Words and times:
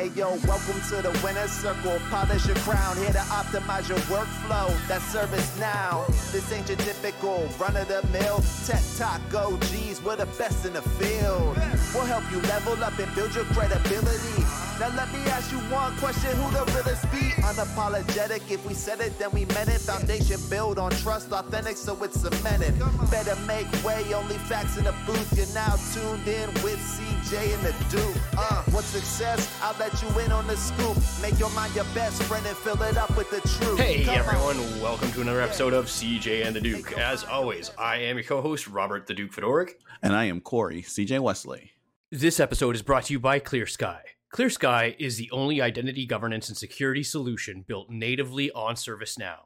Hey 0.00 0.10
yo, 0.16 0.30
welcome 0.46 0.80
to 0.88 1.02
the 1.02 1.20
winner's 1.22 1.50
circle. 1.50 1.98
Polish 2.08 2.46
your 2.46 2.56
crown, 2.60 2.96
here 2.96 3.12
to 3.12 3.18
optimize 3.18 3.86
your 3.86 3.98
workflow. 4.08 4.72
That 4.88 5.02
ServiceNow. 5.02 6.06
This 6.32 6.50
ain't 6.52 6.68
your 6.68 6.78
typical 6.78 7.46
run 7.58 7.76
of 7.76 7.86
the 7.86 8.00
mill 8.10 8.42
tech 8.64 8.80
talk 8.96 9.20
OGs. 9.34 10.02
We're 10.02 10.16
the 10.16 10.24
best 10.38 10.64
in 10.64 10.72
the 10.72 10.80
field. 10.80 11.54
We'll 11.92 12.06
help 12.06 12.24
you 12.32 12.40
level 12.48 12.82
up 12.82 12.98
and 12.98 13.14
build 13.14 13.34
your 13.34 13.44
credibility. 13.52 14.42
Now 14.80 14.88
let 14.96 15.12
me 15.12 15.18
ask 15.28 15.52
you 15.52 15.58
one 15.68 15.94
question: 15.98 16.30
Who 16.38 16.50
the 16.52 16.64
realest 16.72 17.04
be? 17.12 17.18
Unapologetic. 17.42 18.50
If 18.50 18.64
we 18.64 18.72
said 18.72 19.00
it, 19.00 19.18
then 19.18 19.30
we 19.30 19.44
meant 19.44 19.68
it. 19.68 19.78
Foundation 19.82 20.40
built 20.48 20.78
on 20.78 20.90
trust, 20.92 21.30
authentic, 21.32 21.76
so 21.76 22.02
it's 22.02 22.18
cemented. 22.18 22.78
Better 23.10 23.36
make 23.46 23.70
way. 23.84 24.14
Only 24.14 24.38
facts 24.48 24.78
in 24.78 24.84
the 24.84 24.94
booth. 25.04 25.36
You're 25.36 25.52
now 25.54 25.76
tuned 25.92 26.26
in 26.26 26.48
with 26.64 26.78
CJ 26.78 27.52
and 27.52 27.62
the 27.62 27.74
Duke. 27.94 28.16
Uh, 28.38 28.62
what's 28.70 28.86
success? 28.86 29.54
I'll 29.60 29.76
let 29.78 30.00
you 30.00 30.08
in 30.18 30.32
on 30.32 30.46
the 30.46 30.56
scoop. 30.56 30.96
Make 31.20 31.38
your 31.38 31.50
mind 31.50 31.74
your 31.74 31.84
best 31.94 32.22
friend 32.22 32.46
and 32.46 32.56
fill 32.56 32.80
it 32.82 32.96
up 32.96 33.14
with 33.18 33.30
the 33.30 33.46
truth. 33.58 33.78
Hey 33.78 34.02
Come 34.02 34.14
on. 34.14 34.20
everyone, 34.20 34.80
welcome 34.80 35.12
to 35.12 35.20
another 35.20 35.42
episode 35.42 35.74
of 35.74 35.88
CJ 35.88 36.46
and 36.46 36.56
the 36.56 36.60
Duke. 36.62 36.96
As 36.98 37.22
always, 37.24 37.70
I 37.76 37.96
am 37.96 38.16
your 38.16 38.24
co-host 38.24 38.66
Robert 38.66 39.06
the 39.06 39.12
Duke 39.12 39.32
Fedoruk. 39.32 39.72
And 40.02 40.16
I 40.16 40.24
am 40.24 40.40
Cory, 40.40 40.80
CJ 40.80 41.20
Wesley. 41.20 41.72
This 42.10 42.40
episode 42.40 42.74
is 42.74 42.80
brought 42.80 43.04
to 43.04 43.12
you 43.12 43.20
by 43.20 43.40
Clear 43.40 43.66
Skye. 43.66 44.00
Clear 44.30 44.48
Skye 44.48 44.94
is 45.00 45.16
the 45.16 45.28
only 45.32 45.60
identity 45.60 46.06
governance 46.06 46.48
and 46.48 46.56
security 46.56 47.02
solution 47.02 47.64
built 47.66 47.90
natively 47.90 48.52
on 48.52 48.76
ServiceNow. 48.76 49.38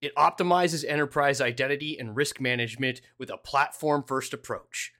It 0.00 0.14
optimizes 0.16 0.82
enterprise 0.82 1.42
identity 1.42 1.98
and 1.98 2.16
risk 2.16 2.40
management 2.40 3.02
with 3.18 3.28
a 3.28 3.36
platform 3.36 4.02
first 4.02 4.32
approach. 4.32 4.92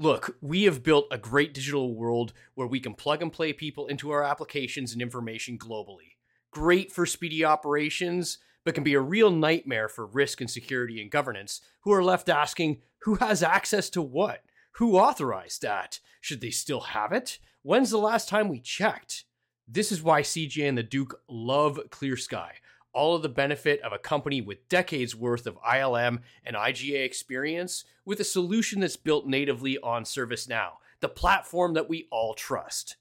Look, 0.00 0.36
we 0.40 0.64
have 0.64 0.82
built 0.82 1.06
a 1.12 1.18
great 1.18 1.54
digital 1.54 1.94
world 1.94 2.32
where 2.56 2.66
we 2.66 2.80
can 2.80 2.94
plug 2.94 3.22
and 3.22 3.32
play 3.32 3.52
people 3.52 3.86
into 3.86 4.10
our 4.10 4.24
applications 4.24 4.92
and 4.92 5.00
information 5.00 5.58
globally. 5.58 6.16
Great 6.50 6.90
for 6.90 7.06
speedy 7.06 7.44
operations, 7.44 8.38
but 8.64 8.74
can 8.74 8.82
be 8.82 8.94
a 8.94 9.00
real 9.00 9.30
nightmare 9.30 9.88
for 9.88 10.06
risk 10.06 10.40
and 10.40 10.50
security 10.50 11.00
and 11.00 11.12
governance 11.12 11.60
who 11.82 11.92
are 11.92 12.02
left 12.02 12.28
asking 12.28 12.78
who 13.02 13.14
has 13.14 13.44
access 13.44 13.90
to 13.90 14.02
what? 14.02 14.42
Who 14.72 14.96
authorized 14.96 15.62
that? 15.62 16.00
Should 16.20 16.40
they 16.40 16.50
still 16.50 16.80
have 16.80 17.12
it? 17.12 17.38
When's 17.62 17.90
the 17.90 17.98
last 17.98 18.28
time 18.28 18.48
we 18.48 18.60
checked? 18.60 19.24
This 19.66 19.90
is 19.90 20.02
why 20.02 20.22
CJ 20.22 20.68
and 20.68 20.78
the 20.78 20.82
Duke 20.82 21.20
love 21.28 21.80
Clear 21.90 22.16
Skye. 22.16 22.54
All 22.94 23.16
of 23.16 23.22
the 23.22 23.28
benefit 23.28 23.80
of 23.82 23.92
a 23.92 23.98
company 23.98 24.40
with 24.40 24.68
decades 24.68 25.14
worth 25.14 25.46
of 25.46 25.58
ILM 25.62 26.20
and 26.44 26.56
IGA 26.56 27.04
experience 27.04 27.84
with 28.04 28.20
a 28.20 28.24
solution 28.24 28.80
that's 28.80 28.96
built 28.96 29.26
natively 29.26 29.76
on 29.78 30.04
ServiceNow, 30.04 30.74
the 31.00 31.08
platform 31.08 31.74
that 31.74 31.88
we 31.88 32.06
all 32.10 32.34
trust. 32.34 32.96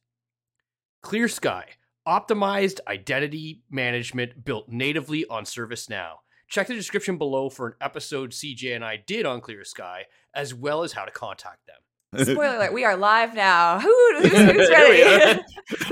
Clear 1.01 1.27
Skye, 1.27 1.69
optimized 2.07 2.79
identity 2.87 3.61
management 3.69 4.43
built 4.43 4.67
natively 4.69 5.25
on 5.27 5.45
ServiceNow. 5.45 6.15
Check 6.49 6.67
the 6.67 6.73
description 6.73 7.17
below 7.17 7.49
for 7.49 7.67
an 7.67 7.73
episode 7.79 8.31
CJ 8.31 8.75
and 8.75 8.83
I 8.83 8.97
did 8.97 9.25
on 9.25 9.39
Clear 9.39 9.63
Skye, 9.63 10.05
as 10.33 10.53
well 10.53 10.83
as 10.83 10.93
how 10.93 11.05
to 11.05 11.11
contact 11.11 11.67
them. 11.67 11.77
Spoiler 12.15 12.55
alert, 12.55 12.73
we 12.73 12.85
are 12.85 12.95
live 12.95 13.33
now. 13.35 13.79
Who, 13.81 14.13
who's, 14.19 14.31
who's 14.31 14.69
ready? 14.69 15.41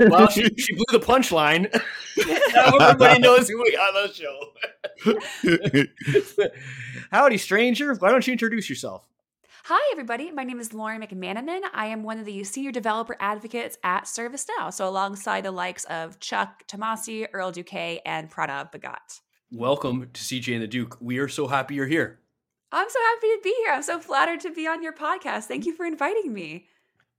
well, 0.08 0.28
she, 0.28 0.48
she 0.56 0.74
blew 0.74 0.98
the 0.98 0.98
punchline. 0.98 1.70
now 2.54 2.76
everybody 2.78 3.20
knows 3.20 3.50
who 3.50 3.62
we 3.62 3.72
got 3.72 3.94
on 3.94 4.08
the 4.08 4.14
show. 6.38 6.48
Howdy, 7.10 7.36
stranger. 7.36 7.94
Why 7.94 8.10
don't 8.10 8.26
you 8.26 8.32
introduce 8.32 8.70
yourself? 8.70 9.06
Hi, 9.64 9.92
everybody. 9.92 10.30
My 10.30 10.44
name 10.44 10.58
is 10.58 10.72
Lauren 10.72 11.02
McManamon. 11.02 11.60
I 11.74 11.88
am 11.88 12.02
one 12.02 12.18
of 12.18 12.24
the 12.24 12.44
senior 12.44 12.72
developer 12.72 13.16
advocates 13.20 13.76
at 13.84 14.04
ServiceNow. 14.04 14.72
So, 14.72 14.88
alongside 14.88 15.44
the 15.44 15.50
likes 15.50 15.84
of 15.84 16.18
Chuck 16.18 16.66
Tomasi, 16.66 17.26
Earl 17.30 17.52
Duque, 17.52 18.00
and 18.06 18.30
Pranav 18.30 18.72
Bhagat. 18.72 19.20
Welcome 19.52 20.08
to 20.14 20.20
CJ 20.22 20.54
and 20.54 20.62
the 20.62 20.66
Duke. 20.66 20.96
We 20.98 21.18
are 21.18 21.28
so 21.28 21.46
happy 21.46 21.74
you're 21.74 21.86
here. 21.86 22.20
I'm 22.72 22.88
so 22.88 22.98
happy 23.00 23.26
to 23.28 23.40
be 23.42 23.54
here. 23.64 23.72
I'm 23.72 23.82
so 23.82 23.98
flattered 23.98 24.40
to 24.40 24.50
be 24.50 24.66
on 24.66 24.82
your 24.82 24.92
podcast. 24.92 25.44
Thank 25.44 25.66
you 25.66 25.74
for 25.74 25.86
inviting 25.86 26.32
me. 26.32 26.66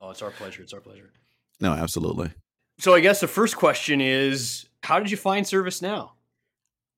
Oh, 0.01 0.11
it's 0.11 0.21
our 0.21 0.31
pleasure. 0.31 0.61
It's 0.61 0.73
our 0.73 0.81
pleasure. 0.81 1.11
no, 1.59 1.73
absolutely. 1.73 2.31
So, 2.79 2.93
I 2.93 2.99
guess 2.99 3.19
the 3.21 3.27
first 3.27 3.55
question 3.57 4.01
is 4.01 4.67
how 4.83 4.99
did 4.99 5.09
you 5.09 5.17
find 5.17 5.45
ServiceNow? 5.45 6.11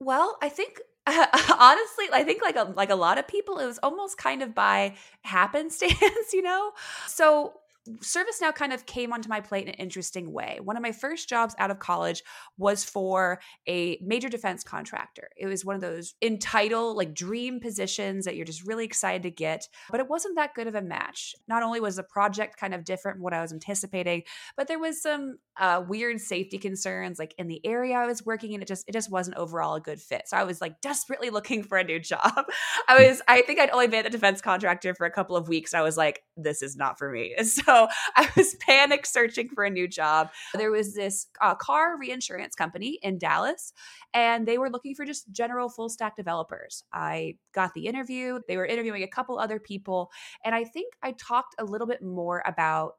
Well, 0.01 0.37
I 0.41 0.49
think 0.49 0.79
honestly, 1.07 2.05
I 2.11 2.23
think 2.25 2.41
like 2.41 2.55
a, 2.55 2.63
like 2.75 2.89
a 2.89 2.95
lot 2.95 3.17
of 3.17 3.27
people, 3.27 3.59
it 3.59 3.65
was 3.65 3.79
almost 3.81 4.17
kind 4.17 4.41
of 4.43 4.53
by 4.53 4.95
happenstance, 5.23 5.93
you 6.33 6.41
know. 6.41 6.71
So 7.07 7.53
ServiceNow 7.97 8.53
kind 8.55 8.73
of 8.73 8.85
came 8.85 9.13
onto 9.13 9.29
my 9.29 9.41
plate 9.41 9.67
in 9.67 9.69
an 9.69 9.75
interesting 9.75 10.31
way. 10.31 10.59
One 10.61 10.75
of 10.75 10.83
my 10.83 10.91
first 10.91 11.29
jobs 11.29 11.55
out 11.59 11.71
of 11.71 11.79
college 11.79 12.23
was 12.57 12.83
for 12.83 13.39
a 13.67 13.99
major 14.01 14.29
defense 14.29 14.63
contractor. 14.63 15.29
It 15.37 15.47
was 15.47 15.63
one 15.63 15.75
of 15.75 15.81
those 15.81 16.15
entitled, 16.21 16.97
like 16.97 17.13
dream 17.13 17.59
positions 17.59 18.25
that 18.25 18.35
you're 18.35 18.45
just 18.45 18.65
really 18.65 18.85
excited 18.85 19.23
to 19.23 19.31
get, 19.31 19.67
but 19.91 19.99
it 19.99 20.09
wasn't 20.09 20.35
that 20.35 20.53
good 20.55 20.67
of 20.67 20.75
a 20.75 20.81
match. 20.81 21.35
Not 21.47 21.63
only 21.63 21.79
was 21.79 21.97
the 21.97 22.03
project 22.03 22.57
kind 22.57 22.73
of 22.73 22.83
different 22.83 23.19
from 23.19 23.23
what 23.23 23.33
I 23.33 23.41
was 23.41 23.53
anticipating, 23.53 24.23
but 24.55 24.67
there 24.67 24.79
was 24.79 25.01
some 25.01 25.37
uh, 25.59 25.83
weird 25.85 26.21
safety 26.21 26.57
concerns 26.57 27.19
like 27.19 27.35
in 27.37 27.47
the 27.47 27.59
area 27.65 27.95
I 27.95 28.05
was 28.05 28.25
working 28.25 28.53
in. 28.53 28.61
It 28.61 28.67
just 28.67 28.87
it 28.87 28.93
just 28.93 29.11
wasn't 29.11 29.37
overall 29.37 29.75
a 29.75 29.81
good 29.81 29.99
fit. 29.99 30.23
So 30.27 30.37
I 30.37 30.43
was 30.43 30.61
like 30.61 30.79
desperately 30.81 31.29
looking 31.39 31.63
for 31.63 31.77
a 31.77 31.83
new 31.83 31.99
job. 31.99 32.45
I 32.87 33.07
was 33.07 33.21
I 33.27 33.41
think 33.41 33.59
I'd 33.59 33.69
only 33.71 33.87
been 33.87 34.05
a 34.05 34.09
defense 34.09 34.41
contractor 34.41 34.93
for 34.95 35.05
a 35.05 35.11
couple 35.11 35.35
of 35.35 35.47
weeks. 35.47 35.73
I 35.73 35.81
was 35.81 35.97
like, 35.97 36.23
this 36.37 36.61
is 36.61 36.75
not 36.75 36.97
for 36.97 37.11
me. 37.11 37.35
So 37.49 37.78
I 38.15 38.29
was 38.35 38.55
panic 38.55 39.05
searching 39.05 39.49
for 39.49 39.63
a 39.63 39.69
new 39.69 39.87
job. 39.87 40.29
There 40.53 40.71
was 40.71 40.93
this 40.93 41.27
uh, 41.41 41.55
car 41.55 41.97
reinsurance 41.97 42.55
company 42.55 42.99
in 43.01 43.17
Dallas, 43.17 43.73
and 44.13 44.47
they 44.47 44.57
were 44.57 44.69
looking 44.69 44.95
for 44.95 45.05
just 45.05 45.31
general 45.31 45.69
full 45.69 45.89
stack 45.89 46.15
developers. 46.15 46.83
I 46.93 47.35
got 47.53 47.73
the 47.73 47.85
interview. 47.87 48.39
They 48.47 48.57
were 48.57 48.65
interviewing 48.65 49.03
a 49.03 49.07
couple 49.07 49.39
other 49.39 49.59
people, 49.59 50.11
and 50.43 50.53
I 50.53 50.63
think 50.63 50.93
I 51.01 51.13
talked 51.13 51.55
a 51.59 51.65
little 51.65 51.87
bit 51.87 52.01
more 52.01 52.43
about 52.45 52.93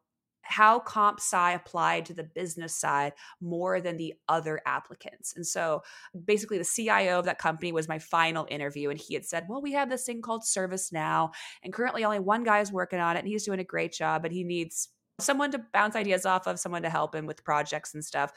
how 0.50 0.80
comp 0.80 1.20
sci 1.20 1.52
applied 1.52 2.04
to 2.06 2.14
the 2.14 2.24
business 2.24 2.74
side 2.74 3.12
more 3.40 3.80
than 3.80 3.96
the 3.96 4.14
other 4.28 4.60
applicants. 4.66 5.32
And 5.36 5.46
so 5.46 5.82
basically 6.24 6.58
the 6.58 6.64
CIO 6.64 7.20
of 7.20 7.24
that 7.26 7.38
company 7.38 7.72
was 7.72 7.88
my 7.88 7.98
final 7.98 8.46
interview 8.50 8.90
and 8.90 8.98
he 8.98 9.14
had 9.14 9.24
said, 9.24 9.46
"Well, 9.48 9.62
we 9.62 9.72
have 9.72 9.88
this 9.88 10.04
thing 10.04 10.22
called 10.22 10.42
ServiceNow 10.42 11.32
and 11.62 11.72
currently 11.72 12.04
only 12.04 12.18
one 12.18 12.44
guy 12.44 12.60
is 12.60 12.72
working 12.72 12.98
on 13.00 13.16
it 13.16 13.20
and 13.20 13.28
he's 13.28 13.44
doing 13.44 13.60
a 13.60 13.64
great 13.64 13.92
job, 13.92 14.22
but 14.22 14.32
he 14.32 14.44
needs 14.44 14.88
someone 15.20 15.50
to 15.52 15.64
bounce 15.72 15.96
ideas 15.96 16.26
off 16.26 16.46
of, 16.46 16.58
someone 16.58 16.82
to 16.82 16.90
help 16.90 17.14
him 17.14 17.26
with 17.26 17.44
projects 17.44 17.94
and 17.94 18.04
stuff. 18.04 18.32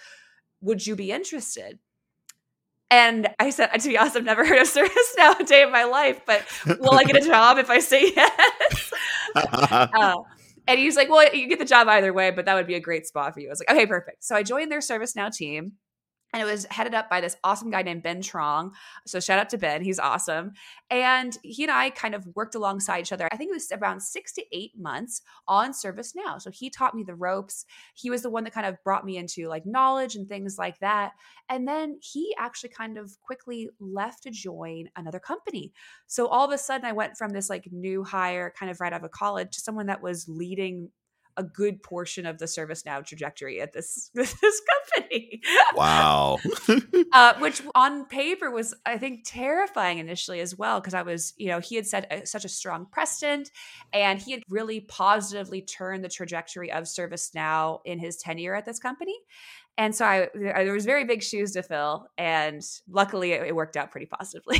Would 0.62 0.86
you 0.86 0.96
be 0.96 1.12
interested?" 1.12 1.80
And 2.94 3.28
I 3.40 3.50
said, 3.50 3.70
to 3.70 3.90
be 3.90 3.98
honest, 3.98 4.16
I've 4.18 4.24
never 4.24 4.46
heard 4.46 4.60
of 4.60 4.68
ServiceNow 4.72 5.40
a 5.40 5.44
day 5.44 5.64
in 5.64 5.72
my 5.72 5.84
life, 5.84 6.22
but 6.28 6.46
will 6.80 6.94
I 6.94 7.04
get 7.04 7.16
a 7.16 7.28
job 7.28 7.58
if 7.58 7.72
I 7.72 7.80
say 7.80 8.14
yes? 8.16 8.94
uh, 9.36 10.18
and 10.68 10.80
he's 10.80 10.96
like, 10.96 11.10
Well, 11.10 11.34
you 11.34 11.48
get 11.48 11.60
the 11.60 11.66
job 11.66 11.88
either 11.88 12.14
way, 12.14 12.32
but 12.32 12.46
that 12.46 12.56
would 12.56 12.68
be 12.68 12.76
a 12.76 12.80
great 12.80 13.06
spot 13.06 13.34
for 13.34 13.40
you. 13.40 13.50
I 13.50 13.52
was 13.52 13.60
like, 13.60 13.72
Okay, 13.76 13.86
perfect. 13.86 14.24
So 14.24 14.36
I 14.36 14.44
joined 14.44 14.72
their 14.72 14.80
ServiceNow 14.80 15.32
team. 15.32 15.74
And 16.34 16.42
it 16.42 16.46
was 16.46 16.66
headed 16.72 16.96
up 16.96 17.10
by 17.10 17.22
this 17.22 17.38
awesome 17.44 17.70
guy 17.70 17.84
named 17.84 18.02
Ben 18.02 18.22
Trong. 18.22 18.72
So 19.06 19.20
shout 19.20 19.38
out 19.38 19.50
to 19.52 19.58
Ben. 19.58 19.84
He's 19.84 20.00
awesome. 20.00 20.54
And 20.90 21.38
he 21.44 21.64
and 21.64 21.72
I 21.72 21.92
kind 21.92 22.16
of 22.16 22.28
worked 22.36 22.56
alongside 22.56 23.02
each 23.02 23.12
other. 23.12 23.30
I 23.32 23.38
think 23.38 23.52
it 23.52 23.54
was 23.54 23.72
around 23.72 24.02
six 24.02 24.34
to 24.34 24.44
eight 24.52 24.72
months 24.78 25.22
on 25.48 25.72
ServiceNow. 25.72 26.42
So 26.42 26.50
he 26.50 26.72
taught 26.72 26.96
me 26.96 27.04
the 27.04 27.14
ropes. 27.14 27.66
He 27.94 28.10
was 28.10 28.24
the 28.24 28.32
one 28.32 28.44
that 28.46 28.54
kind 28.54 28.66
of 28.66 28.84
brought 28.84 29.06
me 29.06 29.18
into 29.18 29.48
like 29.48 29.66
knowledge 29.66 30.16
and 30.16 30.28
things 30.28 30.58
like 30.58 30.80
that. 30.80 31.12
And 31.50 31.68
then 31.68 32.00
he 32.02 32.36
actually 32.40 32.70
kind 32.70 32.98
of 32.98 33.12
quickly 33.22 33.70
left 33.80 34.24
to 34.24 34.32
join 34.32 34.90
another 34.96 35.20
company. 35.20 35.72
So 36.08 36.28
all 36.28 36.46
of 36.46 36.52
a 36.52 36.58
sudden 36.58 36.86
I 36.86 36.94
went 36.94 37.16
from 37.16 37.32
this 37.32 37.50
like 37.50 37.68
new 37.72 38.04
hire 38.04 38.52
kind 38.58 38.72
of 38.72 38.82
right 38.82 38.94
out 38.94 39.04
of 39.04 39.12
college 39.12 39.52
to 39.52 39.62
someone 39.62 39.86
that 39.86 40.02
was 40.02 40.28
leading 40.28 40.90
a 41.38 41.44
good 41.44 41.82
portion 41.84 42.26
of 42.26 42.38
the 42.38 42.46
ServiceNow 42.46 43.06
trajectory 43.06 43.62
at 43.62 43.74
this 43.74 44.10
this 44.14 44.36
company. 44.42 45.42
wow. 45.76 46.38
uh, 47.14 47.34
which 47.40 47.62
on 47.76 48.06
paper 48.06 48.52
was, 48.52 48.74
I 48.86 48.98
think, 48.98 49.24
terrifying 49.26 50.00
initially 50.00 50.40
as 50.40 50.58
well 50.58 50.80
because 50.80 50.94
I 50.94 51.02
was, 51.02 51.34
you 51.38 51.48
know, 51.48 51.60
he 51.60 51.76
had 51.76 51.88
set 51.88 52.12
a, 52.12 52.26
such 52.26 52.46
a 52.46 52.50
strong 52.50 52.86
precedent, 52.86 53.52
and 53.92 54.20
he 54.20 54.32
had 54.32 54.44
really 54.50 54.82
positively 54.82 55.62
turned 55.62 56.04
the 56.04 56.10
trajectory 56.10 56.72
of 56.72 56.86
ServiceNow 56.86 57.80
in 57.86 58.00
his 58.00 58.18
tenure 58.18 58.56
at 58.56 58.66
this 58.66 58.80
company. 58.80 59.18
And 59.78 59.96
so 59.96 60.06
I, 60.06 60.30
I 60.54 60.64
there 60.64 60.74
was 60.74 60.86
very 60.86 61.04
big 61.04 61.24
shoes 61.24 61.54
to 61.54 61.64
fill, 61.64 62.08
and 62.18 62.62
luckily 62.88 63.32
it, 63.32 63.48
it 63.48 63.56
worked 63.56 63.76
out 63.76 63.92
pretty 63.92 64.06
positively. 64.06 64.60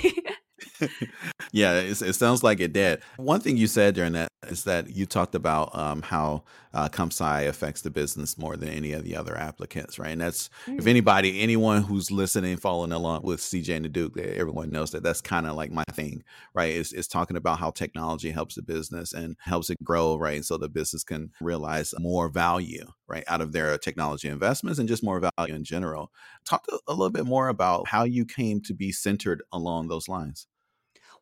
yeah, 1.52 1.80
it, 1.80 2.02
it 2.02 2.14
sounds 2.14 2.44
like 2.44 2.60
it 2.60 2.74
did. 2.74 3.02
One 3.18 3.40
thing 3.40 3.58
you 3.58 3.68
said 3.68 3.96
during 3.96 4.14
that 4.14 4.30
is 4.50 4.64
that 4.66 4.96
you 4.96 5.06
talked 5.06 5.36
about 5.36 5.76
um, 5.78 6.02
how 6.02 6.44
uh, 6.74 6.90
comp 6.90 7.12
sci 7.12 7.44
affects 7.44 7.82
the 7.82 7.90
business 7.90 8.38
more 8.38 8.58
than 8.58 8.70
any 8.70 8.94
of 8.94 9.04
the 9.04 9.16
other 9.16 9.38
applicants, 9.38 10.00
right? 10.00 10.12
And 10.12 10.22
that's 10.22 10.50
mm. 10.66 10.80
if 10.80 10.88
anybody, 10.88 11.42
anyone 11.42 11.84
who's 11.84 12.10
listening, 12.10 12.58
following 12.58 12.92
along 12.92 13.22
with 13.24 13.40
CJ 13.40 13.76
and 13.76 13.86
the 13.86 13.90
Duke, 13.90 14.18
everyone 14.18 14.72
knows 14.72 14.92
that 14.92 15.04
that's 15.04 15.22
kind 15.22 15.46
of 15.46 15.56
like 15.56 15.72
my 15.72 15.84
thing, 15.92 16.24
right? 16.54 16.74
Is 16.74 16.92
is 16.94 17.08
talking 17.08 17.38
about 17.38 17.60
how 17.60 17.70
technology 17.72 18.32
helps 18.32 18.56
the 18.56 18.64
business 18.64 19.14
and 19.14 19.36
helps 19.40 19.70
it 19.70 19.84
grow, 19.84 20.18
right? 20.18 20.44
So 20.44 20.58
the 20.58 20.70
business 20.70 21.04
can 21.04 21.32
realize 21.40 21.94
more 22.00 22.28
value, 22.30 22.86
right, 23.08 23.24
out 23.28 23.42
of 23.42 23.52
their 23.52 23.78
technology 23.78 24.28
investments 24.28 24.80
and 24.80 24.90
just 24.90 25.04
more 25.04 25.20
value 25.20 25.54
in 25.54 25.64
general. 25.64 26.12
Talk 26.46 26.66
a 26.88 26.92
little 26.92 27.12
bit 27.12 27.26
more 27.26 27.50
about 27.50 27.88
how 27.88 28.04
you 28.04 28.26
came 28.26 28.62
to 28.62 28.74
be 28.74 28.92
centered 28.92 29.44
along 29.52 29.88
those 29.88 30.08
lines. 30.08 30.48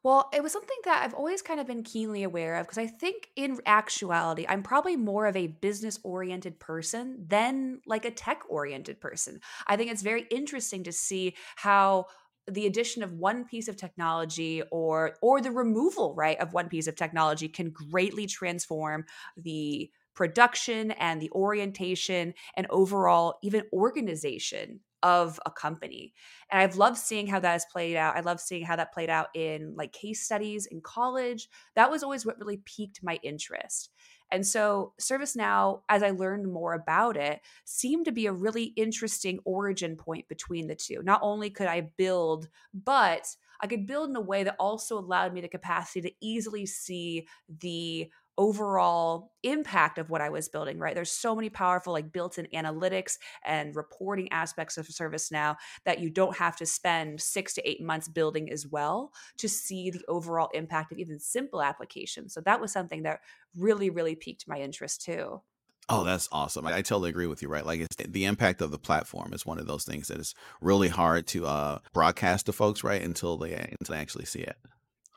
Well, 0.03 0.29
it 0.33 0.41
was 0.41 0.51
something 0.51 0.77
that 0.85 1.03
I've 1.03 1.13
always 1.13 1.43
kind 1.43 1.59
of 1.59 1.67
been 1.67 1.83
keenly 1.83 2.23
aware 2.23 2.55
of 2.55 2.65
because 2.65 2.79
I 2.79 2.87
think 2.87 3.29
in 3.35 3.59
actuality, 3.67 4.45
I'm 4.49 4.63
probably 4.63 4.95
more 4.95 5.27
of 5.27 5.35
a 5.35 5.47
business 5.47 5.99
oriented 6.03 6.59
person 6.59 7.23
than 7.27 7.81
like 7.85 8.05
a 8.05 8.11
tech 8.11 8.41
oriented 8.49 8.99
person. 8.99 9.39
I 9.67 9.77
think 9.77 9.91
it's 9.91 10.01
very 10.01 10.23
interesting 10.31 10.83
to 10.85 10.91
see 10.91 11.35
how 11.55 12.07
the 12.47 12.65
addition 12.65 13.03
of 13.03 13.13
one 13.13 13.45
piece 13.45 13.67
of 13.67 13.77
technology 13.77 14.63
or 14.71 15.17
or 15.21 15.39
the 15.39 15.51
removal 15.51 16.15
right 16.15 16.39
of 16.39 16.53
one 16.53 16.67
piece 16.69 16.87
of 16.87 16.95
technology 16.95 17.47
can 17.47 17.69
greatly 17.69 18.25
transform 18.25 19.05
the 19.37 19.91
production 20.15 20.89
and 20.91 21.21
the 21.21 21.29
orientation 21.31 22.33
and 22.57 22.65
overall 22.71 23.37
even 23.43 23.63
organization 23.71 24.79
of 25.03 25.39
a 25.45 25.51
company. 25.51 26.13
And 26.51 26.61
I've 26.61 26.75
loved 26.75 26.97
seeing 26.97 27.27
how 27.27 27.39
that 27.39 27.51
has 27.51 27.65
played 27.71 27.95
out. 27.95 28.15
I 28.15 28.21
love 28.21 28.39
seeing 28.39 28.65
how 28.65 28.75
that 28.75 28.93
played 28.93 29.09
out 29.09 29.27
in 29.33 29.75
like 29.75 29.93
case 29.93 30.23
studies 30.23 30.65
in 30.65 30.81
college. 30.81 31.49
That 31.75 31.89
was 31.89 32.03
always 32.03 32.25
what 32.25 32.39
really 32.39 32.61
piqued 32.65 33.01
my 33.03 33.19
interest. 33.23 33.89
And 34.31 34.47
so 34.47 34.93
ServiceNow, 34.99 35.81
as 35.89 36.03
I 36.03 36.11
learned 36.11 36.51
more 36.51 36.73
about 36.73 37.17
it, 37.17 37.41
seemed 37.65 38.05
to 38.05 38.11
be 38.11 38.27
a 38.27 38.31
really 38.31 38.65
interesting 38.77 39.39
origin 39.43 39.97
point 39.97 40.27
between 40.29 40.67
the 40.67 40.75
two. 40.75 41.01
Not 41.03 41.19
only 41.21 41.49
could 41.49 41.67
I 41.67 41.91
build, 41.97 42.47
but 42.73 43.27
I 43.59 43.67
could 43.67 43.85
build 43.85 44.09
in 44.09 44.15
a 44.15 44.21
way 44.21 44.43
that 44.43 44.55
also 44.57 44.97
allowed 44.97 45.33
me 45.33 45.41
the 45.41 45.47
capacity 45.47 46.01
to 46.01 46.15
easily 46.21 46.65
see 46.65 47.27
the 47.59 48.09
overall 48.37 49.33
impact 49.43 49.97
of 49.97 50.09
what 50.09 50.21
I 50.21 50.29
was 50.29 50.49
building, 50.49 50.79
right? 50.79 50.95
There's 50.95 51.11
so 51.11 51.35
many 51.35 51.49
powerful 51.49 51.93
like 51.93 52.11
built-in 52.11 52.47
analytics 52.53 53.17
and 53.43 53.75
reporting 53.75 54.31
aspects 54.31 54.77
of 54.77 54.87
ServiceNow 54.87 55.55
that 55.85 55.99
you 55.99 56.09
don't 56.09 56.37
have 56.37 56.55
to 56.57 56.65
spend 56.65 57.21
6 57.21 57.53
to 57.53 57.69
8 57.69 57.81
months 57.81 58.07
building 58.07 58.51
as 58.51 58.67
well 58.67 59.11
to 59.37 59.49
see 59.49 59.89
the 59.89 60.03
overall 60.07 60.49
impact 60.53 60.91
of 60.91 60.99
even 60.99 61.19
simple 61.19 61.61
applications. 61.61 62.33
So 62.33 62.41
that 62.41 62.61
was 62.61 62.71
something 62.71 63.03
that 63.03 63.19
really 63.57 63.89
really 63.89 64.15
piqued 64.15 64.47
my 64.47 64.57
interest 64.57 65.01
too. 65.01 65.41
Oh, 65.89 66.03
that's 66.05 66.29
awesome. 66.31 66.65
I, 66.65 66.77
I, 66.77 66.81
totally 66.81 67.09
agree 67.09 67.27
with 67.27 67.41
you, 67.41 67.49
right? 67.49 67.65
Like 67.65 67.85
the 67.97 68.25
impact 68.25 68.61
of 68.61 68.71
the 68.71 68.79
platform 68.79 69.33
is 69.33 69.45
one 69.45 69.59
of 69.59 69.67
those 69.67 69.83
things 69.83 70.07
that 70.07 70.19
is 70.19 70.33
really 70.61 70.87
hard 70.87 71.27
to 71.27 71.45
uh, 71.45 71.79
broadcast 71.91 72.45
to 72.45 72.53
folks, 72.53 72.83
right? 72.83 73.01
Until 73.01 73.37
they 73.37 73.53
until 73.53 73.95
they 73.95 73.99
actually 73.99 74.25
see 74.25 74.39
it. 74.39 74.55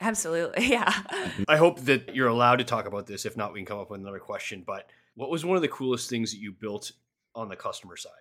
Absolutely. 0.00 0.66
Yeah. 0.70 0.90
Mm-hmm. 0.90 1.44
I 1.48 1.56
hope 1.56 1.80
that 1.80 2.14
you're 2.14 2.28
allowed 2.28 2.56
to 2.56 2.64
talk 2.64 2.86
about 2.86 3.06
this. 3.06 3.26
If 3.26 3.36
not, 3.36 3.52
we 3.52 3.60
can 3.60 3.66
come 3.66 3.78
up 3.78 3.90
with 3.90 4.00
another 4.00 4.18
question. 4.18 4.62
But 4.66 4.88
what 5.14 5.30
was 5.30 5.44
one 5.44 5.56
of 5.56 5.62
the 5.62 5.68
coolest 5.68 6.10
things 6.10 6.32
that 6.32 6.38
you 6.38 6.52
built 6.52 6.92
on 7.34 7.48
the 7.48 7.56
customer 7.56 7.96
side? 7.96 8.12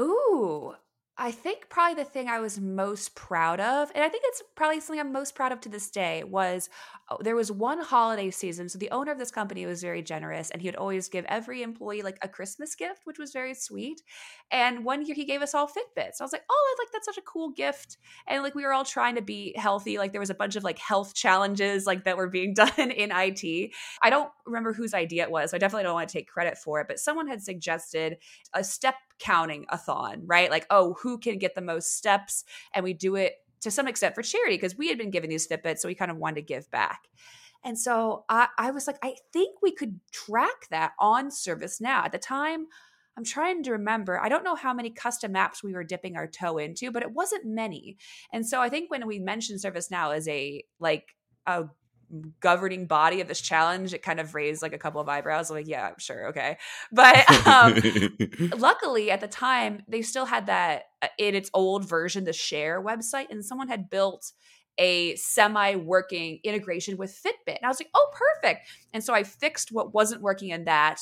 Ooh, 0.00 0.74
I 1.16 1.30
think 1.30 1.68
probably 1.68 2.02
the 2.02 2.10
thing 2.10 2.28
I 2.28 2.40
was 2.40 2.60
most 2.60 3.14
proud 3.14 3.60
of, 3.60 3.92
and 3.94 4.02
I 4.02 4.08
think 4.08 4.24
it's 4.26 4.42
probably 4.56 4.80
something 4.80 4.98
I'm 4.98 5.12
most 5.12 5.36
proud 5.36 5.52
of 5.52 5.60
to 5.60 5.68
this 5.68 5.88
day, 5.88 6.24
was 6.24 6.68
oh, 7.08 7.18
there 7.20 7.36
was 7.36 7.52
one 7.52 7.80
holiday 7.80 8.32
season. 8.32 8.68
So 8.68 8.80
the 8.80 8.90
owner 8.90 9.12
of 9.12 9.18
this 9.18 9.30
company 9.30 9.64
was 9.64 9.80
very 9.80 10.02
generous, 10.02 10.50
and 10.50 10.60
he 10.60 10.66
would 10.66 10.74
always 10.74 11.08
give 11.08 11.24
every 11.26 11.62
employee 11.62 12.02
like 12.02 12.18
a 12.22 12.28
Christmas 12.28 12.74
gift, 12.74 13.02
which 13.04 13.18
was 13.18 13.32
very 13.32 13.54
sweet. 13.54 14.02
And 14.50 14.84
one 14.84 15.06
year 15.06 15.14
he 15.14 15.24
gave 15.24 15.40
us 15.40 15.54
all 15.54 15.68
Fitbits. 15.68 16.20
I 16.20 16.24
was 16.24 16.32
like, 16.32 16.44
oh, 16.50 16.76
I 16.76 16.82
like 16.82 16.92
that's 16.92 17.06
such 17.06 17.18
a 17.18 17.22
cool 17.22 17.50
gift. 17.50 17.96
And 18.26 18.42
like 18.42 18.56
we 18.56 18.64
were 18.64 18.72
all 18.72 18.84
trying 18.84 19.14
to 19.14 19.22
be 19.22 19.54
healthy. 19.56 19.98
Like 19.98 20.10
there 20.10 20.20
was 20.20 20.30
a 20.30 20.34
bunch 20.34 20.56
of 20.56 20.64
like 20.64 20.80
health 20.80 21.14
challenges 21.14 21.86
like 21.86 22.04
that 22.04 22.16
were 22.16 22.28
being 22.28 22.54
done 22.54 22.72
in 22.90 23.12
IT. 23.12 23.70
I 24.02 24.10
don't 24.10 24.30
remember 24.46 24.72
whose 24.72 24.94
idea 24.94 25.22
it 25.22 25.30
was. 25.30 25.52
So 25.52 25.56
I 25.56 25.58
definitely 25.58 25.84
don't 25.84 25.94
want 25.94 26.08
to 26.08 26.12
take 26.12 26.26
credit 26.26 26.58
for 26.58 26.80
it, 26.80 26.88
but 26.88 26.98
someone 26.98 27.28
had 27.28 27.40
suggested 27.40 28.16
a 28.52 28.64
step 28.64 28.96
counting 29.18 29.66
a 29.68 29.78
thon, 29.78 30.22
right? 30.26 30.50
Like, 30.50 30.66
oh, 30.70 30.94
who 31.02 31.18
can 31.18 31.38
get 31.38 31.54
the 31.54 31.60
most 31.60 31.96
steps? 31.96 32.44
And 32.72 32.84
we 32.84 32.92
do 32.92 33.16
it 33.16 33.34
to 33.60 33.70
some 33.70 33.88
extent 33.88 34.14
for 34.14 34.22
charity 34.22 34.56
because 34.56 34.76
we 34.76 34.88
had 34.88 34.98
been 34.98 35.10
given 35.10 35.30
these 35.30 35.48
Fitbits, 35.48 35.78
so 35.78 35.88
we 35.88 35.94
kind 35.94 36.10
of 36.10 36.18
wanted 36.18 36.36
to 36.36 36.42
give 36.42 36.70
back. 36.70 37.08
And 37.64 37.78
so 37.78 38.24
I, 38.28 38.48
I 38.58 38.70
was 38.70 38.86
like, 38.86 38.98
I 39.02 39.14
think 39.32 39.62
we 39.62 39.72
could 39.72 39.98
track 40.12 40.68
that 40.70 40.92
on 40.98 41.30
ServiceNow. 41.30 42.04
At 42.04 42.12
the 42.12 42.18
time, 42.18 42.66
I'm 43.16 43.24
trying 43.24 43.62
to 43.62 43.72
remember. 43.72 44.20
I 44.20 44.28
don't 44.28 44.44
know 44.44 44.54
how 44.54 44.74
many 44.74 44.90
custom 44.90 45.32
apps 45.34 45.62
we 45.62 45.72
were 45.72 45.84
dipping 45.84 46.16
our 46.16 46.26
toe 46.26 46.58
into, 46.58 46.90
but 46.90 47.02
it 47.02 47.12
wasn't 47.12 47.46
many. 47.46 47.96
And 48.32 48.46
so 48.46 48.60
I 48.60 48.68
think 48.68 48.90
when 48.90 49.06
we 49.06 49.18
mentioned 49.18 49.60
ServiceNow 49.60 50.14
as 50.14 50.28
a 50.28 50.62
like 50.78 51.14
a 51.46 51.64
governing 52.40 52.86
body 52.86 53.20
of 53.20 53.28
this 53.28 53.40
challenge, 53.40 53.94
it 53.94 54.02
kind 54.02 54.20
of 54.20 54.34
raised 54.34 54.62
like 54.62 54.72
a 54.72 54.78
couple 54.78 55.00
of 55.00 55.08
eyebrows. 55.08 55.50
Like, 55.50 55.66
yeah, 55.66 55.90
sure, 55.98 56.28
okay. 56.28 56.58
But 56.92 57.28
um, 57.46 57.80
luckily, 58.58 59.10
at 59.10 59.20
the 59.20 59.28
time, 59.28 59.82
they 59.88 60.02
still 60.02 60.26
had 60.26 60.46
that 60.46 60.84
uh, 61.02 61.08
in 61.18 61.34
its 61.34 61.50
old 61.54 61.88
version, 61.88 62.24
the 62.24 62.32
Share 62.32 62.82
website, 62.82 63.30
and 63.30 63.44
someone 63.44 63.68
had 63.68 63.90
built 63.90 64.32
a 64.78 65.14
semi 65.16 65.76
working 65.76 66.40
integration 66.44 66.96
with 66.96 67.10
Fitbit. 67.10 67.56
And 67.56 67.64
I 67.64 67.68
was 67.68 67.80
like, 67.80 67.90
oh, 67.94 68.10
perfect. 68.12 68.68
And 68.92 69.02
so 69.02 69.14
I 69.14 69.22
fixed 69.22 69.72
what 69.72 69.94
wasn't 69.94 70.22
working 70.22 70.50
in 70.50 70.64
that. 70.64 71.00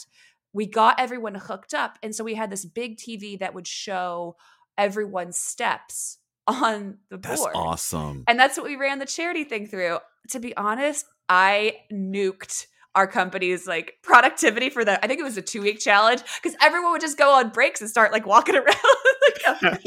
We 0.52 0.66
got 0.66 1.00
everyone 1.00 1.34
hooked 1.34 1.72
up. 1.72 1.98
And 2.02 2.14
so 2.14 2.24
we 2.24 2.34
had 2.34 2.50
this 2.50 2.64
big 2.64 2.98
TV 2.98 3.38
that 3.38 3.54
would 3.54 3.66
show 3.66 4.36
everyone's 4.76 5.38
steps 5.38 6.18
on 6.46 6.98
the 7.08 7.18
board. 7.18 7.38
That's 7.38 7.46
awesome. 7.54 8.24
And 8.26 8.38
that's 8.38 8.56
what 8.56 8.66
we 8.66 8.76
ran 8.76 8.98
the 8.98 9.06
charity 9.06 9.44
thing 9.44 9.66
through. 9.66 9.98
To 10.30 10.40
be 10.40 10.56
honest, 10.56 11.06
I 11.28 11.76
nuked 11.92 12.66
our 12.94 13.06
company's 13.06 13.66
like 13.66 13.94
productivity 14.02 14.68
for 14.68 14.84
the 14.84 15.02
I 15.02 15.08
think 15.08 15.18
it 15.18 15.22
was 15.22 15.36
a 15.36 15.42
two 15.42 15.62
week 15.62 15.80
challenge 15.80 16.22
because 16.42 16.56
everyone 16.60 16.92
would 16.92 17.00
just 17.00 17.16
go 17.16 17.32
on 17.32 17.48
breaks 17.48 17.80
and 17.80 17.88
start 17.88 18.12
like 18.12 18.26
walking 18.26 18.54
around 18.56 19.78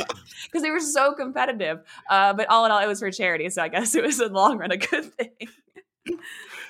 because 0.46 0.62
they 0.62 0.72
were 0.72 0.80
so 0.80 1.14
competitive. 1.14 1.82
Uh, 2.10 2.34
but 2.34 2.50
all 2.50 2.66
in 2.66 2.72
all, 2.72 2.80
it 2.80 2.88
was 2.88 3.00
for 3.00 3.12
charity, 3.12 3.50
so 3.50 3.62
I 3.62 3.68
guess 3.68 3.96
it 3.96 4.04
was 4.04 4.20
in 4.20 4.30
the 4.30 4.34
long 4.34 4.58
run 4.58 4.72
a 4.72 4.78
good 4.78 5.14
thing. 5.14 6.18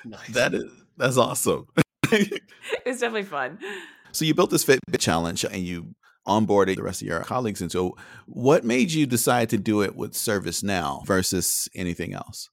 nice. 0.04 0.28
That 0.28 0.54
is 0.54 0.70
that's 0.96 1.16
awesome. 1.16 1.66
it 2.12 2.42
was 2.84 3.00
definitely 3.00 3.24
fun. 3.24 3.58
So 4.12 4.24
you 4.24 4.34
built 4.34 4.50
this 4.50 4.64
Fitbit 4.64 4.98
challenge 4.98 5.44
and 5.44 5.62
you 5.62 5.94
onboarded 6.26 6.76
the 6.76 6.82
rest 6.82 7.02
of 7.02 7.08
your 7.08 7.20
colleagues. 7.20 7.60
And 7.60 7.70
so, 7.70 7.96
what 8.26 8.64
made 8.64 8.92
you 8.92 9.06
decide 9.06 9.50
to 9.50 9.58
do 9.58 9.82
it 9.82 9.96
with 9.96 10.12
ServiceNow 10.12 11.06
versus 11.06 11.68
anything 11.74 12.14
else? 12.14 12.50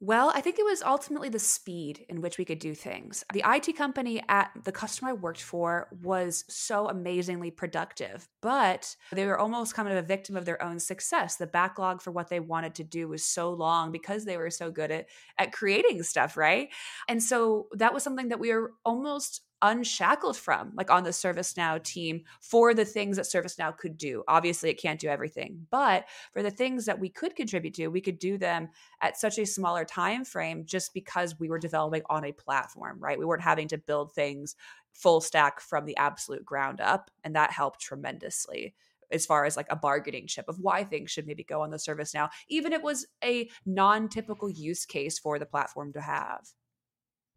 Well, 0.00 0.30
I 0.32 0.40
think 0.40 0.60
it 0.60 0.64
was 0.64 0.80
ultimately 0.80 1.28
the 1.28 1.40
speed 1.40 2.04
in 2.08 2.20
which 2.20 2.38
we 2.38 2.44
could 2.44 2.60
do 2.60 2.72
things. 2.72 3.24
The 3.32 3.42
IT 3.44 3.76
company 3.76 4.22
at 4.28 4.52
the 4.62 4.70
customer 4.70 5.10
I 5.10 5.14
worked 5.14 5.42
for 5.42 5.88
was 6.02 6.44
so 6.48 6.88
amazingly 6.88 7.50
productive, 7.50 8.28
but 8.40 8.94
they 9.10 9.26
were 9.26 9.36
almost 9.36 9.74
kind 9.74 9.88
of 9.88 9.96
a 9.96 10.02
victim 10.02 10.36
of 10.36 10.44
their 10.44 10.62
own 10.62 10.78
success. 10.78 11.34
The 11.34 11.48
backlog 11.48 12.00
for 12.00 12.12
what 12.12 12.28
they 12.28 12.38
wanted 12.38 12.76
to 12.76 12.84
do 12.84 13.08
was 13.08 13.24
so 13.24 13.50
long 13.50 13.90
because 13.90 14.24
they 14.24 14.36
were 14.36 14.50
so 14.50 14.70
good 14.70 14.92
at 14.92 15.06
at 15.36 15.50
creating 15.50 16.04
stuff, 16.04 16.36
right? 16.36 16.68
And 17.08 17.20
so 17.20 17.66
that 17.72 17.92
was 17.92 18.04
something 18.04 18.28
that 18.28 18.38
we 18.38 18.54
were 18.54 18.74
almost 18.84 19.40
unshackled 19.62 20.36
from, 20.36 20.72
like 20.74 20.90
on 20.90 21.04
the 21.04 21.10
ServiceNow 21.10 21.82
team, 21.82 22.22
for 22.40 22.74
the 22.74 22.84
things 22.84 23.16
that 23.16 23.26
ServiceNow 23.26 23.76
could 23.76 23.96
do. 23.96 24.22
Obviously, 24.28 24.70
it 24.70 24.80
can't 24.80 25.00
do 25.00 25.08
everything, 25.08 25.66
but 25.70 26.06
for 26.32 26.42
the 26.42 26.50
things 26.50 26.84
that 26.86 26.98
we 26.98 27.08
could 27.08 27.34
contribute 27.34 27.74
to, 27.74 27.88
we 27.88 28.00
could 28.00 28.18
do 28.18 28.38
them 28.38 28.68
at 29.00 29.16
such 29.16 29.38
a 29.38 29.46
smaller 29.46 29.84
time 29.84 30.24
frame 30.24 30.64
just 30.64 30.94
because 30.94 31.38
we 31.38 31.48
were 31.48 31.58
developing 31.58 32.02
on 32.08 32.24
a 32.24 32.32
platform, 32.32 32.98
right? 33.00 33.18
We 33.18 33.24
weren't 33.24 33.42
having 33.42 33.68
to 33.68 33.78
build 33.78 34.12
things 34.12 34.54
full 34.92 35.20
stack 35.20 35.60
from 35.60 35.84
the 35.84 35.96
absolute 35.96 36.44
ground 36.44 36.80
up, 36.80 37.10
and 37.24 37.34
that 37.36 37.52
helped 37.52 37.80
tremendously 37.80 38.74
as 39.10 39.26
far 39.26 39.44
as 39.44 39.56
like 39.56 39.66
a 39.70 39.76
bargaining 39.76 40.26
chip 40.26 40.44
of 40.48 40.58
why 40.60 40.84
things 40.84 41.10
should 41.10 41.26
maybe 41.26 41.44
go 41.44 41.62
on 41.62 41.70
the 41.70 41.78
ServiceNow 41.78 42.28
even 42.48 42.74
it 42.74 42.82
was 42.82 43.06
a 43.24 43.48
non-typical 43.64 44.50
use 44.50 44.84
case 44.84 45.18
for 45.18 45.38
the 45.38 45.46
platform 45.46 45.92
to 45.94 46.00
have 46.02 46.46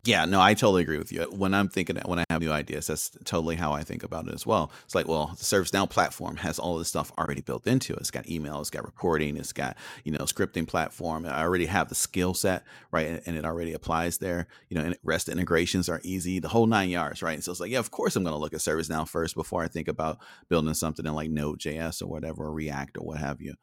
yeah, 0.03 0.25
no, 0.25 0.41
I 0.41 0.55
totally 0.55 0.81
agree 0.81 0.97
with 0.97 1.11
you. 1.11 1.21
When 1.25 1.53
I'm 1.53 1.69
thinking, 1.69 1.95
when 2.05 2.17
I 2.17 2.25
have 2.31 2.41
new 2.41 2.51
ideas, 2.51 2.87
that's 2.87 3.11
totally 3.23 3.55
how 3.55 3.71
I 3.71 3.83
think 3.83 4.01
about 4.01 4.27
it 4.27 4.33
as 4.33 4.47
well. 4.47 4.71
It's 4.83 4.95
like, 4.95 5.07
well, 5.07 5.27
the 5.37 5.43
ServiceNow 5.43 5.87
platform 5.87 6.37
has 6.37 6.57
all 6.57 6.79
this 6.79 6.87
stuff 6.87 7.11
already 7.19 7.41
built 7.41 7.67
into 7.67 7.93
it. 7.93 7.99
It's 7.99 8.09
got 8.09 8.27
email, 8.27 8.59
it's 8.61 8.71
got 8.71 8.83
reporting, 8.83 9.37
it's 9.37 9.53
got 9.53 9.77
you 10.03 10.11
know 10.11 10.19
scripting 10.19 10.67
platform. 10.67 11.27
I 11.27 11.41
already 11.41 11.67
have 11.67 11.89
the 11.89 11.95
skill 11.95 12.33
set, 12.33 12.63
right, 12.91 13.21
and, 13.25 13.37
it 13.37 13.45
already 13.45 13.73
applies 13.73 14.17
there. 14.17 14.47
You 14.69 14.77
know, 14.77 14.85
and 14.85 14.97
REST 15.03 15.29
integrations 15.29 15.87
are 15.87 16.01
easy, 16.03 16.39
the 16.39 16.47
whole 16.47 16.65
nine 16.65 16.89
yards, 16.89 17.21
right. 17.21 17.35
And 17.35 17.43
so 17.43 17.51
it's 17.51 17.61
like, 17.61 17.71
yeah, 17.71 17.79
of 17.79 17.91
course 17.91 18.15
I'm 18.15 18.23
going 18.23 18.33
to 18.33 18.39
look 18.39 18.53
at 18.53 18.59
ServiceNow 18.59 19.07
first 19.07 19.35
before 19.35 19.63
I 19.63 19.67
think 19.67 19.87
about 19.87 20.17
building 20.49 20.73
something 20.73 21.05
in 21.05 21.13
like 21.13 21.29
Node.js 21.29 22.01
or 22.01 22.07
whatever, 22.07 22.45
or 22.45 22.53
React 22.53 22.97
or 22.97 23.05
what 23.05 23.17
have 23.19 23.39
you. 23.39 23.53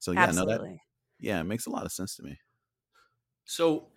So 0.00 0.10
yeah, 0.10 0.24
Absolutely. 0.24 0.54
no, 0.54 0.72
that 0.72 0.78
yeah, 1.20 1.40
it 1.40 1.44
makes 1.44 1.66
a 1.66 1.70
lot 1.70 1.86
of 1.86 1.92
sense 1.92 2.16
to 2.16 2.24
me. 2.24 2.38
So 3.44 3.88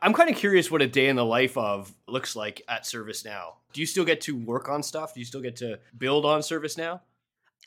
I'm 0.00 0.12
kind 0.12 0.30
of 0.30 0.36
curious 0.36 0.70
what 0.70 0.82
a 0.82 0.86
day 0.86 1.08
in 1.08 1.16
the 1.16 1.24
life 1.24 1.56
of 1.56 1.94
looks 2.06 2.36
like 2.36 2.62
at 2.68 2.84
ServiceNow. 2.84 3.54
Do 3.72 3.80
you 3.80 3.86
still 3.86 4.04
get 4.04 4.20
to 4.22 4.36
work 4.36 4.68
on 4.68 4.82
stuff? 4.82 5.14
Do 5.14 5.20
you 5.20 5.26
still 5.26 5.40
get 5.40 5.56
to 5.56 5.78
build 5.96 6.24
on 6.24 6.40
ServiceNow? 6.40 7.00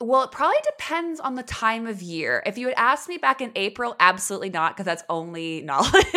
Well, 0.00 0.22
it 0.22 0.30
probably 0.30 0.58
depends 0.62 1.20
on 1.20 1.36
the 1.36 1.42
time 1.42 1.86
of 1.86 2.02
year. 2.02 2.42
If 2.44 2.58
you 2.58 2.66
had 2.66 2.74
asked 2.76 3.08
me 3.08 3.16
back 3.16 3.40
in 3.40 3.50
April, 3.56 3.96
absolutely 3.98 4.50
not, 4.50 4.74
because 4.74 4.84
that's 4.84 5.04
only 5.08 5.62
knowledge. 5.64 6.14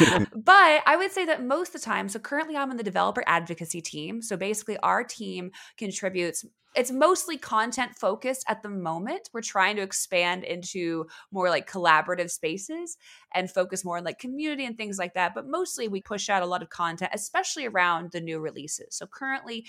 but 0.34 0.82
I 0.86 0.96
would 0.96 1.12
say 1.12 1.24
that 1.26 1.44
most 1.44 1.74
of 1.74 1.80
the 1.80 1.86
time, 1.86 2.08
so 2.08 2.18
currently 2.18 2.56
I'm 2.56 2.70
in 2.70 2.76
the 2.76 2.82
developer 2.82 3.22
advocacy 3.26 3.80
team. 3.80 4.22
So 4.22 4.36
basically, 4.36 4.76
our 4.78 5.04
team 5.04 5.52
contributes 5.76 6.44
it's 6.76 6.92
mostly 6.92 7.38
content 7.38 7.96
focused 7.96 8.44
at 8.48 8.62
the 8.62 8.68
moment. 8.68 9.30
We're 9.32 9.40
trying 9.40 9.76
to 9.76 9.82
expand 9.82 10.44
into 10.44 11.06
more 11.32 11.48
like 11.48 11.68
collaborative 11.68 12.30
spaces 12.30 12.98
and 13.34 13.50
focus 13.50 13.82
more 13.82 13.96
on 13.96 14.04
like 14.04 14.18
community 14.18 14.66
and 14.66 14.76
things 14.76 14.98
like 14.98 15.14
that. 15.14 15.34
But 15.34 15.48
mostly 15.48 15.88
we 15.88 16.02
push 16.02 16.28
out 16.28 16.42
a 16.42 16.46
lot 16.46 16.62
of 16.62 16.68
content, 16.68 17.12
especially 17.14 17.66
around 17.66 18.12
the 18.12 18.20
new 18.20 18.40
releases. 18.40 18.94
So 18.94 19.06
currently 19.06 19.64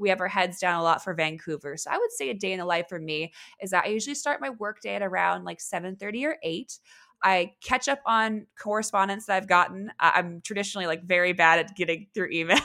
we 0.00 0.08
have 0.08 0.20
our 0.20 0.28
heads 0.28 0.58
down 0.58 0.80
a 0.80 0.82
lot 0.82 1.02
for 1.02 1.14
Vancouver. 1.14 1.76
So 1.76 1.92
I 1.92 1.96
would 1.96 2.12
say 2.12 2.30
a 2.30 2.34
day 2.34 2.52
in 2.52 2.58
the 2.58 2.64
life 2.64 2.88
for 2.88 2.98
me 2.98 3.32
is 3.62 3.70
that 3.70 3.84
I 3.84 3.88
usually 3.88 4.16
start 4.16 4.40
my 4.40 4.50
work 4.50 4.80
day 4.80 4.96
at 4.96 5.02
around 5.02 5.44
like 5.44 5.60
7:30 5.60 6.26
or 6.26 6.38
8. 6.42 6.80
I 7.22 7.52
catch 7.62 7.88
up 7.88 8.00
on 8.06 8.46
correspondence 8.58 9.26
that 9.26 9.36
I've 9.36 9.48
gotten. 9.48 9.92
I'm 9.98 10.40
traditionally 10.42 10.86
like 10.86 11.02
very 11.04 11.32
bad 11.32 11.58
at 11.58 11.76
getting 11.76 12.06
through 12.14 12.30
emails. 12.32 12.58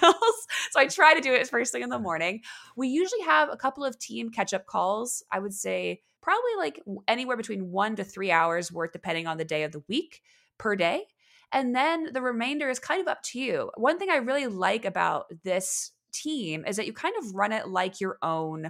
so 0.71 0.79
I 0.79 0.87
try 0.87 1.13
to 1.13 1.21
do 1.21 1.33
it 1.33 1.47
first 1.47 1.71
thing 1.71 1.83
in 1.83 1.89
the 1.89 1.99
morning. 1.99 2.41
We 2.75 2.89
usually 2.89 3.21
have 3.21 3.49
a 3.51 3.57
couple 3.57 3.83
of 3.83 3.97
team 3.99 4.29
catch 4.29 4.53
up 4.53 4.65
calls. 4.65 5.23
I 5.31 5.39
would 5.39 5.53
say 5.53 6.01
probably 6.21 6.55
like 6.57 6.81
anywhere 7.07 7.37
between 7.37 7.71
one 7.71 7.95
to 7.97 8.03
three 8.03 8.31
hours 8.31 8.71
worth, 8.71 8.91
depending 8.93 9.27
on 9.27 9.37
the 9.37 9.45
day 9.45 9.63
of 9.63 9.71
the 9.71 9.83
week 9.87 10.21
per 10.57 10.75
day. 10.75 11.03
And 11.51 11.75
then 11.75 12.09
the 12.13 12.21
remainder 12.21 12.69
is 12.69 12.79
kind 12.79 13.01
of 13.01 13.07
up 13.07 13.21
to 13.23 13.39
you. 13.39 13.69
One 13.75 13.99
thing 13.99 14.09
I 14.09 14.15
really 14.17 14.47
like 14.47 14.85
about 14.85 15.25
this 15.43 15.91
team 16.11 16.63
is 16.65 16.77
that 16.77 16.87
you 16.87 16.93
kind 16.93 17.15
of 17.19 17.35
run 17.35 17.51
it 17.51 17.67
like 17.67 17.99
your 17.99 18.17
own 18.21 18.69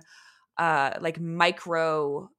uh 0.58 0.92
like 1.02 1.20
micro 1.20 2.30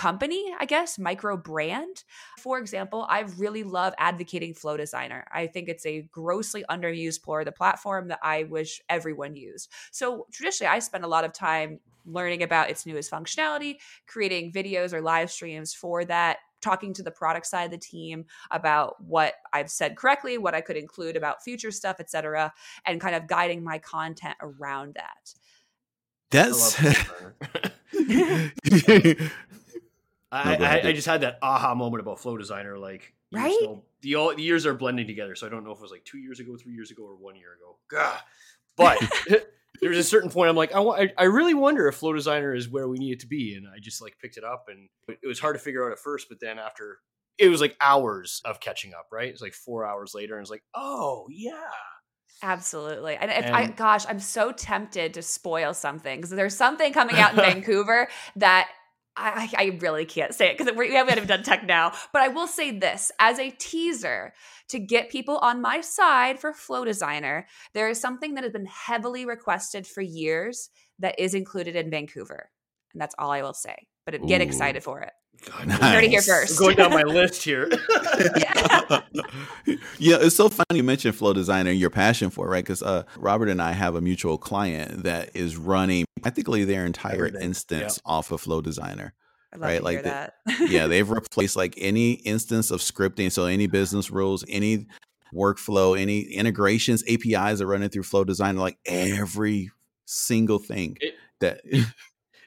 company, 0.00 0.42
I 0.58 0.64
guess, 0.64 0.98
micro 0.98 1.36
brand. 1.36 2.04
For 2.38 2.58
example, 2.58 3.04
I 3.10 3.26
really 3.36 3.64
love 3.64 3.92
advocating 3.98 4.54
Flow 4.54 4.78
Designer. 4.78 5.26
I 5.30 5.46
think 5.46 5.68
it's 5.68 5.84
a 5.84 6.08
grossly 6.10 6.64
underused 6.70 7.22
part 7.22 7.42
of 7.42 7.44
the 7.44 7.52
platform 7.52 8.08
that 8.08 8.18
I 8.22 8.44
wish 8.44 8.80
everyone 8.88 9.36
used. 9.36 9.70
So 9.90 10.26
traditionally, 10.32 10.70
I 10.70 10.78
spend 10.78 11.04
a 11.04 11.06
lot 11.06 11.24
of 11.24 11.34
time 11.34 11.80
learning 12.06 12.42
about 12.42 12.70
its 12.70 12.86
newest 12.86 13.10
functionality, 13.10 13.76
creating 14.06 14.52
videos 14.52 14.94
or 14.94 15.02
live 15.02 15.30
streams 15.30 15.74
for 15.74 16.06
that 16.06 16.38
talking 16.62 16.94
to 16.94 17.02
the 17.02 17.10
product 17.10 17.46
side 17.46 17.64
of 17.64 17.70
the 17.70 17.76
team 17.76 18.24
about 18.50 19.04
what 19.04 19.34
I've 19.52 19.70
said 19.70 19.98
correctly, 19.98 20.38
what 20.38 20.54
I 20.54 20.62
could 20.62 20.78
include 20.78 21.14
about 21.14 21.44
future 21.44 21.70
stuff, 21.70 22.00
etc., 22.00 22.54
and 22.86 23.02
kind 23.02 23.14
of 23.14 23.26
guiding 23.26 23.62
my 23.62 23.78
content 23.78 24.36
around 24.40 24.94
that. 24.94 25.34
That's 26.30 26.80
I, 30.32 30.56
I, 30.56 30.88
I, 30.88 30.92
just 30.92 31.06
had 31.06 31.22
that 31.22 31.38
aha 31.42 31.74
moment 31.74 32.00
about 32.00 32.20
Flow 32.20 32.36
Designer. 32.36 32.78
Like, 32.78 33.14
right? 33.32 33.52
Still, 33.52 33.84
the, 34.02 34.14
all, 34.14 34.34
the 34.34 34.42
years 34.42 34.64
are 34.64 34.74
blending 34.74 35.06
together. 35.06 35.34
So 35.34 35.46
I 35.46 35.50
don't 35.50 35.64
know 35.64 35.72
if 35.72 35.78
it 35.78 35.82
was 35.82 35.90
like 35.90 36.04
two 36.04 36.18
years 36.18 36.40
ago, 36.40 36.56
three 36.56 36.72
years 36.72 36.90
ago, 36.90 37.04
or 37.04 37.16
one 37.16 37.36
year 37.36 37.54
ago. 37.54 37.78
Gah. 37.90 38.20
But 38.76 38.98
there's 39.80 39.98
a 39.98 40.04
certain 40.04 40.30
point 40.30 40.50
I'm 40.50 40.56
like, 40.56 40.74
I, 40.74 40.80
I, 40.80 41.12
I 41.18 41.24
really 41.24 41.54
wonder 41.54 41.88
if 41.88 41.96
Flow 41.96 42.12
Designer 42.12 42.54
is 42.54 42.68
where 42.68 42.88
we 42.88 42.98
need 42.98 43.12
it 43.12 43.20
to 43.20 43.26
be. 43.26 43.54
And 43.54 43.66
I 43.66 43.78
just 43.80 44.00
like 44.00 44.18
picked 44.20 44.36
it 44.36 44.44
up 44.44 44.66
and 44.68 44.88
it 45.08 45.26
was 45.26 45.40
hard 45.40 45.56
to 45.56 45.60
figure 45.60 45.84
out 45.84 45.92
at 45.92 45.98
first. 45.98 46.28
But 46.28 46.38
then 46.40 46.58
after 46.58 46.98
it 47.38 47.48
was 47.48 47.60
like 47.60 47.76
hours 47.80 48.42
of 48.44 48.60
catching 48.60 48.92
up, 48.92 49.06
right? 49.10 49.28
It's 49.28 49.42
like 49.42 49.54
four 49.54 49.86
hours 49.86 50.14
later. 50.14 50.36
And 50.36 50.42
it's 50.42 50.50
like, 50.50 50.62
oh, 50.74 51.26
yeah. 51.30 51.54
Absolutely. 52.42 53.16
And 53.16 53.30
if 53.30 53.44
and, 53.44 53.56
I, 53.56 53.66
gosh, 53.66 54.04
I'm 54.08 54.20
so 54.20 54.52
tempted 54.52 55.14
to 55.14 55.22
spoil 55.22 55.74
something 55.74 56.18
because 56.18 56.30
there's 56.30 56.56
something 56.56 56.92
coming 56.92 57.16
out 57.16 57.32
in 57.32 57.36
Vancouver 57.40 58.08
that 58.36 58.68
I, 59.20 59.50
I 59.56 59.78
really 59.80 60.04
can't 60.04 60.34
say 60.34 60.50
it 60.50 60.58
because 60.58 60.74
we 60.76 60.94
haven't 60.94 61.26
done 61.26 61.42
TechNow. 61.42 61.94
But 62.12 62.22
I 62.22 62.28
will 62.28 62.46
say 62.46 62.78
this 62.78 63.12
as 63.18 63.38
a 63.38 63.50
teaser 63.50 64.32
to 64.68 64.78
get 64.78 65.10
people 65.10 65.38
on 65.38 65.60
my 65.60 65.80
side 65.80 66.38
for 66.40 66.52
Flow 66.52 66.84
Designer, 66.84 67.46
there 67.74 67.88
is 67.88 68.00
something 68.00 68.34
that 68.34 68.44
has 68.44 68.52
been 68.52 68.66
heavily 68.66 69.26
requested 69.26 69.86
for 69.86 70.00
years 70.00 70.70
that 70.98 71.18
is 71.18 71.34
included 71.34 71.76
in 71.76 71.90
Vancouver. 71.90 72.50
And 72.92 73.00
that's 73.00 73.14
all 73.18 73.30
I 73.30 73.42
will 73.42 73.54
say. 73.54 73.86
But 74.06 74.26
get 74.26 74.40
excited 74.40 74.82
for 74.82 75.00
it. 75.00 75.12
God, 75.46 75.68
nice. 75.68 75.80
Heard 75.80 76.04
it 76.04 76.10
here 76.10 76.22
first. 76.22 76.60
I'm 76.60 76.64
going 76.64 76.76
down 76.76 76.90
my 76.90 77.02
list 77.06 77.42
here. 77.42 77.68
yeah. 78.36 79.00
yeah, 79.98 80.18
it's 80.20 80.36
so 80.36 80.48
funny 80.48 80.78
you 80.78 80.82
mentioned 80.82 81.14
Flow 81.14 81.32
Designer 81.32 81.70
and 81.70 81.78
your 81.78 81.90
passion 81.90 82.30
for 82.30 82.46
it, 82.46 82.50
right? 82.50 82.64
Because 82.64 82.82
uh, 82.82 83.04
Robert 83.16 83.48
and 83.48 83.62
I 83.62 83.72
have 83.72 83.94
a 83.94 84.00
mutual 84.00 84.36
client 84.36 85.04
that 85.04 85.30
is 85.34 85.56
running 85.56 86.04
practically 86.20 86.64
their 86.64 86.84
entire 86.84 87.26
Everything. 87.26 87.42
instance 87.42 87.96
yep. 87.96 88.02
off 88.04 88.30
of 88.30 88.40
Flow 88.40 88.60
Designer. 88.60 89.14
right, 89.56 89.82
like 89.82 90.02
the, 90.02 90.30
yeah, 90.68 90.86
they've 90.88 91.08
replaced 91.08 91.56
like 91.56 91.74
any 91.78 92.12
instance 92.12 92.70
of 92.70 92.80
scripting. 92.80 93.32
So 93.32 93.46
any 93.46 93.66
business 93.66 94.10
rules, 94.10 94.44
any 94.48 94.86
workflow, 95.34 95.98
any 95.98 96.20
integrations, 96.20 97.02
APIs 97.08 97.60
are 97.60 97.66
running 97.66 97.88
through 97.88 98.02
Flow 98.02 98.24
Designer, 98.24 98.60
like 98.60 98.78
every 98.84 99.70
single 100.04 100.58
thing 100.58 100.98
it, 101.00 101.14
that 101.38 101.60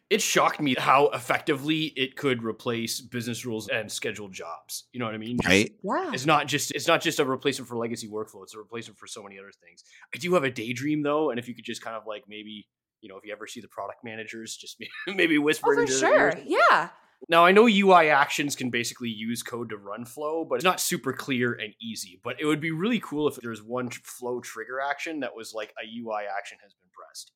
it 0.10 0.22
shocked 0.22 0.60
me 0.60 0.76
how 0.78 1.08
effectively 1.10 1.86
it 1.96 2.16
could 2.16 2.44
replace 2.44 3.02
business 3.02 3.46
rules 3.46 3.68
and 3.70 3.92
scheduled 3.92 4.34
jobs. 4.34 4.86
You 4.92 5.00
know 5.00 5.06
what 5.06 5.16
I 5.16 5.18
mean? 5.18 5.38
Just, 5.38 5.50
right. 5.50 5.72
Yeah. 5.84 6.12
It's 6.14 6.26
not 6.26 6.48
just 6.48 6.72
it's 6.72 6.88
not 6.88 7.02
just 7.02 7.20
a 7.20 7.26
replacement 7.26 7.68
for 7.68 7.78
legacy 7.78 8.08
workflow. 8.08 8.44
It's 8.44 8.54
a 8.54 8.60
replacement 8.60 9.00
for 9.00 9.08
so 9.08 9.24
many 9.24 9.40
other 9.40 9.52
things. 9.64 9.84
I 10.14 10.18
do 10.18 10.34
have 10.34 10.44
a 10.44 10.52
daydream 10.52 11.02
though, 11.02 11.30
and 11.30 11.40
if 11.40 11.48
you 11.48 11.56
could 11.56 11.66
just 11.66 11.82
kind 11.82 11.96
of 11.96 12.04
like 12.06 12.24
maybe 12.28 12.68
you 13.02 13.10
know 13.10 13.18
if 13.18 13.26
you 13.26 13.32
ever 13.32 13.48
see 13.48 13.62
the 13.62 13.68
product 13.68 14.04
managers, 14.04 14.56
just 14.56 14.78
maybe, 15.08 15.18
maybe 15.18 15.38
whisper. 15.38 15.80
Oh, 15.80 15.86
for 15.86 15.92
sure. 15.92 16.34
Yeah. 16.46 16.90
Now 17.30 17.46
I 17.46 17.52
know 17.52 17.68
UI 17.68 18.10
actions 18.10 18.56
can 18.56 18.70
basically 18.70 19.10
use 19.10 19.44
code 19.44 19.70
to 19.70 19.78
run 19.78 20.06
flow, 20.06 20.46
but 20.46 20.56
it's 20.56 20.66
not 20.66 20.82
super 20.82 21.14
clear 21.14 21.54
and 21.54 21.74
easy. 21.82 22.20
But 22.24 22.36
it 22.40 22.46
would 22.46 22.60
be 22.60 22.72
really 22.72 23.00
cool 23.00 23.28
if 23.28 23.38
there's 23.38 23.64
one 23.64 23.90
flow 23.90 24.42
trigger 24.42 24.80
action 24.82 25.22
that 25.22 25.36
was 25.36 25.54
like 25.54 25.74
a 25.82 25.86
UI 25.86 26.24
action 26.38 26.58
has 26.62 26.74
been 26.74 26.90
pressed. 26.92 27.32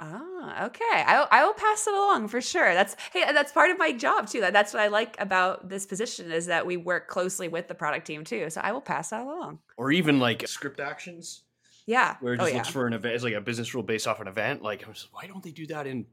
Ah, 0.00 0.66
okay. 0.66 0.84
I 0.84 1.26
I 1.30 1.44
will 1.44 1.54
pass 1.54 1.86
it 1.86 1.94
along 1.94 2.28
for 2.28 2.40
sure. 2.40 2.72
That's 2.72 2.96
hey, 3.12 3.24
that's 3.32 3.52
part 3.52 3.70
of 3.70 3.78
my 3.78 3.92
job 3.92 4.28
too. 4.28 4.40
That 4.40 4.52
that's 4.52 4.72
what 4.72 4.82
I 4.82 4.88
like 4.88 5.16
about 5.18 5.68
this 5.68 5.86
position 5.86 6.30
is 6.30 6.46
that 6.46 6.66
we 6.66 6.76
work 6.76 7.08
closely 7.08 7.48
with 7.48 7.68
the 7.68 7.74
product 7.74 8.06
team 8.06 8.24
too. 8.24 8.48
So 8.50 8.60
I 8.62 8.72
will 8.72 8.80
pass 8.80 9.10
that 9.10 9.22
along. 9.22 9.58
Or 9.76 9.90
even 9.90 10.20
like 10.20 10.46
script 10.46 10.78
actions. 10.78 11.42
Yeah. 11.88 12.16
Where 12.20 12.34
it 12.34 12.40
oh, 12.40 12.44
just 12.44 12.52
oh, 12.52 12.56
looks 12.56 12.68
yeah. 12.68 12.72
for 12.72 12.86
an 12.86 12.92
event. 12.92 13.14
It's 13.14 13.24
like 13.24 13.32
a 13.32 13.40
business 13.40 13.72
rule 13.74 13.82
based 13.82 14.06
off 14.06 14.20
an 14.20 14.28
event. 14.28 14.62
Like, 14.62 14.86
just, 14.86 15.08
why 15.10 15.26
don't 15.26 15.42
they 15.42 15.52
do 15.52 15.66
that 15.68 15.86
in 15.86 16.04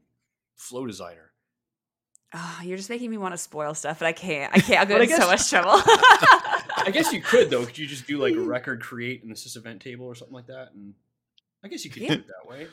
Flow 0.54 0.86
Designer? 0.86 1.32
Oh, 2.32 2.60
you're 2.64 2.78
just 2.78 2.88
making 2.88 3.10
me 3.10 3.18
want 3.18 3.34
to 3.34 3.38
spoil 3.38 3.74
stuff, 3.74 3.98
but 3.98 4.06
I 4.06 4.12
can't. 4.12 4.54
I 4.54 4.60
can't. 4.60 4.80
I'll 4.80 4.86
go 4.96 5.00
in 5.02 5.06
guess, 5.06 5.20
so 5.20 5.26
much 5.26 5.50
trouble. 5.50 5.70
I 6.76 6.90
guess 6.92 7.12
you 7.12 7.20
could 7.20 7.50
though. 7.50 7.66
Could 7.66 7.76
you 7.76 7.86
just 7.86 8.06
do 8.06 8.16
like 8.16 8.34
a 8.34 8.40
record 8.40 8.80
create 8.80 9.22
in 9.22 9.28
the 9.28 9.34
sys 9.34 9.56
event 9.56 9.82
table 9.82 10.06
or 10.06 10.14
something 10.14 10.34
like 10.34 10.46
that? 10.46 10.70
And 10.74 10.94
I 11.62 11.68
guess 11.68 11.84
you 11.84 11.90
could 11.90 12.02
yeah. 12.02 12.08
do 12.08 12.14
it 12.14 12.26
that 12.28 12.48
way. 12.48 12.68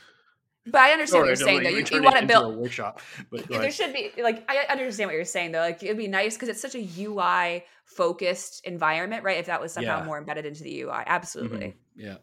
But 0.65 0.81
I 0.81 0.91
understand 0.91 1.21
what 1.21 1.27
you're 1.27 1.35
saying, 1.35 1.63
though. 1.63 1.69
You, 1.69 1.83
you 1.91 2.01
want 2.01 2.17
to 2.19 2.25
build 2.25 2.53
a 2.53 2.57
workshop. 2.57 3.01
But 3.29 3.47
there 3.47 3.71
should 3.71 3.93
be 3.93 4.11
like 4.21 4.49
I 4.49 4.65
understand 4.69 5.09
what 5.09 5.15
you're 5.15 5.25
saying, 5.25 5.51
though. 5.51 5.59
Like 5.59 5.83
it'd 5.83 5.97
be 5.97 6.07
nice 6.07 6.35
because 6.35 6.49
it's 6.49 6.61
such 6.61 6.75
a 6.75 6.87
UI 7.01 7.65
focused 7.85 8.65
environment, 8.65 9.23
right? 9.23 9.37
If 9.37 9.47
that 9.47 9.61
was 9.61 9.73
somehow 9.73 9.99
yeah. 9.99 10.05
more 10.05 10.17
embedded 10.17 10.45
into 10.45 10.63
the 10.63 10.81
UI, 10.81 11.03
absolutely. 11.05 11.75
Mm-hmm. 11.97 12.07
Yeah. 12.07 12.15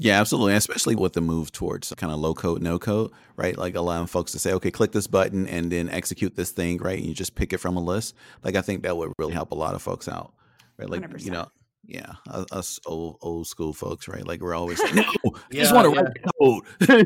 Yeah, 0.00 0.20
absolutely. 0.20 0.54
Especially 0.54 0.94
with 0.94 1.14
the 1.14 1.20
move 1.20 1.50
towards 1.50 1.92
kind 1.96 2.12
of 2.12 2.20
low 2.20 2.32
code, 2.32 2.62
no 2.62 2.78
code, 2.78 3.10
right? 3.36 3.58
Like 3.58 3.74
allowing 3.74 4.06
folks 4.06 4.30
to 4.30 4.38
say, 4.38 4.52
okay, 4.52 4.70
click 4.70 4.92
this 4.92 5.08
button 5.08 5.48
and 5.48 5.72
then 5.72 5.88
execute 5.88 6.36
this 6.36 6.52
thing, 6.52 6.78
right? 6.78 6.98
And 6.98 7.06
you 7.06 7.14
just 7.14 7.34
pick 7.34 7.52
it 7.52 7.58
from 7.58 7.76
a 7.76 7.80
list. 7.80 8.14
Like 8.44 8.54
I 8.54 8.62
think 8.62 8.84
that 8.84 8.96
would 8.96 9.12
really 9.18 9.32
help 9.32 9.50
a 9.50 9.56
lot 9.56 9.74
of 9.74 9.82
folks 9.82 10.06
out, 10.06 10.32
right? 10.76 10.88
Like 10.88 11.02
100%. 11.02 11.24
you 11.24 11.32
know, 11.32 11.48
yeah, 11.88 12.12
us 12.52 12.78
old 12.84 13.16
old 13.22 13.46
school 13.46 13.72
folks, 13.72 14.08
right? 14.08 14.24
Like 14.24 14.42
we're 14.42 14.54
always 14.54 14.78
like, 14.78 14.94
no, 14.94 15.04
I 15.24 15.54
just 15.54 15.74
want 15.74 15.94
to 15.94 15.94
yeah. 15.96 16.02
write 16.02 17.02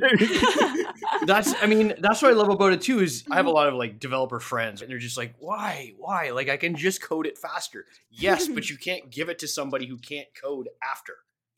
code. 0.74 0.86
that's, 1.26 1.54
I 1.62 1.66
mean, 1.66 1.94
that's 2.00 2.20
what 2.20 2.32
I 2.32 2.34
love 2.34 2.48
about 2.48 2.72
it 2.72 2.80
too. 2.80 2.98
Is 2.98 3.22
I 3.30 3.36
have 3.36 3.46
a 3.46 3.48
mm-hmm. 3.48 3.54
lot 3.54 3.68
of 3.68 3.74
like 3.74 4.00
developer 4.00 4.40
friends, 4.40 4.82
and 4.82 4.90
they're 4.90 4.98
just 4.98 5.16
like, 5.16 5.36
why, 5.38 5.92
why? 5.98 6.30
Like 6.30 6.48
I 6.48 6.56
can 6.56 6.74
just 6.74 7.00
code 7.00 7.28
it 7.28 7.38
faster. 7.38 7.86
Yes, 8.10 8.48
but 8.48 8.68
you 8.70 8.76
can't 8.76 9.08
give 9.08 9.28
it 9.28 9.38
to 9.38 9.48
somebody 9.48 9.86
who 9.86 9.98
can't 9.98 10.26
code 10.34 10.68
after. 10.82 11.14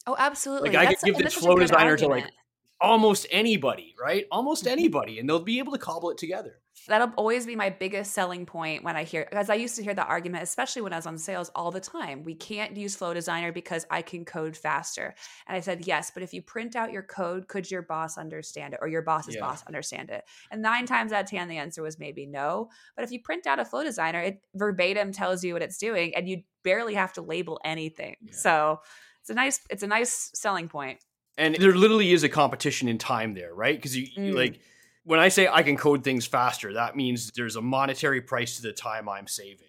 Oh, 0.07 0.17
absolutely. 0.19 0.69
Like 0.69 0.87
I 0.87 0.95
could 0.95 1.03
give 1.03 1.17
this 1.17 1.33
flow 1.33 1.57
designer 1.57 1.97
to 1.97 2.07
like 2.07 2.31
almost 2.79 3.27
anybody, 3.31 3.95
right? 3.99 4.27
Almost 4.31 4.65
mm-hmm. 4.65 4.73
anybody, 4.73 5.19
and 5.19 5.27
they'll 5.27 5.41
be 5.41 5.61
able 5.61 5.73
to 5.73 5.79
cobble 5.79 6.11
it 6.11 6.19
together 6.19 6.59
that'll 6.87 7.13
always 7.17 7.47
be 7.47 7.57
my 7.57 7.71
biggest 7.71 8.13
selling 8.13 8.47
point 8.47 8.85
when 8.85 8.97
I 8.97 9.05
hear 9.05 9.27
because 9.31 9.51
I 9.51 9.55
used 9.55 9.77
to 9.77 9.83
hear 9.83 9.95
the 9.95 10.05
argument, 10.05 10.43
especially 10.43 10.83
when 10.83 10.93
I 10.93 10.97
was 10.97 11.07
on 11.07 11.19
sales 11.19 11.51
all 11.55 11.71
the 11.71 11.81
time. 11.81 12.25
We 12.25 12.35
can't 12.35 12.77
use 12.77 12.97
Flow 12.97 13.15
Designer 13.15 13.53
because 13.53 13.87
I 13.91 14.03
can 14.03 14.25
code 14.25 14.57
faster. 14.57 15.15
And 15.47 15.57
I 15.57 15.61
said, 15.61 15.87
yes, 15.87 16.11
but 16.13 16.23
if 16.23 16.35
you 16.35 16.43
print 16.43 16.77
out 16.77 16.93
your 16.93 17.03
code, 17.03 17.49
could 17.49 17.71
your 17.71 17.83
boss 17.83 18.19
understand 18.19 18.75
it 18.75 18.81
or 18.83 18.89
your 18.89 19.03
boss's 19.03 19.35
yeah. 19.35 19.41
boss 19.41 19.65
understand 19.67 20.11
it? 20.11 20.25
And 20.51 20.63
nine 20.63 20.87
times 20.87 21.13
out 21.13 21.25
of 21.25 21.31
ten, 21.31 21.49
the 21.49 21.59
answer 21.59 21.83
was 21.83 21.99
maybe 21.99 22.27
no. 22.27 22.71
But 22.97 23.05
if 23.05 23.13
you 23.13 23.21
print 23.21 23.47
out 23.47 23.59
a 23.59 23.65
Flow 23.65 23.83
Designer, 23.85 24.21
it 24.21 24.43
verbatim 24.55 25.13
tells 25.13 25.43
you 25.45 25.55
what 25.55 25.63
it's 25.63 25.79
doing, 25.79 26.15
and 26.15 26.29
you 26.29 26.43
barely 26.63 26.95
have 26.95 27.13
to 27.15 27.23
label 27.23 27.61
anything. 27.65 28.17
Yeah. 28.23 28.33
So 28.33 28.81
It's 29.21 29.31
a 29.31 29.35
nice 29.35 29.61
it's 29.71 29.83
a 29.83 29.87
nice 29.87 30.31
selling 30.35 30.69
point. 30.69 30.99
And 31.39 31.55
there 31.57 31.75
literally 31.75 32.13
is 32.13 32.23
a 32.25 32.29
competition 32.29 32.89
in 32.89 32.99
time 32.99 33.33
there, 33.35 33.55
right? 33.55 33.75
Because 33.75 33.97
you, 33.97 34.07
you 34.17 34.35
Mm. 34.35 34.37
like 34.37 34.61
when 35.05 35.21
I 35.21 35.29
say 35.29 35.49
I 35.49 35.63
can 35.63 35.77
code 35.77 36.03
things 36.03 36.27
faster, 36.27 36.75
that 36.75 36.97
means 36.97 37.31
there's 37.33 37.57
a 37.57 37.63
monetary 37.63 38.21
price 38.21 38.57
to 38.57 38.63
the 38.63 38.73
time 38.73 39.09
I'm 39.09 39.27
saving. 39.27 39.69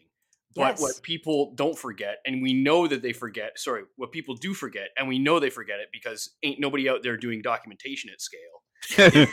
But 0.55 0.61
Yes. 0.79 0.81
what 0.81 1.01
people 1.01 1.53
don't 1.55 1.77
forget, 1.77 2.19
and 2.25 2.41
we 2.41 2.53
know 2.53 2.87
that 2.87 3.01
they 3.01 3.11
forget, 3.11 3.59
sorry, 3.59 3.83
what 3.97 4.13
people 4.13 4.35
do 4.35 4.53
forget, 4.53 4.89
and 4.97 5.07
we 5.09 5.19
know 5.19 5.39
they 5.41 5.49
forget 5.49 5.79
it 5.81 5.89
because 5.91 6.29
ain't 6.43 6.61
nobody 6.61 6.87
out 6.89 7.03
there 7.03 7.17
doing 7.17 7.41
documentation 7.41 8.09
at 8.09 8.21
scale, 8.21 8.61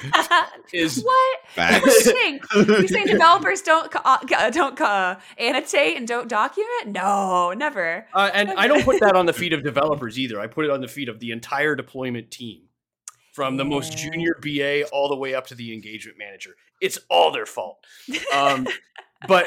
is 0.73 1.03
what? 1.03 1.39
Facts. 1.49 1.87
What 1.87 2.03
do 2.05 2.11
you 2.11 2.17
think? 2.17 2.45
You 2.81 2.89
saying 2.89 3.07
developers 3.19 3.61
don't 3.63 3.95
uh, 4.05 4.51
don't 4.51 4.81
uh, 4.81 5.19
annotate 5.39 5.97
and 5.97 6.09
don't 6.09 6.29
document? 6.29 6.87
No, 6.87 7.53
never. 7.53 8.07
Uh, 8.15 8.31
and 8.33 8.51
I 8.53 8.67
don't 8.67 8.85
put 8.85 8.99
that 9.01 9.15
on 9.15 9.27
the 9.27 9.33
feet 9.43 9.53
of 9.53 9.63
developers 9.63 10.19
either. 10.19 10.41
I 10.41 10.47
put 10.47 10.65
it 10.65 10.71
on 10.71 10.81
the 10.81 10.89
feet 10.89 11.09
of 11.09 11.21
the 11.21 11.33
entire 11.33 11.75
deployment 11.75 12.31
team, 12.31 12.63
from 13.33 13.57
the 13.57 13.65
most 13.65 13.97
junior 13.97 14.39
BA 14.41 14.87
all 14.89 15.09
the 15.09 15.17
way 15.17 15.35
up 15.35 15.47
to 15.49 15.55
the 15.55 15.73
engagement 15.73 16.19
manager. 16.19 16.55
It's 16.81 16.99
all 17.09 17.33
their 17.33 17.47
fault. 17.47 17.85
Um, 18.33 18.67
but 19.29 19.47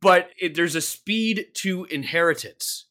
but 0.00 0.30
it, 0.40 0.54
there's 0.54 0.74
a 0.74 0.80
speed 0.80 1.46
to 1.54 1.86
inheritance, 1.86 2.86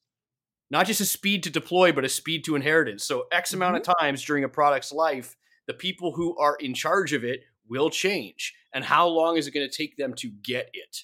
not 0.69 0.87
just 0.87 1.01
a 1.01 1.05
speed 1.05 1.43
to 1.43 1.49
deploy, 1.49 1.91
but 1.91 2.03
a 2.03 2.09
speed 2.09 2.43
to 2.45 2.55
inheritance. 2.55 3.03
So 3.03 3.25
X 3.31 3.53
amount 3.53 3.77
of 3.77 3.95
times 3.99 4.23
during 4.23 4.43
a 4.43 4.49
product's 4.49 4.91
life, 4.91 5.35
the 5.67 5.73
people 5.73 6.13
who 6.13 6.37
are 6.37 6.55
in 6.59 6.73
charge 6.73 7.13
of 7.13 7.23
it 7.23 7.41
will 7.67 7.89
change. 7.89 8.55
And 8.73 8.83
how 8.83 9.07
long 9.07 9.37
is 9.37 9.47
it 9.47 9.51
going 9.51 9.67
to 9.67 9.75
take 9.75 9.97
them 9.97 10.13
to 10.15 10.29
get 10.43 10.69
it? 10.73 11.03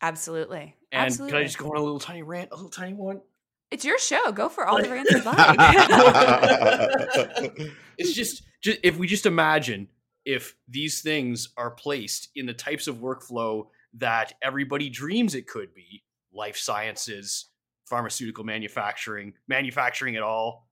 Absolutely. 0.00 0.76
And 0.90 1.06
Absolutely. 1.06 1.32
can 1.32 1.40
I 1.40 1.44
just 1.44 1.58
go 1.58 1.68
on 1.68 1.76
a 1.76 1.82
little 1.82 2.00
tiny 2.00 2.22
rant, 2.22 2.50
a 2.50 2.56
little 2.56 2.70
tiny 2.70 2.94
one? 2.94 3.20
It's 3.72 3.84
your 3.84 3.98
show. 3.98 4.30
Go 4.32 4.48
for 4.48 4.66
all 4.66 4.76
the 4.76 4.82
Like- 4.82 4.90
rants 4.92 5.10
you 5.12 5.22
like. 5.22 5.36
it's 7.98 8.12
just, 8.12 8.42
just 8.62 8.78
if 8.82 8.96
we 8.98 9.06
just 9.06 9.26
imagine 9.26 9.88
if 10.24 10.54
these 10.68 11.00
things 11.00 11.48
are 11.56 11.70
placed 11.70 12.28
in 12.36 12.46
the 12.46 12.54
types 12.54 12.86
of 12.86 12.96
workflow 12.96 13.66
that 13.94 14.34
everybody 14.42 14.88
dreams 14.88 15.34
it 15.34 15.46
could 15.46 15.74
be 15.74 16.02
life 16.32 16.56
sciences 16.56 17.46
pharmaceutical 17.86 18.44
manufacturing 18.44 19.34
manufacturing 19.48 20.16
at 20.16 20.22
all 20.22 20.66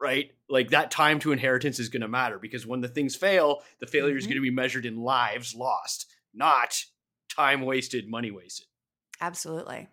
right 0.00 0.32
like 0.50 0.70
that 0.70 0.90
time 0.90 1.18
to 1.20 1.32
inheritance 1.32 1.78
is 1.78 1.88
going 1.88 2.02
to 2.02 2.08
matter 2.08 2.38
because 2.38 2.66
when 2.66 2.80
the 2.82 2.88
things 2.88 3.16
fail 3.16 3.62
the 3.80 3.86
failure 3.86 4.16
is 4.16 4.24
Mhm. 4.24 4.28
going 4.30 4.36
to 4.38 4.42
be 4.42 4.50
measured 4.50 4.84
in 4.84 4.98
lives 4.98 5.54
lost 5.54 6.06
not 6.34 6.82
time 7.34 7.62
wasted 7.62 8.08
money 8.08 8.30
wasted 8.30 8.66
Absolutely. 9.20 9.88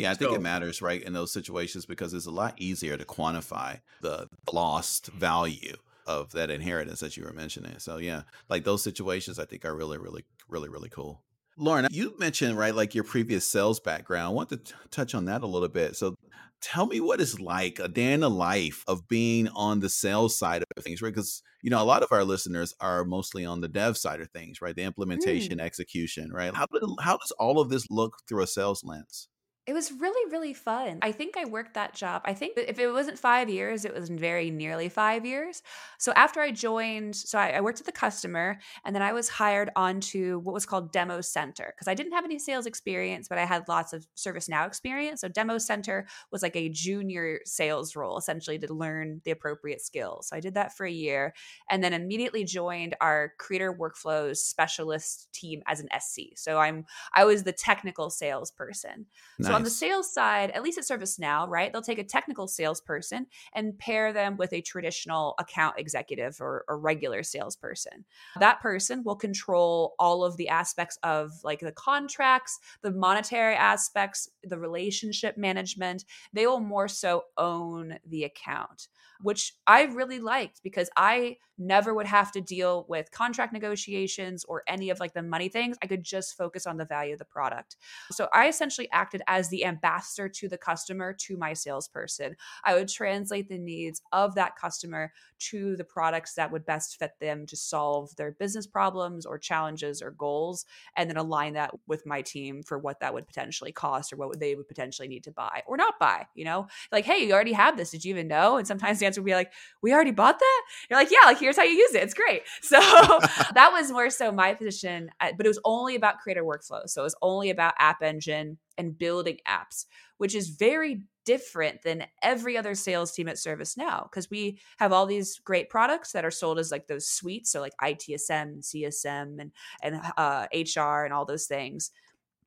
Yeah, 0.00 0.10
I 0.10 0.14
think 0.14 0.30
So- 0.30 0.36
it 0.36 0.42
matters, 0.42 0.82
right, 0.82 1.02
in 1.02 1.12
those 1.12 1.32
situations 1.32 1.86
because 1.86 2.14
it's 2.14 2.26
a 2.26 2.30
lot 2.30 2.54
easier 2.56 2.96
to 2.96 3.04
quantify 3.04 3.80
the 4.00 4.28
lost 4.52 5.10
mm-hmm. 5.10 5.18
value 5.18 5.76
of 6.06 6.32
that 6.32 6.50
inheritance 6.50 7.00
that 7.00 7.16
you 7.16 7.24
were 7.24 7.32
mentioning. 7.32 7.78
So 7.78 7.98
yeah, 7.98 8.22
like 8.48 8.64
those 8.64 8.82
situations 8.82 9.38
I 9.38 9.44
think 9.44 9.64
are 9.64 9.76
really, 9.76 9.98
really, 9.98 10.24
really, 10.48 10.68
really 10.68 10.88
cool. 10.88 11.22
Lauren, 11.58 11.88
you 11.90 12.14
mentioned 12.18 12.56
right 12.56 12.74
like 12.74 12.94
your 12.94 13.04
previous 13.04 13.46
sales 13.46 13.80
background. 13.80 14.26
I 14.26 14.30
want 14.30 14.48
to 14.50 14.56
t- 14.58 14.74
touch 14.90 15.14
on 15.14 15.26
that 15.26 15.42
a 15.42 15.46
little 15.46 15.68
bit. 15.68 15.96
So 15.96 16.14
tell 16.60 16.86
me 16.86 17.00
what 17.00 17.20
it's 17.20 17.38
like 17.40 17.78
a 17.78 17.88
day 17.88 18.12
in 18.12 18.20
the 18.20 18.30
life 18.30 18.84
of 18.86 19.08
being 19.08 19.48
on 19.48 19.80
the 19.80 19.88
sales 19.88 20.38
side 20.38 20.62
of 20.76 20.84
things, 20.84 21.02
right? 21.02 21.12
Because 21.12 21.42
you 21.62 21.70
know 21.70 21.82
a 21.82 21.84
lot 21.84 22.02
of 22.02 22.12
our 22.12 22.24
listeners 22.24 22.74
are 22.80 23.04
mostly 23.04 23.44
on 23.44 23.60
the 23.60 23.68
dev 23.68 23.96
side 23.96 24.20
of 24.20 24.30
things, 24.30 24.62
right? 24.62 24.74
The 24.74 24.82
implementation, 24.82 25.58
mm. 25.58 25.62
execution, 25.62 26.32
right? 26.32 26.54
How 26.54 26.66
how 27.00 27.16
does 27.16 27.32
all 27.32 27.60
of 27.60 27.68
this 27.68 27.90
look 27.90 28.14
through 28.28 28.42
a 28.42 28.46
sales 28.46 28.82
lens? 28.84 29.28
It 29.68 29.74
was 29.74 29.92
really, 29.92 30.32
really 30.32 30.54
fun. 30.54 30.98
I 31.02 31.12
think 31.12 31.36
I 31.36 31.44
worked 31.44 31.74
that 31.74 31.94
job. 31.94 32.22
I 32.24 32.32
think 32.32 32.54
if 32.56 32.78
it 32.78 32.90
wasn't 32.90 33.18
five 33.18 33.50
years, 33.50 33.84
it 33.84 33.92
was 33.92 34.08
very 34.08 34.50
nearly 34.50 34.88
five 34.88 35.26
years. 35.26 35.62
So 35.98 36.10
after 36.16 36.40
I 36.40 36.52
joined, 36.52 37.14
so 37.14 37.38
I, 37.38 37.50
I 37.50 37.60
worked 37.60 37.78
at 37.78 37.84
the 37.84 37.92
customer 37.92 38.60
and 38.86 38.96
then 38.96 39.02
I 39.02 39.12
was 39.12 39.28
hired 39.28 39.68
onto 39.76 40.38
what 40.38 40.54
was 40.54 40.64
called 40.64 40.90
Demo 40.90 41.20
Center 41.20 41.74
because 41.76 41.86
I 41.86 41.92
didn't 41.92 42.12
have 42.12 42.24
any 42.24 42.38
sales 42.38 42.64
experience, 42.64 43.28
but 43.28 43.36
I 43.36 43.44
had 43.44 43.68
lots 43.68 43.92
of 43.92 44.06
ServiceNow 44.16 44.66
experience. 44.66 45.20
So 45.20 45.28
Demo 45.28 45.58
Center 45.58 46.06
was 46.32 46.40
like 46.40 46.56
a 46.56 46.70
junior 46.70 47.40
sales 47.44 47.94
role 47.94 48.16
essentially 48.16 48.58
to 48.60 48.72
learn 48.72 49.20
the 49.26 49.32
appropriate 49.32 49.82
skills. 49.82 50.28
So 50.28 50.36
I 50.36 50.40
did 50.40 50.54
that 50.54 50.74
for 50.78 50.86
a 50.86 50.90
year 50.90 51.34
and 51.68 51.84
then 51.84 51.92
immediately 51.92 52.42
joined 52.42 52.96
our 53.02 53.34
creator 53.36 53.76
workflows 53.78 54.38
specialist 54.38 55.30
team 55.34 55.60
as 55.66 55.80
an 55.80 55.88
SC. 56.00 56.36
So 56.36 56.56
I'm 56.58 56.86
I 57.14 57.26
was 57.26 57.42
the 57.42 57.52
technical 57.52 58.08
salesperson. 58.08 59.04
So 59.42 59.57
on 59.58 59.64
the 59.64 59.70
sales 59.70 60.12
side, 60.12 60.50
at 60.52 60.62
least 60.62 60.78
at 60.78 60.84
ServiceNow, 60.84 61.48
right, 61.48 61.72
they'll 61.72 61.82
take 61.82 61.98
a 61.98 62.04
technical 62.04 62.46
salesperson 62.46 63.26
and 63.54 63.76
pair 63.78 64.12
them 64.12 64.36
with 64.36 64.52
a 64.52 64.60
traditional 64.60 65.34
account 65.38 65.74
executive 65.78 66.40
or, 66.40 66.64
or 66.68 66.78
regular 66.78 67.22
salesperson. 67.22 68.04
That 68.38 68.60
person 68.60 69.02
will 69.04 69.16
control 69.16 69.94
all 69.98 70.24
of 70.24 70.36
the 70.36 70.48
aspects 70.48 70.98
of 71.02 71.32
like 71.42 71.60
the 71.60 71.72
contracts, 71.72 72.58
the 72.82 72.92
monetary 72.92 73.54
aspects, 73.54 74.28
the 74.44 74.58
relationship 74.58 75.36
management. 75.36 76.04
They 76.32 76.46
will 76.46 76.60
more 76.60 76.88
so 76.88 77.24
own 77.36 77.98
the 78.06 78.24
account, 78.24 78.86
which 79.20 79.54
I 79.66 79.84
really 79.84 80.20
liked 80.20 80.62
because 80.62 80.88
I 80.96 81.38
never 81.58 81.92
would 81.92 82.06
have 82.06 82.30
to 82.32 82.40
deal 82.40 82.86
with 82.88 83.10
contract 83.10 83.52
negotiations 83.52 84.44
or 84.44 84.62
any 84.68 84.90
of 84.90 85.00
like 85.00 85.12
the 85.12 85.22
money 85.22 85.48
things. 85.48 85.76
I 85.82 85.86
could 85.86 86.04
just 86.04 86.36
focus 86.36 86.66
on 86.66 86.76
the 86.76 86.84
value 86.84 87.14
of 87.14 87.18
the 87.18 87.24
product. 87.24 87.76
So 88.12 88.28
I 88.32 88.48
essentially 88.48 88.88
acted 88.92 89.22
as 89.26 89.47
the 89.50 89.64
ambassador 89.64 90.28
to 90.28 90.48
the 90.48 90.58
customer 90.58 91.12
to 91.12 91.36
my 91.36 91.52
salesperson. 91.52 92.36
I 92.64 92.74
would 92.74 92.88
translate 92.88 93.48
the 93.48 93.58
needs 93.58 94.02
of 94.12 94.34
that 94.34 94.56
customer 94.56 95.12
to 95.38 95.76
the 95.76 95.84
products 95.84 96.34
that 96.34 96.50
would 96.50 96.66
best 96.66 96.98
fit 96.98 97.12
them 97.20 97.46
to 97.46 97.56
solve 97.56 98.14
their 98.16 98.32
business 98.32 98.66
problems 98.66 99.24
or 99.24 99.38
challenges 99.38 100.02
or 100.02 100.10
goals, 100.10 100.64
and 100.96 101.08
then 101.08 101.16
align 101.16 101.54
that 101.54 101.72
with 101.86 102.06
my 102.06 102.22
team 102.22 102.62
for 102.62 102.78
what 102.78 103.00
that 103.00 103.14
would 103.14 103.26
potentially 103.26 103.72
cost 103.72 104.12
or 104.12 104.16
what 104.16 104.38
they 104.40 104.54
would 104.54 104.68
potentially 104.68 105.08
need 105.08 105.24
to 105.24 105.32
buy 105.32 105.62
or 105.66 105.76
not 105.76 105.98
buy. 105.98 106.26
You 106.34 106.44
know, 106.44 106.66
like, 106.92 107.04
hey, 107.04 107.24
you 107.24 107.32
already 107.32 107.52
have 107.52 107.76
this. 107.76 107.90
Did 107.90 108.04
you 108.04 108.14
even 108.14 108.28
know? 108.28 108.56
And 108.56 108.66
sometimes 108.66 108.98
the 108.98 109.06
answer 109.06 109.20
would 109.20 109.26
be 109.26 109.34
like, 109.34 109.52
we 109.82 109.92
already 109.92 110.10
bought 110.10 110.38
that. 110.38 110.62
You're 110.90 110.98
like, 110.98 111.10
yeah, 111.10 111.26
like 111.26 111.38
here's 111.38 111.56
how 111.56 111.64
you 111.64 111.72
use 111.72 111.94
it. 111.94 112.02
It's 112.02 112.14
great. 112.14 112.42
So 112.68 112.78
that 113.54 113.70
was 113.72 113.90
more 113.90 114.10
so 114.10 114.30
my 114.30 114.52
position, 114.52 115.10
uh, 115.20 115.32
but 115.36 115.46
it 115.46 115.48
was 115.48 115.60
only 115.64 115.94
about 115.94 116.18
creator 116.18 116.44
workflow. 116.44 116.86
So 116.86 117.02
it 117.02 117.04
was 117.04 117.14
only 117.22 117.48
about 117.50 117.72
App 117.78 118.02
Engine 118.02 118.58
and 118.78 118.96
building 118.96 119.38
apps, 119.46 119.84
which 120.18 120.34
is 120.34 120.48
very 120.50 121.02
different 121.24 121.82
than 121.82 122.06
every 122.22 122.56
other 122.56 122.74
sales 122.74 123.12
team 123.12 123.28
at 123.28 123.36
ServiceNow 123.36 124.04
because 124.04 124.30
we 124.30 124.58
have 124.78 124.92
all 124.92 125.04
these 125.04 125.38
great 125.40 125.68
products 125.68 126.12
that 126.12 126.24
are 126.24 126.30
sold 126.30 126.58
as 126.58 126.70
like 126.70 126.86
those 126.86 127.06
suites, 127.10 127.50
so 127.52 127.60
like 127.60 127.74
ITSM 127.82 128.42
and 128.54 128.64
CSM 128.64 129.38
and 129.38 129.52
and 129.82 130.00
uh, 130.16 130.46
HR 130.52 131.04
and 131.04 131.12
all 131.12 131.26
those 131.26 131.46
things, 131.46 131.90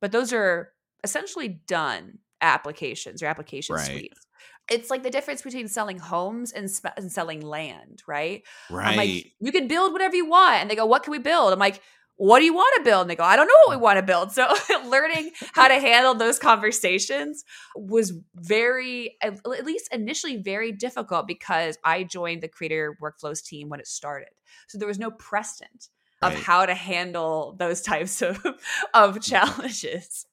but 0.00 0.12
those 0.12 0.32
are 0.32 0.72
essentially 1.04 1.48
done 1.48 2.18
applications 2.40 3.22
or 3.22 3.26
application 3.26 3.76
Right. 3.76 3.78
suites. 3.78 4.26
It's 4.70 4.90
like 4.90 5.02
the 5.02 5.10
difference 5.10 5.42
between 5.42 5.68
selling 5.68 5.98
homes 5.98 6.52
and, 6.52 6.70
sp- 6.70 6.94
and 6.96 7.10
selling 7.10 7.40
land, 7.40 8.02
right? 8.06 8.42
Right. 8.68 8.86
I'm 8.88 8.96
like, 8.96 9.32
you 9.40 9.52
can 9.52 9.68
build 9.68 9.92
whatever 9.92 10.16
you 10.16 10.26
want. 10.28 10.56
And 10.56 10.70
they 10.70 10.76
go, 10.76 10.86
what 10.86 11.02
can 11.04 11.12
we 11.12 11.18
build? 11.18 11.52
I'm 11.52 11.58
like, 11.58 11.82
what 12.22 12.38
do 12.38 12.44
you 12.44 12.54
want 12.54 12.72
to 12.76 12.88
build? 12.88 13.00
And 13.00 13.10
they 13.10 13.16
go, 13.16 13.24
I 13.24 13.34
don't 13.34 13.48
know 13.48 13.54
what 13.64 13.76
we 13.76 13.80
mm. 13.80 13.82
want 13.82 13.96
to 13.96 14.02
build. 14.04 14.30
So 14.30 14.46
learning 14.86 15.32
how 15.54 15.66
to 15.66 15.74
handle 15.74 16.14
those 16.14 16.38
conversations 16.38 17.42
was 17.74 18.12
very, 18.36 19.16
at 19.20 19.44
least 19.44 19.92
initially, 19.92 20.36
very 20.36 20.70
difficult 20.70 21.26
because 21.26 21.78
I 21.84 22.04
joined 22.04 22.44
the 22.44 22.46
creator 22.46 22.96
workflows 23.02 23.44
team 23.44 23.68
when 23.68 23.80
it 23.80 23.88
started. 23.88 24.28
So 24.68 24.78
there 24.78 24.86
was 24.86 25.00
no 25.00 25.10
precedent 25.10 25.88
of 26.22 26.34
Right. 26.34 26.42
how 26.44 26.64
to 26.66 26.74
handle 26.74 27.56
those 27.58 27.80
types 27.80 28.22
of, 28.22 28.36
of 28.94 29.16
mm. 29.16 29.22
challenges. 29.24 30.24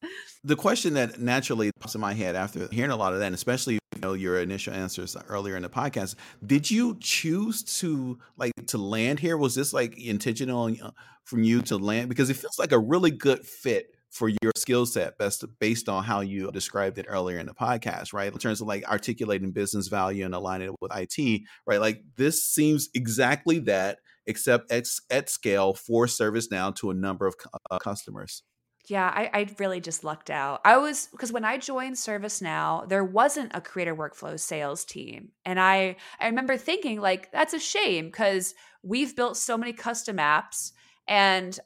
the 0.43 0.55
question 0.55 0.93
that 0.93 1.19
naturally 1.19 1.71
pops 1.79 1.95
in 1.95 2.01
my 2.01 2.13
head 2.13 2.35
after 2.35 2.67
hearing 2.71 2.91
a 2.91 2.95
lot 2.95 3.13
of 3.13 3.19
that, 3.19 3.25
and 3.25 3.33
especially 3.33 3.79
know 4.01 4.13
your 4.13 4.39
initial 4.39 4.73
answers 4.73 5.15
earlier 5.27 5.55
in 5.55 5.63
the 5.63 5.69
podcast, 5.69 6.15
did 6.45 6.69
you 6.69 6.97
choose 6.99 7.63
to 7.79 8.19
like 8.37 8.51
to 8.67 8.77
land 8.77 9.19
here? 9.19 9.37
Was 9.37 9.55
this 9.55 9.73
like 9.73 9.97
intentional 9.97 10.65
uh, 10.81 10.91
from 11.23 11.43
you 11.43 11.61
to 11.63 11.77
land? 11.77 12.09
Because 12.09 12.29
it 12.29 12.35
feels 12.35 12.59
like 12.59 12.71
a 12.71 12.79
really 12.79 13.11
good 13.11 13.45
fit 13.45 13.87
for 14.09 14.27
your 14.27 14.51
skill 14.57 14.85
set, 14.85 15.17
best 15.17 15.45
based 15.59 15.87
on 15.87 16.03
how 16.03 16.21
you 16.21 16.51
described 16.51 16.97
it 16.97 17.05
earlier 17.07 17.37
in 17.37 17.45
the 17.45 17.53
podcast, 17.53 18.11
right? 18.11 18.31
In 18.31 18.39
terms 18.39 18.59
of 18.59 18.67
like 18.67 18.83
articulating 18.89 19.51
business 19.51 19.87
value 19.87 20.25
and 20.25 20.33
aligning 20.33 20.69
it 20.69 20.75
with 20.81 20.95
IT, 20.95 21.43
right? 21.67 21.79
Like 21.79 22.01
this 22.15 22.43
seems 22.43 22.89
exactly 22.93 23.59
that, 23.59 23.99
except 24.25 24.71
at, 24.71 24.87
at 25.11 25.29
scale 25.29 25.73
for 25.73 26.07
ServiceNow 26.07 26.75
to 26.77 26.89
a 26.89 26.95
number 26.95 27.27
of 27.27 27.35
uh, 27.69 27.77
customers. 27.79 28.43
Yeah, 28.89 29.07
I, 29.07 29.29
I 29.33 29.55
really 29.59 29.81
just 29.81 30.03
lucked 30.03 30.31
out. 30.31 30.61
I 30.65 30.77
was 30.77 31.09
because 31.11 31.31
when 31.31 31.45
I 31.45 31.57
joined 31.57 31.95
ServiceNow, 31.95 32.89
there 32.89 33.03
wasn't 33.03 33.51
a 33.53 33.61
creator 33.61 33.95
workflow 33.95 34.39
sales 34.39 34.83
team. 34.83 35.29
And 35.45 35.59
I 35.59 35.95
I 36.19 36.25
remember 36.27 36.57
thinking 36.57 36.99
like 36.99 37.31
that's 37.31 37.53
a 37.53 37.59
shame 37.59 38.05
because 38.07 38.55
we've 38.81 39.15
built 39.15 39.37
so 39.37 39.57
many 39.57 39.73
custom 39.73 40.17
apps 40.17 40.71
and 41.07 41.59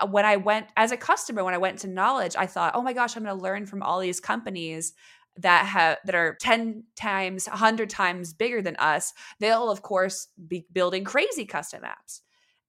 uh, 0.00 0.06
when 0.06 0.24
I 0.24 0.36
went 0.36 0.66
as 0.76 0.92
a 0.92 0.96
customer 0.96 1.42
when 1.42 1.54
I 1.54 1.58
went 1.58 1.80
to 1.80 1.88
knowledge, 1.88 2.36
I 2.36 2.46
thought, 2.46 2.74
"Oh 2.76 2.82
my 2.82 2.92
gosh, 2.92 3.16
I'm 3.16 3.24
going 3.24 3.36
to 3.36 3.42
learn 3.42 3.66
from 3.66 3.82
all 3.82 3.98
these 3.98 4.20
companies 4.20 4.92
that 5.38 5.66
have 5.66 5.98
that 6.04 6.14
are 6.14 6.36
10 6.40 6.84
times 6.96 7.46
100 7.48 7.90
times 7.90 8.32
bigger 8.32 8.60
than 8.60 8.74
us 8.76 9.12
they'll 9.38 9.70
of 9.70 9.82
course 9.82 10.26
be 10.48 10.66
building 10.72 11.04
crazy 11.04 11.44
custom 11.44 11.82
apps 11.82 12.22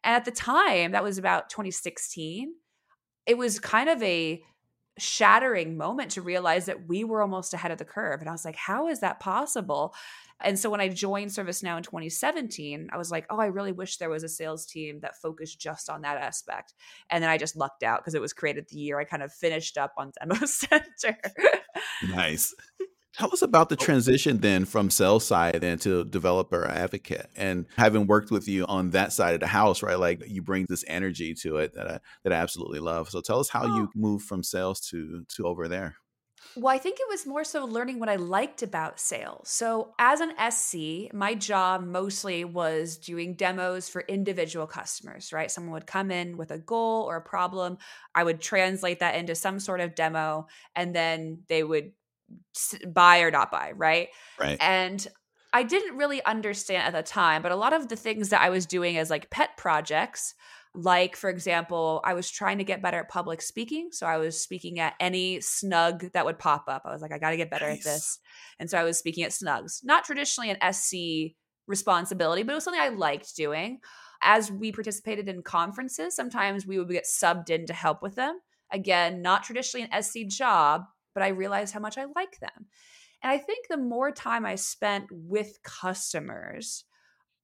and 0.04 0.15
at 0.15 0.24
the 0.26 0.32
time 0.32 0.91
that 0.91 1.04
was 1.04 1.17
about 1.17 1.50
2016 1.50 2.54
it 3.30 3.38
was 3.38 3.60
kind 3.60 3.89
of 3.89 4.02
a 4.04 4.44
shattering 4.98 5.78
moment 5.78 6.12
to 6.12 6.22
realize 6.22 6.65
that 6.65 6.89
we 6.89 7.06
were 7.06 7.22
almost 7.22 7.54
ahead 7.54 7.72
of 7.72 7.78
the 7.78 7.86
curve 7.86 8.20
and 8.20 8.28
i 8.28 8.34
was 8.34 8.44
like 8.44 8.56
how 8.58 8.89
is 8.89 9.00
that 9.00 9.20
possible 9.20 9.94
and 10.42 10.58
so 10.58 10.70
when 10.70 10.80
I 10.80 10.88
joined 10.88 11.32
ServiceNow 11.32 11.78
in 11.78 11.84
2017, 11.84 12.89
I 12.94 12.98
was 12.98 13.12
like, 13.12 13.26
oh, 13.30 13.39
I 13.39 13.48
really 13.48 13.74
wish 13.74 13.98
there 13.98 14.10
was 14.10 14.24
a 14.24 14.30
sales 14.30 14.65
team 14.65 15.02
that 15.02 15.18
focused 15.18 15.60
just 15.60 15.89
on 15.89 16.02
that 16.04 16.18
aspect. 16.18 16.74
And 17.10 17.22
then 17.22 17.30
I 17.30 17.38
just 17.38 17.58
lucked 17.58 17.84
out 17.84 18.00
because 18.00 18.15
it 18.15 18.22
was 18.22 18.32
created 18.32 18.68
the 18.70 18.78
year 18.78 19.00
I 19.00 19.04
kind 19.04 19.22
of 19.22 19.34
finished 19.34 19.78
up 19.78 19.94
on 19.98 20.13
Demo 20.20 20.46
Center. 20.46 21.18
nice. 22.08 22.56
Tell 23.19 23.34
us 23.34 23.41
about 23.41 23.67
the 23.67 23.75
oh. 23.75 23.84
transition 23.84 24.38
then 24.38 24.63
from 24.63 24.89
sales 24.89 25.25
side 25.25 25.62
into 25.62 26.05
developer 26.05 26.65
advocate 26.65 27.29
and 27.36 27.65
having 27.75 28.08
worked 28.08 28.32
with 28.32 28.47
you 28.47 28.65
on 28.67 28.91
that 28.91 29.12
side 29.12 29.34
of 29.34 29.41
the 29.41 29.47
house, 29.47 29.84
right? 29.84 29.99
Like 29.99 30.23
you 30.25 30.41
bring 30.41 30.65
this 30.69 30.86
energy 30.88 31.34
to 31.41 31.58
it 31.58 31.73
that 31.73 31.86
I, 31.86 31.99
that 32.23 32.32
I 32.32 32.38
absolutely 32.38 32.79
love. 32.79 33.10
So 33.10 33.19
tell 33.19 33.41
us 33.41 33.49
how 33.49 33.63
oh. 33.63 33.75
you 33.75 33.89
moved 33.93 34.25
from 34.25 34.41
sales 34.41 34.79
to 34.91 35.25
to 35.36 35.45
over 35.45 35.67
there. 35.67 35.97
Well, 36.55 36.73
I 36.73 36.77
think 36.77 36.99
it 37.01 37.08
was 37.10 37.27
more 37.27 37.43
so 37.43 37.65
learning 37.65 37.99
what 37.99 38.08
I 38.08 38.15
liked 38.15 38.63
about 38.63 39.01
sales. 39.01 39.49
So, 39.49 39.93
as 39.99 40.21
an 40.21 40.32
SC, 40.49 41.13
my 41.13 41.36
job 41.36 41.84
mostly 41.86 42.45
was 42.45 42.97
doing 42.97 43.36
demos 43.36 43.89
for 43.89 44.01
individual 44.08 44.65
customers, 44.65 45.34
right? 45.34 45.51
Someone 45.51 45.73
would 45.73 45.86
come 45.86 46.10
in 46.10 46.38
with 46.38 46.51
a 46.51 46.58
goal 46.58 47.03
or 47.03 47.17
a 47.17 47.21
problem. 47.21 47.77
I 48.15 48.23
would 48.23 48.39
translate 48.39 48.99
that 48.99 49.15
into 49.15 49.36
some 49.36 49.60
sort 49.60 49.82
of 49.82 49.93
demo, 49.93 50.47
and 50.75 50.95
then 50.95 51.43
they 51.49 51.63
would 51.63 51.91
buy 52.88 53.20
or 53.20 53.32
not 53.32 53.52
buy, 53.52 53.72
right? 53.76 54.10
Right. 54.39 54.58
And 54.60 55.06
I 55.54 55.63
didn't 55.63 55.98
really 55.98 56.24
understand 56.26 56.84
at 56.84 56.94
the 56.94 57.10
time, 57.10 57.42
but 57.42 57.52
a 57.52 57.56
lot 57.56 57.74
of 57.74 57.88
the 57.88 57.96
things 57.96 58.30
that 58.30 58.42
I 58.42 58.50
was 58.50 58.65
doing 58.65 58.98
as 58.98 59.10
like 59.10 59.30
pet 59.30 59.58
projects 59.58 60.36
like, 60.76 61.15
for 61.15 61.30
example, 61.30 62.02
I 62.04 62.13
was 62.13 62.30
trying 62.30 62.60
to 62.60 62.63
get 62.63 62.82
better 62.82 63.00
at 63.00 63.10
public 63.10 63.42
speaking. 63.42 63.89
So 63.92 64.06
I 64.06 64.18
was 64.18 64.39
speaking 64.39 64.80
at 64.80 64.94
any 65.00 65.42
snug 65.42 66.12
that 66.13 66.26
would 66.26 66.38
pop 66.38 66.65
up. 66.68 66.84
I 66.86 66.92
was 66.92 67.02
like, 67.02 67.12
I 67.12 67.18
got 67.18 67.32
to 67.32 67.38
get 67.38 67.50
better 67.50 67.68
nice. 67.68 67.80
at 67.80 67.84
this. 67.84 68.20
And 68.60 68.70
so 68.70 68.78
I 68.78 68.84
was 68.84 68.98
speaking 68.98 69.24
at 69.24 69.32
snugs, 69.32 69.84
not 69.84 70.04
traditionally 70.04 70.52
an 70.52 70.74
SC 70.74 71.36
responsibility, 71.68 72.44
but 72.44 72.52
it 72.52 72.56
was 72.56 72.63
something 72.63 72.82
I 72.82 72.89
liked 72.89 73.36
doing. 73.36 73.80
As 74.22 74.52
we 74.52 74.72
participated 74.72 75.28
in 75.28 75.42
conferences, 75.42 76.15
sometimes 76.15 76.68
we 76.68 76.78
would 76.78 76.89
get 76.89 77.06
subbed 77.06 77.50
in 77.50 77.65
to 77.65 77.74
help 77.74 78.04
with 78.04 78.15
them. 78.15 78.39
Again, 78.72 79.22
not 79.22 79.44
traditionally 79.44 79.88
an 79.89 80.04
SC 80.04 80.28
job, 80.28 80.84
but 81.13 81.24
I 81.24 81.30
realized 81.30 81.74
how 81.74 81.80
much 81.80 81.98
I 81.98 82.06
like 82.15 82.39
them. 82.39 82.67
And 83.22 83.32
I 83.32 83.38
think 83.38 83.67
the 83.67 83.78
more 83.78 84.12
time 84.12 84.45
I 84.45 84.56
spent 84.56 85.08
with 85.12 85.62
customers, 85.63 86.86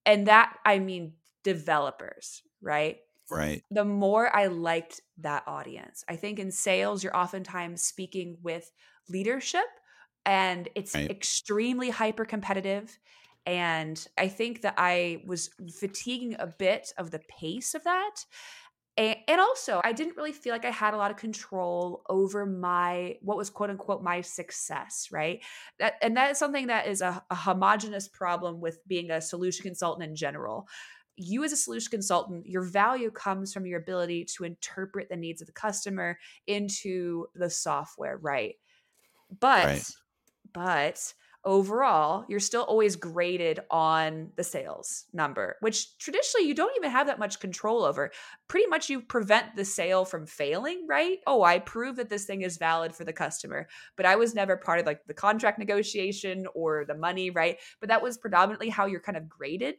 and 0.06 0.28
that 0.28 0.56
I 0.65 0.80
mean 0.80 1.13
developers, 1.43 2.41
right? 2.62 2.97
Right. 3.30 3.63
The 3.71 3.86
more 3.86 4.34
I 4.36 4.47
liked 4.47 5.01
that 5.19 5.43
audience. 5.47 6.04
I 6.08 6.15
think 6.15 6.39
in 6.39 6.51
sales, 6.51 7.04
you're 7.04 7.17
oftentimes 7.17 7.82
speaking 7.82 8.38
with 8.43 8.71
leadership 9.10 9.65
and 10.25 10.69
it's 10.75 10.95
right. 10.95 11.10
extremely 11.10 11.89
hyper 11.89 12.25
competitive. 12.25 12.97
And 13.45 14.04
I 14.17 14.28
think 14.28 14.62
that 14.62 14.75
I 14.78 15.21
was 15.25 15.49
fatiguing 15.80 16.36
a 16.39 16.47
bit 16.47 16.91
of 16.97 17.12
the 17.12 17.21
pace 17.39 17.75
of 17.75 17.84
that. 17.84 18.25
And, 18.97 19.41
also, 19.41 19.81
I 19.84 19.91
didn't 19.91 20.15
really 20.15 20.31
feel 20.31 20.53
like 20.53 20.63
I 20.63 20.71
had 20.71 20.93
a 20.93 20.97
lot 20.97 21.12
of 21.12 21.17
control 21.17 22.03
over 22.08 22.45
my 22.45 23.17
what 23.21 23.36
was 23.36 23.49
quote 23.49 23.69
unquote 23.69 24.01
my 24.01 24.21
success, 24.21 25.10
right? 25.12 25.43
That, 25.79 25.95
and 26.01 26.15
that 26.15 26.31
is 26.31 26.38
something 26.38 26.67
that 26.67 26.88
is 26.88 27.01
a, 27.01 27.21
a 27.29 27.36
homogenous 27.36 28.08
problem 28.08 28.62
with 28.62 28.79
being 28.88 29.12
a 29.12 29.19
solution 29.19 29.63
consultant 29.63 30.10
in 30.10 30.15
general 30.15 30.67
you 31.17 31.43
as 31.43 31.53
a 31.53 31.58
solution 31.58 31.91
consultant, 31.91 32.45
your 32.45 32.63
value 32.63 33.10
comes 33.10 33.53
from 33.53 33.65
your 33.65 33.79
ability 33.79 34.25
to 34.25 34.43
interpret 34.43 35.10
the 35.10 35.15
needs 35.15 35.41
of 35.41 35.47
the 35.47 35.53
customer 35.53 36.17
into 36.47 37.27
the 37.36 37.49
software, 37.49 38.17
right? 38.17 38.55
But 39.39 39.65
right. 39.65 39.91
but 40.53 41.13
overall, 41.45 42.25
you're 42.27 42.39
still 42.39 42.63
always 42.63 42.95
graded 42.95 43.60
on 43.69 44.31
the 44.36 44.43
sales 44.43 45.05
number, 45.13 45.58
which 45.62 45.97
traditionally 45.99 46.47
you 46.47 46.53
don't 46.55 46.75
even 46.75 46.91
have 46.91 47.08
that 47.08 47.19
much 47.19 47.39
control 47.39 47.84
over. 47.84 48.12
Pretty 48.47 48.67
much 48.67 48.89
you 48.89 49.01
prevent 49.01 49.55
the 49.55 49.63
sale 49.63 50.03
from 50.05 50.25
failing, 50.25 50.86
right? 50.89 51.19
Oh, 51.27 51.43
I 51.43 51.60
prove 51.60 51.95
that 51.97 52.10
this 52.10 52.25
thing 52.25 52.41
is 52.41 52.58
valid 52.58 52.95
for 52.95 53.03
the 53.05 53.13
customer, 53.13 53.67
but 53.95 54.05
I 54.05 54.15
was 54.15 54.36
never 54.36 54.58
part 54.58 54.79
of 54.79 54.86
like 54.86 55.05
the 55.05 55.13
contract 55.13 55.60
negotiation 55.60 56.47
or 56.55 56.86
the 56.86 56.95
money, 56.95 57.29
right? 57.29 57.58
But 57.79 57.89
that 57.89 58.01
was 58.01 58.17
predominantly 58.17 58.69
how 58.69 58.88
you're 58.88 58.99
kind 58.99 59.17
of 59.17 59.29
graded. 59.29 59.75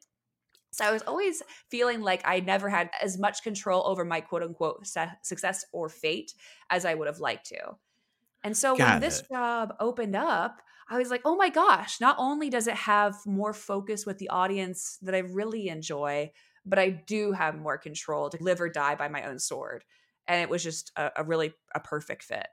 So 0.70 0.84
I 0.84 0.92
was 0.92 1.02
always 1.02 1.42
feeling 1.70 2.02
like 2.02 2.22
I 2.24 2.40
never 2.40 2.68
had 2.68 2.90
as 3.02 3.18
much 3.18 3.42
control 3.42 3.86
over 3.86 4.04
my 4.04 4.20
quote 4.20 4.42
unquote 4.42 4.86
success 5.22 5.64
or 5.72 5.88
fate 5.88 6.34
as 6.70 6.84
I 6.84 6.94
would 6.94 7.06
have 7.06 7.18
liked 7.18 7.46
to. 7.46 7.76
And 8.44 8.56
so 8.56 8.76
Got 8.76 8.92
when 8.92 9.00
this 9.00 9.22
job 9.22 9.74
opened 9.80 10.14
up, 10.14 10.60
I 10.88 10.98
was 10.98 11.10
like, 11.10 11.22
oh 11.24 11.36
my 11.36 11.48
gosh, 11.48 12.00
not 12.00 12.16
only 12.18 12.48
does 12.48 12.66
it 12.66 12.74
have 12.76 13.16
more 13.26 13.52
focus 13.52 14.06
with 14.06 14.18
the 14.18 14.28
audience 14.28 14.98
that 15.02 15.14
I 15.14 15.18
really 15.18 15.68
enjoy, 15.68 16.30
but 16.64 16.78
I 16.78 16.90
do 16.90 17.32
have 17.32 17.58
more 17.58 17.78
control 17.78 18.30
to 18.30 18.42
live 18.42 18.60
or 18.60 18.68
die 18.68 18.94
by 18.94 19.08
my 19.08 19.24
own 19.24 19.38
sword. 19.38 19.84
And 20.28 20.40
it 20.40 20.48
was 20.48 20.62
just 20.62 20.92
a, 20.96 21.10
a 21.16 21.24
really 21.24 21.54
a 21.74 21.80
perfect 21.80 22.22
fit. 22.22 22.46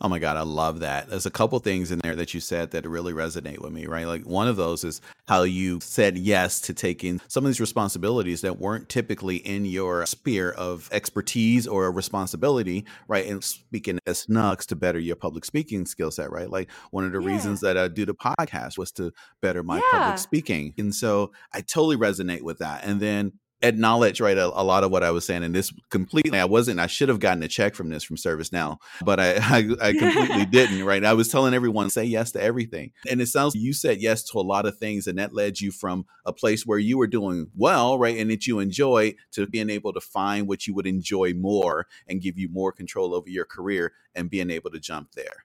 Oh 0.00 0.08
my 0.08 0.18
God, 0.18 0.36
I 0.36 0.42
love 0.42 0.80
that. 0.80 1.08
There's 1.08 1.26
a 1.26 1.30
couple 1.30 1.58
things 1.58 1.90
in 1.90 1.98
there 2.00 2.14
that 2.16 2.34
you 2.34 2.40
said 2.40 2.70
that 2.70 2.88
really 2.88 3.12
resonate 3.12 3.58
with 3.58 3.72
me, 3.72 3.86
right? 3.86 4.06
Like 4.06 4.22
one 4.24 4.48
of 4.48 4.56
those 4.56 4.84
is 4.84 5.00
how 5.26 5.42
you 5.42 5.80
said 5.80 6.16
yes 6.16 6.60
to 6.62 6.74
taking 6.74 7.20
some 7.28 7.44
of 7.44 7.48
these 7.48 7.60
responsibilities 7.60 8.40
that 8.42 8.58
weren't 8.58 8.88
typically 8.88 9.36
in 9.36 9.64
your 9.64 10.06
sphere 10.06 10.50
of 10.52 10.88
expertise 10.92 11.66
or 11.66 11.90
responsibility, 11.90 12.84
right? 13.08 13.26
And 13.26 13.42
speaking 13.42 13.98
as 14.06 14.26
Snugs 14.26 14.66
to 14.66 14.76
better 14.76 14.98
your 14.98 15.16
public 15.16 15.44
speaking 15.44 15.86
skill 15.86 16.10
set, 16.10 16.30
right? 16.30 16.50
Like 16.50 16.70
one 16.90 17.04
of 17.04 17.12
the 17.12 17.20
yeah. 17.20 17.28
reasons 17.28 17.60
that 17.60 17.76
I 17.76 17.88
do 17.88 18.06
the 18.06 18.14
podcast 18.14 18.78
was 18.78 18.92
to 18.92 19.12
better 19.42 19.62
my 19.62 19.76
yeah. 19.76 19.82
public 19.90 20.18
speaking. 20.18 20.74
And 20.78 20.94
so 20.94 21.32
I 21.52 21.60
totally 21.60 21.96
resonate 21.96 22.42
with 22.42 22.58
that. 22.58 22.84
And 22.84 23.00
then 23.00 23.32
acknowledge 23.62 24.20
right 24.20 24.36
a, 24.36 24.46
a, 24.46 24.62
lot 24.62 24.84
of 24.84 24.90
what 24.90 25.02
I 25.02 25.10
was 25.10 25.26
saying, 25.26 25.42
and 25.42 25.54
this 25.54 25.72
completely 25.90 26.38
I 26.38 26.44
wasn't. 26.44 26.80
I 26.80 26.86
should 26.86 27.08
have 27.08 27.20
gotten 27.20 27.42
a 27.42 27.48
check 27.48 27.74
from 27.74 27.88
this 27.88 28.04
from 28.04 28.16
ServiceNow, 28.16 28.78
but 29.04 29.18
I 29.20 29.34
I, 29.38 29.68
I 29.80 29.92
completely 29.92 30.46
didn't. 30.50 30.84
Right, 30.84 31.04
I 31.04 31.12
was 31.14 31.28
telling 31.28 31.54
everyone 31.54 31.90
say 31.90 32.04
yes 32.04 32.32
to 32.32 32.42
everything, 32.42 32.92
and 33.10 33.20
it 33.20 33.26
sounds 33.26 33.54
you 33.54 33.72
said 33.72 34.00
yes 34.00 34.22
to 34.24 34.38
a 34.38 34.40
lot 34.40 34.66
of 34.66 34.78
things, 34.78 35.06
and 35.06 35.18
that 35.18 35.34
led 35.34 35.60
you 35.60 35.70
from 35.70 36.06
a 36.24 36.32
place 36.32 36.66
where 36.66 36.78
you 36.78 36.98
were 36.98 37.06
doing 37.06 37.50
well, 37.56 37.98
right, 37.98 38.16
and 38.16 38.30
that 38.30 38.46
you 38.46 38.58
enjoy 38.58 39.14
to 39.32 39.46
being 39.46 39.70
able 39.70 39.92
to 39.92 40.00
find 40.00 40.48
what 40.48 40.66
you 40.66 40.74
would 40.74 40.86
enjoy 40.86 41.32
more 41.34 41.86
and 42.06 42.22
give 42.22 42.38
you 42.38 42.48
more 42.50 42.72
control 42.72 43.14
over 43.14 43.28
your 43.28 43.44
career 43.44 43.92
and 44.14 44.30
being 44.30 44.50
able 44.50 44.70
to 44.70 44.80
jump 44.80 45.12
there. 45.12 45.44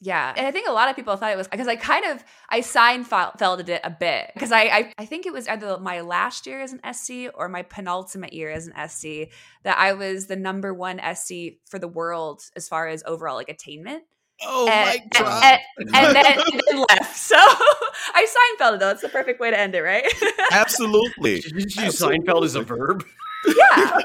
Yeah. 0.00 0.32
And 0.36 0.46
I 0.46 0.52
think 0.52 0.68
a 0.68 0.72
lot 0.72 0.88
of 0.88 0.96
people 0.96 1.16
thought 1.16 1.32
it 1.32 1.36
was 1.36 1.48
because 1.48 1.66
I 1.66 1.74
kind 1.74 2.04
of 2.04 2.24
I 2.48 2.60
Seinfelded 2.60 3.68
it 3.68 3.80
a 3.82 3.90
bit 3.90 4.30
because 4.32 4.52
I, 4.52 4.62
I 4.62 4.92
I 4.98 5.04
think 5.06 5.26
it 5.26 5.32
was 5.32 5.48
either 5.48 5.78
my 5.78 6.02
last 6.02 6.46
year 6.46 6.60
as 6.60 6.72
an 6.72 6.80
SC 6.92 7.30
or 7.34 7.48
my 7.48 7.62
penultimate 7.62 8.32
year 8.32 8.50
as 8.50 8.68
an 8.68 8.88
SC 8.88 9.32
that 9.64 9.76
I 9.76 9.94
was 9.94 10.26
the 10.26 10.36
number 10.36 10.72
one 10.72 11.00
SC 11.14 11.58
for 11.68 11.80
the 11.80 11.88
world 11.88 12.42
as 12.54 12.68
far 12.68 12.86
as 12.86 13.02
overall 13.06 13.36
like 13.36 13.48
attainment. 13.48 14.04
Oh 14.46 14.68
and, 14.68 14.86
my 14.86 15.06
god! 15.18 15.58
And, 15.78 15.88
and, 15.88 15.96
and, 15.96 16.16
then, 16.16 16.26
and, 16.26 16.62
then, 16.68 16.84
left. 16.90 17.16
So 17.16 17.36
I 17.38 18.54
Seinfeld 18.60 18.78
though. 18.78 18.90
It's 18.90 19.02
the 19.02 19.08
perfect 19.08 19.40
way 19.40 19.50
to 19.50 19.58
end 19.58 19.74
it, 19.74 19.82
right? 19.82 20.06
Absolutely. 20.52 21.40
Did 21.40 21.52
you 21.52 21.84
use 21.84 22.00
Seinfeld 22.00 22.44
as 22.44 22.54
a 22.54 22.62
verb? 22.62 23.04
Yeah, 23.46 23.98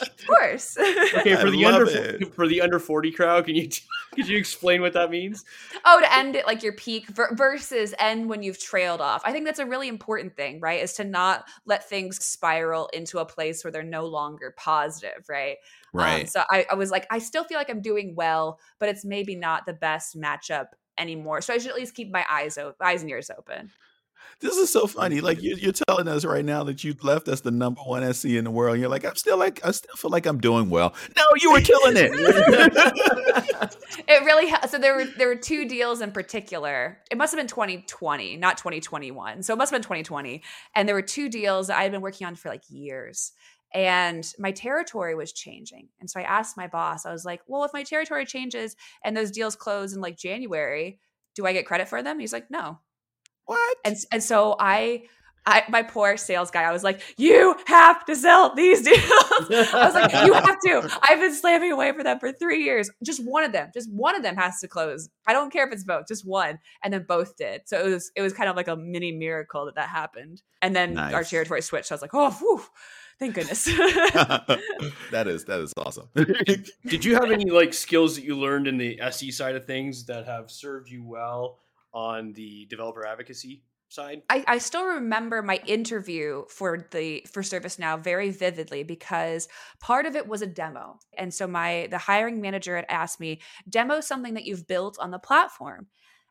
of 0.00 0.26
course. 0.26 0.76
Okay, 1.16 1.36
for 1.36 1.48
I 1.48 1.50
the 1.50 1.64
under 1.64 1.86
it. 1.86 2.34
for 2.34 2.46
the 2.48 2.60
under 2.60 2.78
forty 2.78 3.10
crowd, 3.10 3.46
can 3.46 3.54
you 3.54 3.68
could 4.14 4.28
you 4.28 4.36
explain 4.36 4.80
what 4.80 4.92
that 4.94 5.10
means? 5.10 5.44
Oh, 5.84 6.00
to 6.00 6.14
end 6.16 6.36
it 6.36 6.46
like 6.46 6.62
your 6.62 6.72
peak 6.72 7.06
versus 7.08 7.94
end 7.98 8.28
when 8.28 8.42
you've 8.42 8.58
trailed 8.58 9.00
off. 9.00 9.22
I 9.24 9.32
think 9.32 9.44
that's 9.44 9.58
a 9.58 9.66
really 9.66 9.88
important 9.88 10.36
thing, 10.36 10.60
right? 10.60 10.82
Is 10.82 10.94
to 10.94 11.04
not 11.04 11.44
let 11.66 11.88
things 11.88 12.24
spiral 12.24 12.88
into 12.92 13.18
a 13.18 13.24
place 13.24 13.64
where 13.64 13.70
they're 13.70 13.82
no 13.82 14.06
longer 14.06 14.54
positive, 14.56 15.24
right? 15.28 15.56
Um, 15.94 16.00
right. 16.00 16.20
Um, 16.22 16.26
so 16.26 16.42
I, 16.50 16.66
I 16.70 16.74
was 16.74 16.90
like, 16.90 17.06
I 17.10 17.18
still 17.18 17.44
feel 17.44 17.58
like 17.58 17.70
I'm 17.70 17.82
doing 17.82 18.14
well, 18.14 18.58
but 18.78 18.88
it's 18.88 19.04
maybe 19.04 19.36
not 19.36 19.66
the 19.66 19.72
best 19.74 20.18
matchup 20.18 20.66
anymore. 20.98 21.40
So 21.40 21.54
I 21.54 21.58
should 21.58 21.70
at 21.70 21.76
least 21.76 21.94
keep 21.94 22.10
my 22.10 22.24
eyes 22.28 22.58
open, 22.58 22.76
eyes 22.80 23.02
and 23.02 23.10
ears 23.10 23.30
open. 23.36 23.70
This 24.40 24.56
is 24.56 24.70
so 24.70 24.86
funny. 24.86 25.20
Like 25.20 25.38
mm-hmm. 25.38 25.46
you're, 25.46 25.58
you're 25.58 25.72
telling 25.72 26.08
us 26.08 26.24
right 26.24 26.44
now 26.44 26.64
that 26.64 26.84
you 26.84 26.94
left 27.02 27.28
us 27.28 27.40
the 27.40 27.50
number 27.50 27.80
one 27.82 28.12
SC 28.12 28.26
in 28.26 28.44
the 28.44 28.50
world. 28.50 28.74
And 28.74 28.80
you're 28.80 28.90
like, 28.90 29.04
I'm 29.04 29.16
still 29.16 29.38
like, 29.38 29.64
I 29.64 29.70
still 29.70 29.94
feel 29.96 30.10
like 30.10 30.26
I'm 30.26 30.38
doing 30.38 30.70
well. 30.70 30.94
No, 31.16 31.22
you 31.36 31.52
were 31.52 31.60
killing 31.62 31.94
it. 31.96 32.10
it 34.08 34.24
really. 34.24 34.50
Ha- 34.50 34.66
so 34.66 34.78
there 34.78 34.96
were 34.96 35.04
there 35.04 35.28
were 35.28 35.36
two 35.36 35.66
deals 35.68 36.00
in 36.00 36.12
particular. 36.12 36.98
It 37.10 37.18
must 37.18 37.32
have 37.32 37.38
been 37.38 37.48
2020, 37.48 38.36
not 38.36 38.58
2021. 38.58 39.42
So 39.42 39.54
it 39.54 39.56
must 39.56 39.70
have 39.70 39.80
been 39.80 39.84
2020. 39.84 40.42
And 40.74 40.88
there 40.88 40.94
were 40.94 41.02
two 41.02 41.28
deals 41.28 41.68
that 41.68 41.78
I 41.78 41.82
had 41.82 41.92
been 41.92 42.00
working 42.00 42.26
on 42.26 42.34
for 42.34 42.48
like 42.48 42.62
years 42.68 43.32
and 43.74 44.24
my 44.38 44.52
territory 44.52 45.16
was 45.16 45.32
changing. 45.32 45.88
And 46.00 46.08
so 46.08 46.20
I 46.20 46.22
asked 46.22 46.56
my 46.56 46.68
boss, 46.68 47.04
I 47.04 47.12
was 47.12 47.24
like, 47.24 47.40
well, 47.48 47.64
if 47.64 47.72
my 47.74 47.82
territory 47.82 48.24
changes 48.24 48.76
and 49.04 49.16
those 49.16 49.32
deals 49.32 49.56
close 49.56 49.92
in 49.92 50.00
like 50.00 50.16
January, 50.16 51.00
do 51.34 51.44
I 51.44 51.52
get 51.52 51.66
credit 51.66 51.88
for 51.88 52.00
them? 52.00 52.20
He's 52.20 52.32
like, 52.32 52.50
no. 52.50 52.78
What? 53.46 53.76
And 53.84 53.96
and 54.12 54.22
so 54.22 54.56
I 54.58 55.04
I, 55.46 55.62
my 55.68 55.82
poor 55.82 56.16
sales 56.16 56.50
guy, 56.50 56.62
I 56.62 56.72
was 56.72 56.82
like, 56.82 57.02
you 57.18 57.54
have 57.66 58.04
to 58.06 58.16
sell 58.16 58.54
these 58.54 58.82
deals. 58.82 58.98
I 59.00 59.84
was 59.84 59.94
like, 59.94 60.12
you 60.26 60.32
have 60.32 60.58
to. 60.60 60.98
I've 61.02 61.20
been 61.20 61.34
slamming 61.34 61.70
away 61.70 61.92
for 61.92 62.02
them 62.02 62.18
for 62.18 62.32
three 62.32 62.64
years. 62.64 62.90
Just 63.04 63.22
one 63.24 63.44
of 63.44 63.52
them, 63.52 63.70
just 63.74 63.92
one 63.92 64.16
of 64.16 64.22
them 64.22 64.36
has 64.36 64.60
to 64.60 64.68
close. 64.68 65.10
I 65.26 65.34
don't 65.34 65.52
care 65.52 65.66
if 65.66 65.72
it's 65.72 65.84
both, 65.84 66.08
just 66.08 66.26
one. 66.26 66.58
And 66.82 66.94
then 66.94 67.04
both 67.06 67.36
did. 67.36 67.62
So 67.66 67.78
it 67.78 67.90
was, 67.90 68.10
it 68.16 68.22
was 68.22 68.32
kind 68.32 68.48
of 68.48 68.56
like 68.56 68.68
a 68.68 68.76
mini 68.76 69.12
miracle 69.12 69.66
that 69.66 69.74
that 69.74 69.88
happened. 69.88 70.40
And 70.62 70.74
then 70.74 70.94
Nice. 70.94 71.12
our 71.12 71.24
territory 71.24 71.60
switched. 71.60 71.92
I 71.92 71.94
was 71.94 72.02
like, 72.02 72.14
oh, 72.14 72.30
whew, 72.30 72.64
thank 73.18 73.34
goodness. 73.34 73.64
that 75.10 75.26
is 75.26 75.44
that 75.44 75.60
is 75.60 75.74
awesome. 75.76 76.08
Did 76.86 77.04
you 77.04 77.14
have 77.14 77.30
any 77.30 77.50
like 77.50 77.74
skills 77.74 78.16
that 78.16 78.24
you 78.24 78.38
learned 78.38 78.66
in 78.66 78.78
the 78.78 78.98
SE 79.00 79.30
side 79.30 79.56
of 79.56 79.66
things 79.66 80.06
that 80.06 80.24
have 80.24 80.50
served 80.50 80.88
you 80.88 81.04
well 81.04 81.58
on 81.94 82.32
the 82.32 82.66
developer 82.66 83.06
advocacy 83.06 83.62
side? 83.88 84.22
I, 84.28 84.44
I 84.46 84.58
still 84.58 84.84
remember 84.84 85.40
my 85.40 85.60
interview 85.66 86.44
for 86.48 86.86
the 86.90 87.24
for 87.30 87.42
ServiceNow 87.42 88.02
very 88.02 88.30
vividly 88.30 88.82
because 88.82 89.48
part 89.80 90.04
of 90.04 90.16
it 90.16 90.26
was 90.26 90.42
a 90.42 90.46
demo. 90.46 90.98
And 91.16 91.32
so 91.32 91.46
my 91.46 91.88
the 91.90 91.98
hiring 91.98 92.40
manager 92.40 92.76
had 92.76 92.86
asked 92.88 93.20
me, 93.20 93.40
demo 93.68 94.00
something 94.00 94.34
that 94.34 94.44
you've 94.44 94.66
built 94.66 94.98
on 94.98 95.10
the 95.10 95.18
platform. 95.18 95.86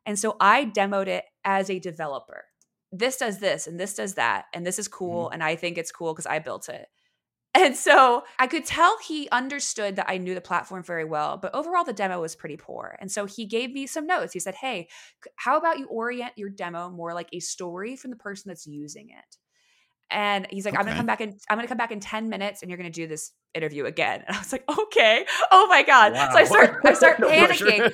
And 0.05 0.19
so 0.19 0.35
I 0.39 0.65
demoed 0.65 1.07
it 1.07 1.23
as 1.45 1.69
a 1.69 1.79
developer. 1.79 2.45
This 2.91 3.17
does 3.17 3.39
this 3.39 3.65
and 3.65 3.79
this 3.79 3.95
does 3.95 4.15
that. 4.15 4.45
And 4.53 4.65
this 4.65 4.77
is 4.77 4.87
cool. 4.87 5.25
Mm-hmm. 5.25 5.33
And 5.33 5.43
I 5.43 5.55
think 5.55 5.77
it's 5.77 5.91
cool 5.91 6.13
because 6.13 6.27
I 6.27 6.39
built 6.39 6.69
it. 6.69 6.87
And 7.55 7.75
so 7.75 8.23
I 8.39 8.47
could 8.47 8.65
tell 8.65 8.97
he 8.99 9.29
understood 9.29 9.95
that 9.97 10.09
I 10.09 10.17
knew 10.17 10.33
the 10.33 10.41
platform 10.41 10.81
very 10.83 11.05
well, 11.05 11.37
but 11.37 11.53
overall 11.53 11.83
the 11.83 11.93
demo 11.93 12.19
was 12.19 12.35
pretty 12.35 12.57
poor. 12.57 12.95
And 12.99 13.11
so 13.11 13.25
he 13.25 13.45
gave 13.45 13.71
me 13.71 13.85
some 13.85 14.07
notes. 14.07 14.33
He 14.33 14.39
said, 14.39 14.55
Hey, 14.55 14.89
how 15.35 15.57
about 15.57 15.77
you 15.77 15.85
orient 15.87 16.33
your 16.35 16.49
demo 16.49 16.89
more 16.89 17.13
like 17.13 17.29
a 17.31 17.39
story 17.39 17.95
from 17.95 18.09
the 18.09 18.17
person 18.17 18.49
that's 18.49 18.65
using 18.65 19.09
it? 19.09 19.37
And 20.09 20.45
he's 20.49 20.65
like, 20.65 20.77
I'm 20.77 20.85
gonna 20.85 20.95
come 20.95 21.05
back 21.05 21.21
in 21.21 21.37
I'm 21.49 21.57
gonna 21.57 21.67
come 21.67 21.77
back 21.77 21.91
in 21.91 21.99
10 21.99 22.29
minutes 22.29 22.61
and 22.61 22.69
you're 22.69 22.77
gonna 22.77 22.89
do 22.89 23.07
this 23.07 23.31
interview 23.53 23.85
again. 23.85 24.23
And 24.27 24.35
I 24.35 24.39
was 24.39 24.51
like, 24.51 24.63
okay. 24.79 25.25
Oh 25.51 25.67
my 25.67 25.83
God. 25.83 26.13
So 26.15 26.37
I 26.37 26.43
start 26.43 26.79
I 26.85 26.93
start 26.93 27.19
No 27.19 27.27
panicking. 27.29 27.93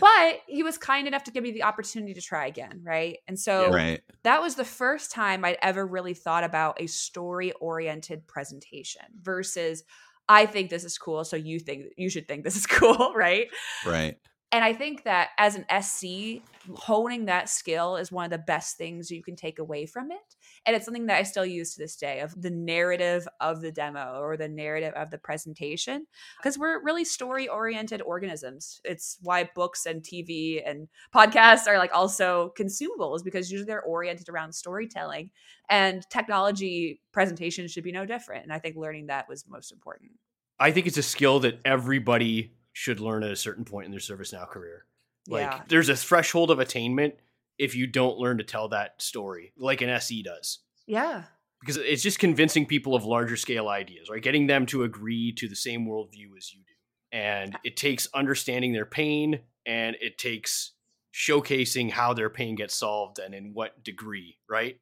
But 0.00 0.40
he 0.46 0.62
was 0.62 0.78
kind 0.78 1.06
enough 1.06 1.24
to 1.24 1.30
give 1.30 1.42
me 1.42 1.52
the 1.52 1.64
opportunity 1.64 2.14
to 2.14 2.20
try 2.20 2.46
again, 2.46 2.82
right? 2.84 3.18
And 3.26 3.38
so 3.38 3.70
right. 3.70 4.00
that 4.22 4.42
was 4.42 4.54
the 4.54 4.64
first 4.64 5.10
time 5.10 5.44
I'd 5.44 5.58
ever 5.62 5.86
really 5.86 6.14
thought 6.14 6.44
about 6.44 6.80
a 6.80 6.86
story 6.86 7.52
oriented 7.52 8.26
presentation 8.26 9.02
versus 9.20 9.82
I 10.28 10.46
think 10.46 10.70
this 10.70 10.84
is 10.84 10.98
cool, 10.98 11.24
so 11.24 11.36
you 11.36 11.60
think 11.60 11.84
you 11.96 12.10
should 12.10 12.26
think 12.26 12.44
this 12.44 12.56
is 12.56 12.66
cool, 12.66 13.12
right? 13.14 13.46
Right. 13.84 14.16
And 14.52 14.64
I 14.64 14.72
think 14.72 15.02
that 15.04 15.30
as 15.38 15.56
an 15.56 15.66
SC, 15.82 16.40
honing 16.74 17.24
that 17.24 17.48
skill 17.48 17.96
is 17.96 18.12
one 18.12 18.24
of 18.24 18.30
the 18.30 18.38
best 18.38 18.76
things 18.76 19.10
you 19.10 19.22
can 19.22 19.34
take 19.34 19.58
away 19.58 19.86
from 19.86 20.10
it. 20.10 20.36
And 20.64 20.74
it's 20.74 20.84
something 20.84 21.06
that 21.06 21.18
I 21.18 21.24
still 21.24 21.44
use 21.44 21.74
to 21.74 21.80
this 21.80 21.96
day 21.96 22.20
of 22.20 22.40
the 22.40 22.50
narrative 22.50 23.26
of 23.40 23.60
the 23.60 23.72
demo 23.72 24.20
or 24.20 24.36
the 24.36 24.48
narrative 24.48 24.94
of 24.94 25.10
the 25.10 25.18
presentation. 25.18 26.06
Because 26.38 26.58
we're 26.58 26.82
really 26.82 27.04
story 27.04 27.48
oriented 27.48 28.02
organisms. 28.02 28.80
It's 28.84 29.18
why 29.20 29.50
books 29.54 29.84
and 29.84 30.02
TV 30.02 30.62
and 30.64 30.88
podcasts 31.14 31.66
are 31.66 31.78
like 31.78 31.94
also 31.94 32.52
consumables 32.58 33.24
because 33.24 33.50
usually 33.50 33.66
they're 33.66 33.82
oriented 33.82 34.28
around 34.28 34.52
storytelling. 34.52 35.30
And 35.68 36.08
technology 36.08 37.00
presentations 37.12 37.72
should 37.72 37.84
be 37.84 37.92
no 37.92 38.06
different. 38.06 38.44
And 38.44 38.52
I 38.52 38.60
think 38.60 38.76
learning 38.76 39.08
that 39.08 39.28
was 39.28 39.44
most 39.48 39.72
important. 39.72 40.12
I 40.58 40.70
think 40.70 40.86
it's 40.86 40.98
a 40.98 41.02
skill 41.02 41.40
that 41.40 41.60
everybody 41.64 42.54
should 42.78 43.00
learn 43.00 43.22
at 43.22 43.30
a 43.30 43.36
certain 43.36 43.64
point 43.64 43.86
in 43.86 43.90
their 43.90 44.00
ServiceNow 44.00 44.46
career. 44.46 44.84
Like 45.26 45.40
Yeah. 45.50 45.62
there's 45.68 45.88
a 45.88 45.96
threshold 45.96 46.50
of 46.50 46.58
attainment 46.58 47.14
if 47.58 47.74
you 47.74 47.86
don't 47.86 48.18
learn 48.18 48.36
to 48.36 48.44
tell 48.44 48.68
that 48.68 49.00
story 49.00 49.54
like 49.56 49.80
an 49.80 49.88
SE 49.88 50.22
does. 50.22 50.58
Yeah. 50.86 51.24
Because 51.60 51.78
it's 51.78 52.02
just 52.02 52.18
convincing 52.18 52.66
people 52.66 52.94
of 52.94 53.02
larger 53.06 53.34
scale 53.38 53.68
ideas, 53.68 54.10
right? 54.10 54.22
Getting 54.22 54.46
them 54.46 54.66
to 54.66 54.82
agree 54.82 55.32
to 55.38 55.48
the 55.48 55.56
same 55.56 55.86
worldview 55.86 56.36
as 56.36 56.52
you 56.52 56.60
do. 56.60 56.74
And 57.16 57.56
it 57.64 57.78
takes 57.78 58.08
understanding 58.12 58.74
their 58.74 58.84
pain 58.84 59.40
and 59.64 59.96
it 60.02 60.18
takes 60.18 60.72
showcasing 61.14 61.90
how 61.92 62.12
their 62.12 62.28
pain 62.28 62.56
gets 62.56 62.74
solved 62.74 63.18
and 63.18 63.34
in 63.34 63.54
what 63.54 63.82
degree, 63.82 64.36
right? 64.50 64.78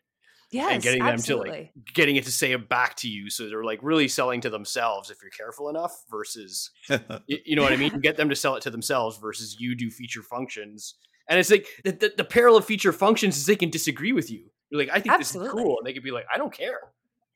Yes. 0.54 0.82
getting 0.82 1.04
them 1.04 1.18
to, 1.18 1.36
like, 1.36 1.72
Getting 1.94 2.16
it 2.16 2.24
to 2.24 2.32
say 2.32 2.52
it 2.52 2.68
back 2.68 2.94
to 2.96 3.08
you. 3.08 3.28
So 3.30 3.48
they're 3.48 3.64
like 3.64 3.80
really 3.82 4.08
selling 4.08 4.40
to 4.42 4.50
themselves 4.50 5.10
if 5.10 5.18
you're 5.22 5.30
careful 5.30 5.68
enough 5.68 5.92
versus 6.10 6.70
Y- 6.88 7.00
You 7.26 7.56
know 7.56 7.62
what 7.62 7.72
I 7.72 7.76
mean? 7.76 8.00
Get 8.00 8.16
them 8.16 8.28
to 8.28 8.36
sell 8.36 8.54
it 8.56 8.62
to 8.62 8.70
themselves 8.70 9.18
versus 9.18 9.56
you 9.58 9.74
do 9.74 9.90
feature 9.90 10.22
functions. 10.22 10.94
And 11.28 11.38
it's 11.40 11.50
like 11.50 11.66
the, 11.84 11.92
the, 11.92 12.12
the 12.18 12.24
peril 12.24 12.56
of 12.56 12.64
feature 12.64 12.92
functions 12.92 13.36
is 13.36 13.46
they 13.46 13.56
can 13.56 13.70
disagree 13.70 14.12
with 14.12 14.30
you. 14.30 14.44
You're 14.70 14.80
like, 14.80 14.90
I 14.92 15.00
think 15.00 15.18
this 15.18 15.34
is 15.34 15.48
cool. 15.50 15.78
And 15.78 15.86
they 15.86 15.92
could 15.92 16.02
be 16.02 16.10
like, 16.10 16.26
I 16.32 16.38
don't 16.38 16.52
care. 16.52 16.78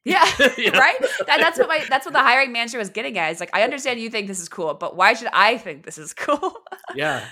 Yeah. 0.04 0.24
You 0.56 0.70
know? 0.70 0.78
right? 0.78 0.96
That, 1.26 1.38
that's 1.40 1.58
what 1.58 1.68
my 1.68 1.84
that's 1.90 2.06
what 2.06 2.12
the 2.12 2.20
hiring 2.22 2.50
manager 2.52 2.78
was 2.78 2.88
getting 2.88 3.18
at. 3.18 3.32
Is 3.32 3.40
like, 3.40 3.50
I 3.52 3.62
understand 3.62 4.00
you 4.00 4.08
think 4.08 4.26
this 4.28 4.40
is 4.40 4.48
cool, 4.48 4.72
but 4.74 4.96
why 4.96 5.12
should 5.12 5.28
I 5.32 5.58
think 5.58 5.84
this 5.84 5.98
is 5.98 6.14
cool? 6.14 6.54
Yeah. 6.94 7.24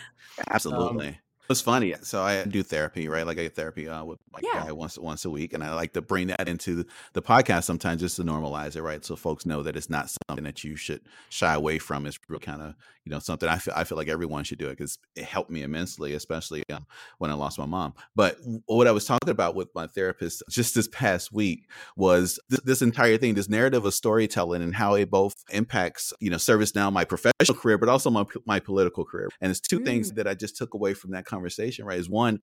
Absolutely. 0.51 1.19
It's 1.49 1.61
funny. 1.61 1.95
So 2.03 2.23
I 2.23 2.45
do 2.45 2.63
therapy, 2.63 3.09
right? 3.09 3.27
Like 3.27 3.39
I 3.39 3.43
get 3.45 3.55
therapy 3.55 3.89
uh, 3.89 4.05
with 4.05 4.19
my 4.33 4.41
Yeah. 4.43 4.65
guy 4.65 4.73
once 4.73 4.99
once 4.99 5.25
a 5.25 5.31
week, 5.31 5.53
and 5.53 5.63
I 5.63 5.75
like 5.75 5.93
to 5.95 6.03
bring 6.03 6.29
that 6.29 6.49
into 6.49 6.85
the 7.13 7.23
podcast 7.23 7.65
sometimes 7.65 8.01
just 8.01 8.17
to 8.17 8.25
normalize 8.25 8.77
it, 8.77 8.83
right? 8.83 9.05
So 9.05 9.17
folks 9.17 9.47
know 9.47 9.63
that 9.63 9.77
it's 9.77 9.91
not 9.91 10.11
something 10.29 10.45
that 10.45 10.65
you 10.65 10.77
should 10.77 11.03
shy 11.31 11.55
away 11.55 11.79
from. 11.79 12.07
It's 12.07 12.19
real 12.29 12.41
kind 12.41 12.63
of 12.63 12.75
you 13.07 13.11
know 13.11 13.21
something 13.21 13.49
I 13.49 13.59
feel 13.59 13.73
I 13.77 13.85
feel 13.85 13.97
like 13.97 14.09
everyone 14.09 14.43
should 14.43 14.59
do 14.59 14.67
it 14.67 14.77
because 14.77 14.99
it 15.15 15.25
helped 15.25 15.51
me 15.51 15.63
immensely, 15.63 16.13
especially 16.15 16.65
um, 16.73 16.87
when 17.19 17.31
I 17.31 17.35
lost 17.35 17.57
my 17.57 17.65
mom. 17.65 17.95
But 18.17 18.37
what 18.67 18.89
I 18.89 18.91
was 18.91 19.05
talking 19.05 19.31
about 19.31 19.55
with 19.55 19.69
my 19.77 19.87
therapist 19.87 20.43
just 20.51 20.75
this 20.75 20.89
past 20.89 21.33
week 21.33 21.71
was 21.97 22.41
this, 22.51 22.61
this 22.63 22.83
entire 22.83 23.17
thing, 23.17 23.35
this 23.35 23.49
narrative 23.49 23.85
of 23.85 23.95
storytelling 23.95 24.61
and 24.61 24.75
how 24.75 24.95
it 24.95 25.09
both 25.09 25.35
impacts, 25.51 26.13
you 26.21 26.31
know, 26.31 26.37
ServiceNow 26.37 26.93
my 26.93 27.05
professional 27.05 27.57
career, 27.57 27.79
but 27.79 27.89
also 27.89 28.11
my 28.11 28.25
my 28.45 28.59
political 28.59 29.05
career. 29.05 29.29
And 29.41 29.51
it's 29.51 29.61
two 29.61 29.85
things 29.85 30.13
that 30.13 30.27
I 30.27 30.35
just 30.35 30.57
took 30.57 30.75
away 30.75 30.93
from 30.93 31.13
that 31.13 31.25
conversation. 31.25 31.87
Right, 31.87 32.01
is 32.01 32.11
one 32.11 32.41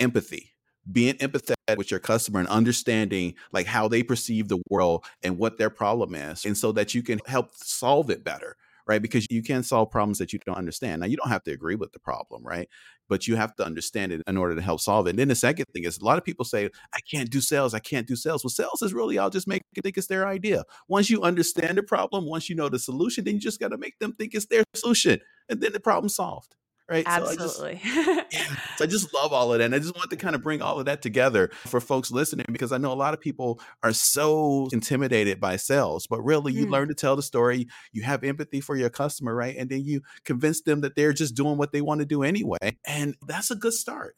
empathy. 0.00 0.54
Being 0.90 1.14
empathetic 1.14 1.76
with 1.76 1.90
your 1.90 1.98
customer 2.00 2.38
and 2.38 2.48
understanding 2.48 3.34
like 3.52 3.66
how 3.66 3.88
they 3.88 4.04
perceive 4.04 4.48
the 4.48 4.62
world 4.70 5.04
and 5.22 5.36
what 5.36 5.58
their 5.58 5.68
problem 5.68 6.14
is, 6.14 6.46
and 6.46 6.56
so 6.56 6.72
that 6.72 6.94
you 6.94 7.02
can 7.02 7.20
help 7.26 7.50
solve 7.56 8.08
it 8.08 8.24
better 8.24 8.56
right? 8.86 9.02
Because 9.02 9.26
you 9.30 9.42
can 9.42 9.62
solve 9.62 9.90
problems 9.90 10.18
that 10.18 10.32
you 10.32 10.38
don't 10.46 10.56
understand. 10.56 11.00
Now, 11.00 11.06
you 11.06 11.16
don't 11.16 11.28
have 11.28 11.42
to 11.44 11.52
agree 11.52 11.74
with 11.74 11.92
the 11.92 11.98
problem, 11.98 12.44
right? 12.44 12.68
But 13.08 13.26
you 13.26 13.36
have 13.36 13.54
to 13.56 13.64
understand 13.64 14.12
it 14.12 14.22
in 14.26 14.36
order 14.36 14.54
to 14.54 14.60
help 14.60 14.80
solve 14.80 15.06
it. 15.06 15.10
And 15.10 15.18
then 15.18 15.28
the 15.28 15.34
second 15.34 15.66
thing 15.72 15.84
is 15.84 15.98
a 15.98 16.04
lot 16.04 16.18
of 16.18 16.24
people 16.24 16.44
say, 16.44 16.70
I 16.92 17.00
can't 17.10 17.30
do 17.30 17.40
sales. 17.40 17.74
I 17.74 17.78
can't 17.78 18.06
do 18.06 18.16
sales. 18.16 18.44
Well, 18.44 18.50
sales 18.50 18.82
is 18.82 18.94
really, 18.94 19.18
I'll 19.18 19.30
just 19.30 19.48
make 19.48 19.62
it 19.74 19.82
think 19.82 19.96
it's 19.96 20.06
their 20.06 20.26
idea. 20.26 20.64
Once 20.88 21.10
you 21.10 21.22
understand 21.22 21.78
the 21.78 21.82
problem, 21.82 22.26
once 22.26 22.48
you 22.48 22.56
know 22.56 22.68
the 22.68 22.78
solution, 22.78 23.24
then 23.24 23.34
you 23.34 23.40
just 23.40 23.60
got 23.60 23.68
to 23.68 23.78
make 23.78 23.98
them 23.98 24.12
think 24.12 24.34
it's 24.34 24.46
their 24.46 24.64
solution. 24.74 25.20
And 25.48 25.60
then 25.60 25.72
the 25.72 25.80
problem's 25.80 26.14
solved, 26.16 26.56
right? 26.88 27.04
So 27.06 27.10
I 27.12 27.18
just- 27.20 27.40
Absolutely. 27.40 27.80
yeah. 28.32 28.56
So 28.76 28.84
I 28.84 28.86
just 28.88 29.12
love 29.14 29.32
all 29.32 29.52
of 29.52 29.58
that. 29.58 29.64
And 29.64 29.74
I 29.74 29.78
just 29.78 29.94
want 29.96 30.10
to 30.10 30.16
kind 30.16 30.34
of 30.34 30.42
bring 30.42 30.60
all 30.60 30.78
of 30.78 30.84
that 30.84 31.00
together 31.00 31.48
for 31.66 31.80
folks 31.80 32.10
listening 32.10 32.44
because 32.52 32.72
I 32.72 32.78
know 32.78 32.92
a 32.92 32.94
lot 32.94 33.14
of 33.14 33.20
people 33.20 33.58
are 33.82 33.92
so 33.94 34.68
intimidated 34.72 35.40
by 35.40 35.56
sales, 35.56 36.06
but 36.06 36.20
really 36.22 36.52
you 36.52 36.66
Mm. 36.66 36.70
learn 36.70 36.88
to 36.88 36.94
tell 36.94 37.16
the 37.16 37.22
story, 37.22 37.68
you 37.92 38.02
have 38.02 38.22
empathy 38.22 38.60
for 38.60 38.76
your 38.76 38.90
customer, 38.90 39.34
right? 39.34 39.56
And 39.56 39.70
then 39.70 39.84
you 39.84 40.02
convince 40.24 40.60
them 40.60 40.82
that 40.82 40.94
they're 40.94 41.14
just 41.14 41.34
doing 41.34 41.56
what 41.56 41.72
they 41.72 41.80
want 41.80 42.00
to 42.00 42.06
do 42.06 42.22
anyway. 42.22 42.76
And 42.86 43.14
that's 43.26 43.50
a 43.50 43.56
good 43.56 43.72
start. 43.72 44.14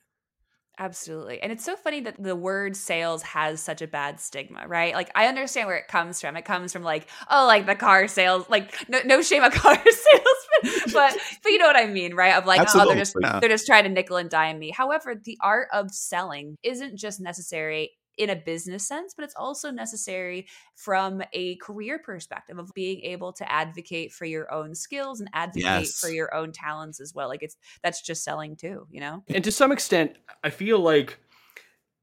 Absolutely. 0.80 1.42
And 1.42 1.50
it's 1.50 1.64
so 1.64 1.74
funny 1.74 2.00
that 2.02 2.22
the 2.22 2.36
word 2.36 2.76
sales 2.76 3.22
has 3.22 3.60
such 3.60 3.82
a 3.82 3.88
bad 3.88 4.20
stigma, 4.20 4.66
right? 4.68 4.94
Like 4.94 5.10
I 5.14 5.26
understand 5.26 5.66
where 5.66 5.76
it 5.76 5.88
comes 5.88 6.20
from. 6.20 6.36
It 6.36 6.44
comes 6.44 6.72
from 6.72 6.84
like, 6.84 7.08
oh, 7.28 7.46
like 7.46 7.66
the 7.66 7.74
car 7.74 8.06
sales, 8.06 8.48
like 8.48 8.88
no, 8.88 9.00
no 9.04 9.20
shame 9.20 9.42
on 9.42 9.50
car 9.52 9.74
salesman, 9.74 10.92
but 10.92 11.16
but 11.42 11.50
you 11.50 11.58
know 11.58 11.66
what 11.66 11.76
I 11.76 11.86
mean, 11.86 12.14
right? 12.14 12.34
Of 12.34 12.46
like, 12.46 12.68
oh, 12.74 12.86
they're 12.86 12.96
just 12.96 13.16
yeah. 13.20 13.40
they're 13.40 13.48
just 13.48 13.66
trying 13.66 13.84
to 13.84 13.90
nickel 13.90 14.18
and 14.18 14.30
dime 14.30 14.60
me. 14.60 14.70
However, 14.70 15.16
the 15.22 15.36
art 15.40 15.66
of 15.72 15.90
selling 15.90 16.56
isn't 16.62 16.96
just 16.96 17.20
necessary 17.20 17.90
in 18.18 18.30
a 18.30 18.36
business 18.36 18.86
sense, 18.86 19.14
but 19.14 19.24
it's 19.24 19.34
also 19.34 19.70
necessary 19.70 20.46
from 20.74 21.22
a 21.32 21.56
career 21.56 21.98
perspective 21.98 22.58
of 22.58 22.72
being 22.74 23.00
able 23.02 23.32
to 23.32 23.50
advocate 23.50 24.12
for 24.12 24.24
your 24.24 24.52
own 24.52 24.74
skills 24.74 25.20
and 25.20 25.30
advocate 25.32 25.62
Yes. 25.64 25.98
for 26.00 26.10
your 26.10 26.34
own 26.34 26.52
talents 26.52 27.00
as 27.00 27.14
well. 27.14 27.28
Like 27.28 27.42
it's 27.42 27.56
that's 27.82 28.02
just 28.02 28.24
selling 28.24 28.56
too, 28.56 28.86
you 28.90 29.00
know? 29.00 29.22
And 29.28 29.42
to 29.44 29.52
some 29.52 29.72
extent, 29.72 30.16
I 30.44 30.50
feel 30.50 30.80
like 30.80 31.18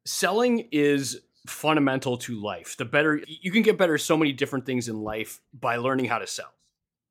selling 0.05 0.67
is 0.71 1.21
fundamental 1.47 2.17
to 2.17 2.41
life. 2.41 2.75
The 2.77 2.85
better 2.85 3.21
you 3.27 3.51
can 3.51 3.61
get 3.61 3.77
better 3.77 3.95
at 3.95 4.01
so 4.01 4.17
many 4.17 4.31
different 4.31 4.65
things 4.65 4.87
in 4.87 5.01
life 5.01 5.41
by 5.53 5.77
learning 5.77 6.05
how 6.05 6.19
to 6.19 6.27
sell. 6.27 6.51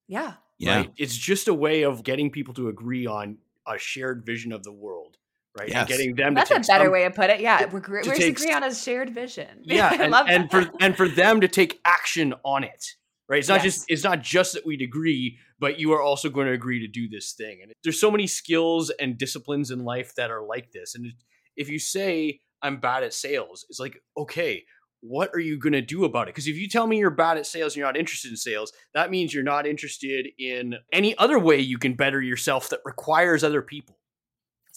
Yeah. 0.09 0.35
Yeah. 0.59 0.77
Right? 0.77 0.93
It's 0.97 1.17
just 1.17 1.49
a 1.49 1.55
way 1.55 1.83
of 1.85 2.03
getting 2.05 2.31
people 2.31 2.55
to 2.55 2.69
agree 2.69 3.07
on 3.07 3.38
a 3.67 3.79
shared 3.79 4.25
vision 4.25 4.53
of 4.53 4.62
the 4.62 4.73
world, 4.73 5.17
right? 5.59 5.69
Yes. 5.69 5.77
And 5.81 5.88
getting 5.88 6.14
them 6.14 6.35
That's 6.35 6.51
to 6.51 6.57
a 6.57 6.61
better 6.61 6.85
some- 6.85 6.93
way 6.93 7.05
to 7.05 7.11
put 7.11 7.31
it. 7.31 7.40
Yeah, 7.40 7.64
we're, 7.67 7.81
we're 7.88 8.01
agree 8.01 8.53
on 8.53 8.62
a 8.64 8.75
shared 8.75 9.11
vision. 9.11 9.49
Yeah, 9.64 9.88
I 9.90 10.03
and, 10.03 10.11
love 10.12 10.27
and 10.29 10.51
that. 10.51 10.51
for 10.71 10.73
and 10.81 10.97
for 10.97 11.09
them 11.09 11.40
to 11.40 11.49
take 11.49 11.81
action 11.85 12.35
on 12.45 12.64
it. 12.64 12.85
right? 13.29 13.38
It's 13.38 13.49
not 13.49 13.62
Yes. 13.62 13.77
just 13.77 13.85
it's 13.90 14.05
not 14.05 14.21
just 14.23 14.55
that 14.55 14.67
we'd 14.67 14.83
agree, 14.83 15.38
but 15.59 15.79
you 15.79 15.93
are 15.93 16.03
also 16.03 16.29
going 16.29 16.47
to 16.47 16.53
agree 16.53 16.81
to 16.81 16.88
do 16.88 17.09
this 17.09 17.33
thing. 17.33 17.61
And 17.62 17.73
there's 17.83 18.01
so 18.01 18.11
many 18.11 18.27
skills 18.27 18.90
and 18.90 19.17
disciplines 19.17 19.71
in 19.71 19.85
life 19.85 20.14
that 20.17 20.31
are 20.31 20.43
like 20.43 20.73
this. 20.73 20.95
And 20.95 21.12
if 21.57 21.69
you 21.69 21.79
say 21.79 22.40
I'm 22.62 22.79
bad 22.79 23.03
at 23.03 23.14
sales, 23.14 23.64
it's 23.69 23.79
like 23.81 24.03
okay, 24.17 24.64
what 25.01 25.31
are 25.35 25.38
you 25.40 25.59
going 25.59 25.75
to 25.75 25.83
do 25.83 26.05
about 26.05 26.29
it? 26.29 26.35
Because 26.35 26.49
if 26.49 26.57
you 26.57 26.67
tell 26.69 26.87
me 26.87 26.99
you're 26.99 27.11
bad 27.11 27.37
at 27.37 27.47
sales 27.47 27.73
and 27.75 27.77
you're 27.79 27.87
not 27.87 27.97
interested 27.97 28.31
in 28.31 28.37
sales, 28.38 28.73
that 28.95 29.11
means 29.11 29.33
you're 29.35 29.43
not 29.45 29.67
interested 29.67 30.27
in 30.38 30.77
any 30.93 31.17
other 31.19 31.38
way 31.38 31.59
you 31.61 31.77
can 31.79 31.95
better 31.95 32.21
yourself 32.23 32.71
that 32.71 32.81
requires 32.85 33.45
other 33.45 33.61
people. 33.62 33.99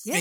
Yeah. 0.06 0.20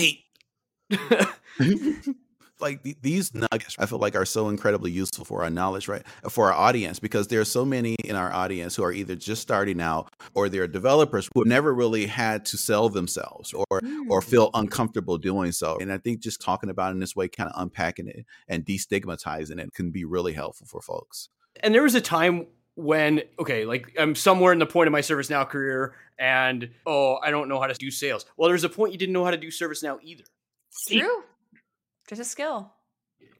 like 2.59 2.83
th- 2.83 2.97
these 3.01 3.33
nuggets 3.33 3.75
i 3.79 3.85
feel 3.85 3.99
like 3.99 4.15
are 4.15 4.25
so 4.25 4.49
incredibly 4.49 4.91
useful 4.91 5.25
for 5.25 5.43
our 5.43 5.49
knowledge 5.49 5.87
right 5.87 6.03
for 6.29 6.51
our 6.51 6.53
audience 6.53 6.99
because 6.99 7.27
there 7.27 7.39
are 7.39 7.45
so 7.45 7.65
many 7.65 7.95
in 8.03 8.15
our 8.15 8.31
audience 8.31 8.75
who 8.75 8.83
are 8.83 8.91
either 8.91 9.15
just 9.15 9.41
starting 9.41 9.81
out 9.81 10.13
or 10.33 10.49
they're 10.49 10.67
developers 10.67 11.29
who 11.33 11.41
have 11.41 11.47
never 11.47 11.73
really 11.73 12.05
had 12.05 12.45
to 12.45 12.57
sell 12.57 12.89
themselves 12.89 13.53
or 13.53 13.65
or 14.09 14.21
mm. 14.21 14.23
feel 14.23 14.49
uncomfortable 14.53 15.17
doing 15.17 15.51
so. 15.51 15.77
And 15.79 15.91
i 15.91 15.97
think 15.97 16.19
just 16.19 16.41
talking 16.41 16.69
about 16.69 16.89
it 16.89 16.95
in 16.95 16.99
this 16.99 17.15
way 17.15 17.27
kind 17.27 17.49
of 17.49 17.61
unpacking 17.61 18.07
it 18.07 18.25
and 18.47 18.65
destigmatizing 18.65 19.59
it 19.59 19.73
can 19.73 19.91
be 19.91 20.05
really 20.05 20.33
helpful 20.33 20.67
for 20.67 20.81
folks. 20.81 21.29
And 21.61 21.73
there 21.73 21.83
was 21.83 21.95
a 21.95 22.01
time 22.01 22.47
when 22.75 23.23
okay 23.39 23.65
like 23.65 23.91
i'm 23.97 24.13
somewhere 24.13 24.53
in 24.53 24.59
the 24.59 24.65
point 24.65 24.87
of 24.87 24.91
my 24.91 25.01
ServiceNow 25.01 25.49
career 25.49 25.95
and 26.19 26.69
oh 26.85 27.17
i 27.23 27.31
don't 27.31 27.49
know 27.49 27.59
how 27.59 27.67
to 27.67 27.73
do 27.73 27.91
sales. 27.91 28.25
Well 28.37 28.49
there's 28.49 28.63
a 28.63 28.69
point 28.69 28.93
you 28.93 28.99
didn't 28.99 29.13
know 29.13 29.25
how 29.25 29.31
to 29.31 29.37
do 29.37 29.47
ServiceNow 29.47 29.97
either 30.03 30.23
It's 30.89 31.01
true. 31.01 31.23
Just 32.09 32.21
a 32.21 32.25
skill. 32.25 32.73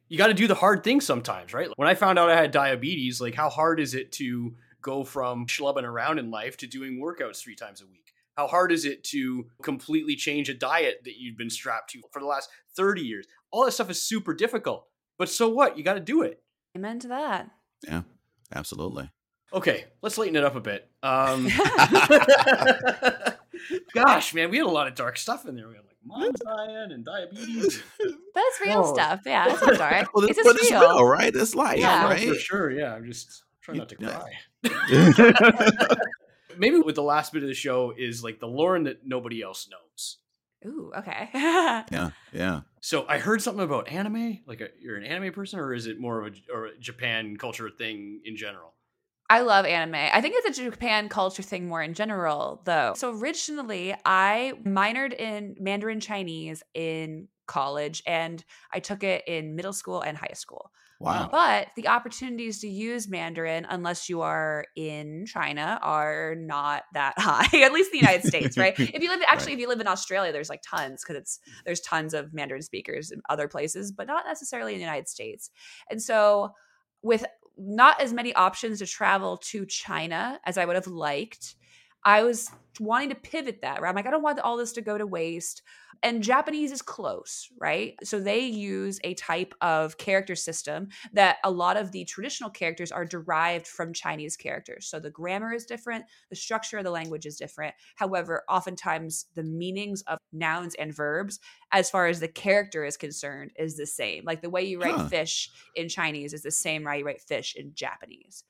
you 0.10 0.18
got 0.18 0.28
to 0.28 0.34
do 0.34 0.48
the 0.48 0.56
hard 0.56 0.84
things 0.84 1.06
sometimes 1.06 1.54
right 1.54 1.70
when 1.76 1.88
i 1.88 1.94
found 1.94 2.18
out 2.20 2.30
i 2.30 2.36
had 2.36 2.52
diabetes 2.52 3.20
like 3.22 3.36
how 3.36 3.50
hard 3.50 3.80
is 3.80 3.94
it 3.94 4.12
to 4.14 4.56
go 4.82 5.04
from 5.04 5.46
schlubbing 5.48 5.84
around 5.84 6.18
in 6.20 6.32
life 6.32 6.58
to 6.58 6.68
doing 6.68 7.00
workouts 7.02 7.42
three 7.42 7.56
times 7.56 7.82
a 7.82 7.86
week 7.88 8.14
how 8.36 8.48
hard 8.48 8.72
is 8.72 8.86
it 8.86 9.04
to 9.04 9.48
completely 9.62 10.16
change 10.16 10.50
a 10.50 10.54
diet 10.54 11.02
that 11.04 11.18
you've 11.18 11.38
been 11.38 11.50
strapped 11.50 11.90
to 11.92 12.02
for 12.12 12.20
the 12.22 12.26
last 12.26 12.50
30 12.76 13.02
years 13.02 13.26
all 13.52 13.66
that 13.66 13.72
stuff 13.72 13.90
is 13.90 14.02
super 14.02 14.34
difficult 14.34 14.88
but 15.18 15.30
so 15.30 15.50
what 15.50 15.78
you 15.78 15.84
got 15.84 15.96
to 15.96 16.00
do 16.00 16.22
it 16.22 16.42
Amen 16.76 17.00
to 17.00 17.08
that. 17.10 17.50
yeah 17.88 18.02
absolutely 18.54 19.10
Okay, 19.54 19.86
let's 20.02 20.18
lighten 20.18 20.36
it 20.36 20.44
up 20.44 20.58
a 20.58 20.60
bit. 20.60 20.90
Um, 21.04 21.48
gosh, 23.94 24.34
man, 24.34 24.50
we 24.50 24.58
had 24.58 24.66
a 24.66 24.70
lot 24.70 24.88
of 24.88 24.96
dark 24.96 25.16
stuff 25.18 25.46
in 25.46 25.56
there. 25.56 25.70
We 25.70 25.76
had 25.76 25.86
like 25.86 25.96
mom 26.08 26.32
dying 26.44 26.92
and 26.92 27.06
diabetes. 27.06 27.84
But 28.00 28.08
it's 28.36 28.62
real 28.62 28.84
Oh. 28.86 28.94
stuff. 28.94 29.22
Yeah, 29.26 29.46
it's 29.54 29.62
not 29.62 29.78
dark. 29.78 30.14
well, 30.14 30.26
it's 30.26 30.40
but 30.44 30.56
it's 30.56 30.72
real. 30.72 30.80
real 30.82 31.06
right 31.06 31.36
it's 31.36 31.54
life 31.56 31.80
Yeah. 31.80 32.06
Right 32.06 32.28
for 32.30 32.36
sure. 32.36 32.72
Yeah, 32.72 32.94
I'm 32.96 33.06
just 33.06 33.44
trying 33.62 33.78
not 33.78 33.90
to 33.90 33.96
yeah. 34.00 34.24
cry. 34.64 35.96
Maybe 36.58 36.80
with 36.80 36.96
the 36.96 37.04
last 37.04 37.34
bit 37.34 37.44
of 37.44 37.50
the 37.50 37.54
show 37.56 37.94
is 37.96 38.24
like 38.24 38.40
the 38.40 38.48
Lauren 38.48 38.86
that 38.86 39.06
nobody 39.06 39.42
else 39.44 39.70
knows. 39.70 40.18
Ooh, 40.66 40.92
okay. 40.98 41.30
yeah 41.34 42.10
yeah 42.34 42.62
So 42.82 43.06
I 43.08 43.20
heard 43.20 43.44
something 43.44 43.64
about 43.64 43.90
anime. 43.90 44.40
Like, 44.48 44.62
a, 44.62 44.70
you're 44.82 44.98
an 44.98 45.04
anime 45.04 45.32
person, 45.32 45.60
or 45.60 45.72
is 45.74 45.86
it 45.86 46.00
more 46.00 46.26
of 46.26 46.34
a, 46.34 46.54
or 46.54 46.66
a 46.68 46.78
Japan 46.80 47.38
culture 47.38 47.70
thing 47.70 48.22
in 48.26 48.36
general? 48.36 48.74
I 49.30 49.42
love 49.42 49.66
anime. 49.66 49.96
I 49.96 50.22
think 50.22 50.36
it's 50.38 50.58
a 50.58 50.64
Japan 50.64 51.10
culture 51.10 51.44
thing 51.44 51.68
more 51.68 51.82
in 51.82 51.94
general, 51.94 52.62
though. 52.64 52.94
So 52.96 53.18
originally, 53.18 53.94
I 54.06 54.54
minored 54.66 55.14
in 55.20 55.56
Mandarin 55.60 56.00
Chinese 56.00 56.64
in 56.74 57.28
college, 57.46 58.02
and 58.06 58.44
I 58.72 58.80
took 58.80 59.04
it 59.04 59.24
in 59.28 59.56
middle 59.56 59.74
school 59.74 60.02
and 60.02 60.18
high 60.18 60.34
school. 60.34 60.72
wow 61.02 61.28
But 61.30 61.68
the 61.76 61.90
opportunities 61.90 62.62
to 62.62 62.70
use 62.70 63.10
Mandarin, 63.10 63.68
unless 63.70 64.08
you 64.08 64.22
are 64.22 64.66
in 64.78 65.26
China, 65.26 65.78
are 65.82 66.36
not 66.36 66.84
that 66.94 67.16
high. 67.18 67.50
At 67.64 67.74
least 67.74 67.94
in 67.94 68.00
the 68.00 68.06
United 68.06 68.26
States, 68.28 68.58
right? 68.58 68.80
If 68.80 69.04
you 69.04 69.10
live, 69.10 69.22
actually, 69.30 69.54
if 69.54 69.60
you 69.60 69.68
live 69.68 69.82
in 69.82 69.88
Australia, 69.88 70.32
there's 70.32 70.50
like 70.50 70.62
tons 70.66 71.04
because 71.04 71.20
it's 71.20 71.40
there's 71.66 71.82
tons 71.82 72.14
of 72.14 72.34
Mandarin 72.34 72.62
speakers 72.62 73.12
in 73.12 73.22
other 73.30 73.50
places, 73.50 73.92
but 73.92 74.08
not 74.08 74.24
necessarily 74.26 74.72
in 74.72 74.80
the 74.80 74.86
United 74.86 75.10
States. 75.10 75.50
And 75.90 76.02
so, 76.02 76.54
with 77.04 77.26
not 77.58 78.02
as 78.02 78.14
many 78.14 78.34
options 78.34 78.80
to 78.80 78.86
travel 78.86 79.38
to 79.38 79.66
China 79.66 80.40
as 80.46 80.58
I 80.58 80.66
would 80.66 80.76
have 80.76 80.88
liked, 80.88 81.56
I 82.08 82.24
was 82.24 82.50
wanting 82.80 83.10
to 83.10 83.16
pivot 83.16 83.62
that. 83.64 83.82
Right? 83.82 83.90
I'm 83.90 83.96
like, 83.96 84.08
I 84.08 84.12
don't 84.12 84.24
want 84.24 84.40
all 84.40 84.56
this 84.56 84.72
to 84.74 84.82
go 84.82 84.98
to 84.98 85.06
waste. 85.06 85.62
And 86.04 86.24
Japanese 86.24 86.72
is 86.72 86.82
close, 86.82 87.50
right? 87.60 87.96
So 88.04 88.20
they 88.20 88.42
use 88.42 89.00
a 89.04 89.16
type 89.16 89.54
of 89.62 89.98
character 89.98 90.36
system 90.36 90.90
that 91.14 91.38
a 91.44 91.52
lot 91.52 91.76
of 91.76 91.92
the 91.92 92.06
traditional 92.06 92.52
characters 92.52 92.92
are 92.92 93.04
derived 93.04 93.68
from 93.68 93.94
Chinese 93.94 94.38
characters. 94.38 94.88
So 94.88 95.00
the 95.00 95.10
grammar 95.10 95.54
is 95.54 95.66
different, 95.66 96.06
the 96.30 96.36
structure 96.36 96.78
of 96.78 96.84
the 96.84 96.92
language 96.92 97.26
is 97.26 97.36
different. 97.36 97.74
However, 97.96 98.44
oftentimes 98.48 99.26
the 99.36 99.44
meanings 99.44 100.04
of 100.04 100.20
nouns 100.32 100.76
and 100.76 100.96
verbs, 100.96 101.40
as 101.72 101.90
far 101.90 102.08
as 102.08 102.20
the 102.20 102.28
character 102.28 102.86
is 102.86 102.96
concerned, 102.96 103.52
is 103.58 103.76
the 103.76 103.88
same. 103.88 104.24
Like 104.24 104.42
the 104.42 104.52
way 104.52 104.64
you 104.64 104.80
write 104.80 104.94
Huh. 104.94 105.08
fish 105.08 105.50
in 105.76 105.90
Chinese 105.90 106.32
is 106.32 106.44
the 106.44 106.52
same 106.52 106.84
way 106.84 107.00
you 107.00 107.06
write 107.06 107.22
fish 107.22 107.56
in 107.58 107.74
Japanese. 107.74 108.44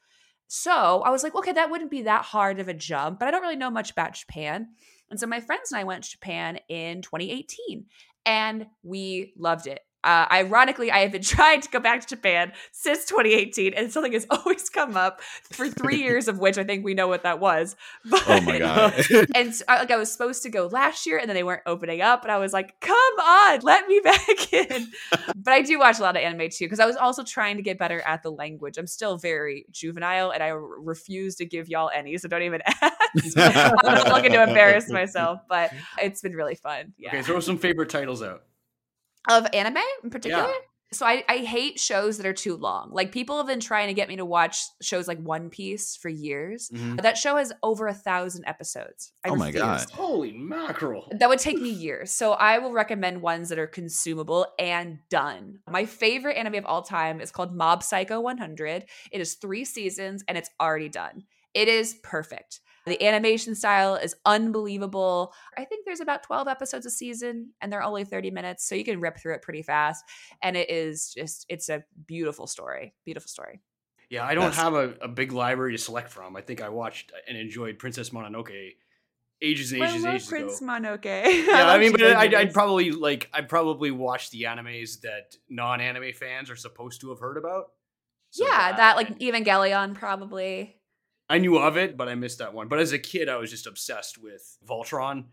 So 0.48 1.02
I 1.02 1.10
was 1.10 1.24
like, 1.24 1.36
okay, 1.36 1.52
that 1.52 1.70
wouldn't 1.70 1.92
be 1.92 2.04
that 2.04 2.24
hard 2.24 2.60
of 2.60 2.68
a 2.68 2.74
jump, 2.74 3.20
but 3.20 3.28
I 3.28 3.32
don't 3.32 3.42
really 3.42 3.56
know 3.56 3.70
much 3.70 3.92
about 3.92 4.14
Japan. 4.14 4.70
And 5.10 5.20
so 5.20 5.28
my 5.28 5.40
friends 5.40 5.72
and 5.72 5.80
I 5.80 5.84
went 5.84 6.04
to 6.06 6.12
Japan 6.12 6.60
in 6.70 7.02
2018 7.02 7.86
and 8.26 8.68
we 8.84 9.34
loved 9.38 9.68
it. 9.68 9.82
Uh, 10.04 10.26
ironically, 10.32 10.90
I 10.92 11.00
have 11.00 11.12
been 11.12 11.22
trying 11.38 11.62
to 11.62 11.70
go 11.70 11.80
back 11.80 12.02
to 12.02 12.08
Japan 12.08 12.54
since 12.72 13.06
2018, 13.06 13.74
and 13.74 13.92
something 13.92 14.14
has 14.14 14.26
always 14.32 14.70
come 14.70 14.96
up 14.96 15.22
for 15.52 15.68
three 15.68 15.98
years, 15.98 16.28
of 16.28 16.40
which 16.40 16.58
I 16.58 16.64
think 16.64 16.86
we 16.86 16.94
know 16.94 17.08
what 17.08 17.24
that 17.24 17.40
was. 17.40 17.76
But, 18.10 18.24
oh 18.28 18.42
my 18.42 18.60
god 18.60 18.94
and 19.36 19.54
so, 19.54 19.66
I- 19.68 19.80
like 19.80 19.92
I 19.92 19.98
was 19.98 20.12
supposed 20.12 20.44
to 20.44 20.50
go 20.50 20.68
last 20.68 21.06
year, 21.06 21.18
and 21.18 21.28
then 21.30 21.36
they 21.36 21.44
weren't 21.44 21.64
opening 21.66 22.02
up, 22.02 22.24
and 22.24 22.32
I 22.32 22.38
was 22.38 22.54
like, 22.54 22.80
"Come 22.80 22.96
on, 23.20 23.60
let 23.64 23.88
me 23.88 24.00
back 24.04 24.54
in." 24.54 24.88
but 25.36 25.54
I 25.54 25.62
do 25.62 25.78
watch 25.80 26.00
a 26.00 26.04
lot 26.04 26.16
of 26.16 26.22
anime 26.22 26.50
too 26.50 26.66
because 26.66 26.80
I 26.80 26.86
was 26.86 26.96
also 26.96 27.24
trying 27.24 27.58
to 27.58 27.62
get 27.64 27.78
better 27.78 28.00
at 28.02 28.24
the 28.24 28.32
language. 28.32 28.78
I'm 28.78 28.88
still 28.88 29.18
very 29.18 29.66
juvenile, 29.72 30.32
and 30.32 30.42
I 30.42 30.52
r- 30.52 30.60
refuse 30.62 31.36
to 31.38 31.46
give 31.46 31.68
y'all 31.70 31.90
any, 31.94 32.18
so 32.18 32.28
don't 32.28 32.44
even 32.44 32.62
ask. 32.66 32.94
I'm 33.38 33.96
not 33.96 34.08
looking 34.10 34.32
to 34.32 34.44
embarrass 34.44 34.90
myself, 34.90 35.42
but 35.50 35.72
it's 36.02 36.22
been 36.22 36.34
really 36.34 36.56
fun. 36.56 36.94
Yeah, 36.98 37.10
Okay, 37.10 37.22
throw 37.24 37.40
some 37.40 37.58
favorite 37.58 37.90
titles 37.90 38.22
out. 38.24 38.44
Of 39.28 39.48
anime 39.54 39.78
in 40.04 40.10
particular. 40.10 40.44
Yeah. 40.48 40.54
So 40.94 41.06
I, 41.06 41.22
I 41.28 41.40
hate 41.40 41.82
shows 41.82 42.16
that 42.16 42.26
are 42.26 42.32
too 42.32 42.56
long. 42.56 42.92
Like 42.94 43.12
people 43.12 43.36
have 43.36 43.46
been 43.48 43.60
trying 43.60 43.88
to 43.88 43.94
get 43.94 44.08
me 44.08 44.16
to 44.16 44.24
watch 44.24 44.62
shows 44.82 45.06
like 45.06 45.20
One 45.20 45.50
Piece 45.50 45.98
for 45.98 46.08
years. 46.08 46.70
Mhm. 46.74 47.02
That 47.02 47.18
show 47.18 47.36
has 47.36 47.52
over 47.62 47.88
a 47.88 47.94
thousand 47.94 48.46
episodes. 48.46 49.12
I 49.26 49.30
Oh 49.30 49.36
my 49.36 49.48
refuse. 49.48 49.62
God. 49.62 49.90
Holy 49.92 50.32
mackerel! 50.32 51.12
That 51.20 51.28
would 51.28 51.40
take 51.40 51.58
me 51.60 51.70
years. 51.72 52.12
So 52.12 52.32
I 52.32 52.60
will 52.60 52.72
recommend 52.72 53.22
ones 53.22 53.50
that 53.50 53.60
are 53.60 53.68
consumable 53.68 54.48
and 54.58 55.00
done. 55.10 55.60
My 55.70 55.84
favorite 55.84 56.38
anime 56.38 56.56
of 56.56 56.66
all 56.66 56.84
time 56.84 57.20
is 57.20 57.32
called 57.32 57.54
Mob 57.54 57.84
Psycho 57.84 58.22
100. 58.22 58.86
It 59.12 59.20
is 59.20 59.34
three 59.34 59.66
seasons 59.66 60.24
and 60.30 60.38
it's 60.38 60.50
already 60.58 60.88
done. 60.88 61.24
It 61.54 61.68
is 61.68 61.96
perfect. 62.02 62.62
The 62.88 63.04
animation 63.06 63.56
style 63.56 63.96
is 63.96 64.16
unbelievable. 64.26 65.34
I 65.58 65.66
think 65.66 65.86
there's 65.86 66.00
about 66.00 66.24
12 66.24 66.48
episodes 66.48 66.86
a 66.86 66.90
season 66.90 67.52
and 67.62 67.72
they're 67.72 67.84
only 67.84 68.06
30 68.06 68.32
minutes. 68.32 68.68
So 68.68 68.76
you 68.76 68.84
can 68.84 69.00
rip 69.00 69.18
through 69.18 69.36
it 69.36 69.42
pretty 69.42 69.62
fast. 69.62 70.04
And 70.42 70.56
it 70.58 70.70
is 70.70 71.14
just, 71.14 71.46
it's 71.50 71.70
a 71.70 71.84
beautiful 72.08 72.48
story. 72.48 72.94
Beautiful 73.06 73.30
story. 73.30 73.62
Yeah, 74.10 74.24
I 74.26 74.36
don't 74.36 74.52
That's- 74.56 74.62
have 74.62 74.74
a, 74.74 74.96
a 75.02 75.08
big 75.08 75.32
library 75.34 75.74
to 75.74 75.78
select 75.78 76.10
from. 76.10 76.36
I 76.36 76.42
think 76.42 76.62
I 76.62 76.70
watched 76.70 77.12
and 77.28 77.38
enjoyed 77.38 77.78
Princess 77.78 78.12
Mononoke 78.12 78.72
ages 79.42 79.72
and 79.72 79.84
ages, 79.84 80.04
I 80.04 80.08
love 80.08 80.16
ages 80.16 80.28
Prince 80.28 80.62
ago. 80.62 80.72
Mononoke. 80.72 81.06
yeah, 81.48 81.54
I 81.54 81.64
love 81.66 81.80
mean, 81.82 81.92
but 81.92 82.02
I'd, 82.04 82.34
I'd 82.34 82.54
probably 82.54 82.92
like 82.92 83.30
I'd 83.34 83.50
probably 83.50 83.92
watch 83.92 84.32
the 84.32 84.44
animes 84.44 85.02
that 85.02 85.36
non-anime 85.50 86.14
fans 86.14 86.50
are 86.50 86.56
supposed 86.56 87.02
to 87.02 87.10
have 87.10 87.20
heard 87.20 87.38
about. 87.38 87.66
So 88.32 88.46
yeah, 88.46 88.76
that 88.76 88.96
like 88.96 89.20
Evangelion 89.20 89.94
probably. 89.94 90.77
I 91.30 91.38
knew 91.40 91.58
of 91.58 91.78
it, 91.78 91.98
but 91.98 92.08
I 92.08 92.16
missed 92.16 92.40
that 92.40 92.54
one. 92.54 92.68
But 92.68 92.80
as 92.80 92.94
a 92.94 93.00
kid, 93.00 93.28
I 93.30 93.36
was 93.38 93.50
just 93.52 93.68
obsessed 93.68 94.18
with 94.18 94.58
Voltron. 94.68 95.26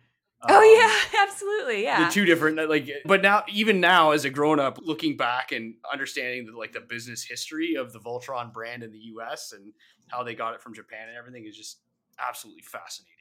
Oh 0.46 0.58
Um, 0.58 0.64
yeah, 0.78 1.22
absolutely. 1.22 1.82
Yeah. 1.84 2.06
the 2.06 2.12
two 2.12 2.24
different 2.26 2.68
like 2.68 2.90
but 3.06 3.22
now 3.22 3.44
even 3.48 3.80
now 3.80 4.10
as 4.10 4.24
a 4.26 4.30
grown-up 4.30 4.78
looking 4.82 5.16
back 5.16 5.52
and 5.52 5.74
understanding 5.90 6.46
the, 6.46 6.52
like 6.58 6.72
the 6.72 6.80
business 6.80 7.22
history 7.24 7.76
of 7.76 7.92
the 7.94 7.98
voltron 8.00 8.52
brand 8.52 8.82
in 8.82 8.90
the 8.92 8.98
us 8.98 9.52
and 9.52 9.72
how 10.08 10.22
they 10.22 10.34
got 10.34 10.52
it 10.54 10.60
from 10.60 10.74
japan 10.74 11.08
and 11.08 11.16
everything 11.16 11.46
is 11.46 11.56
just 11.56 11.78
absolutely 12.18 12.60
fascinating 12.62 13.13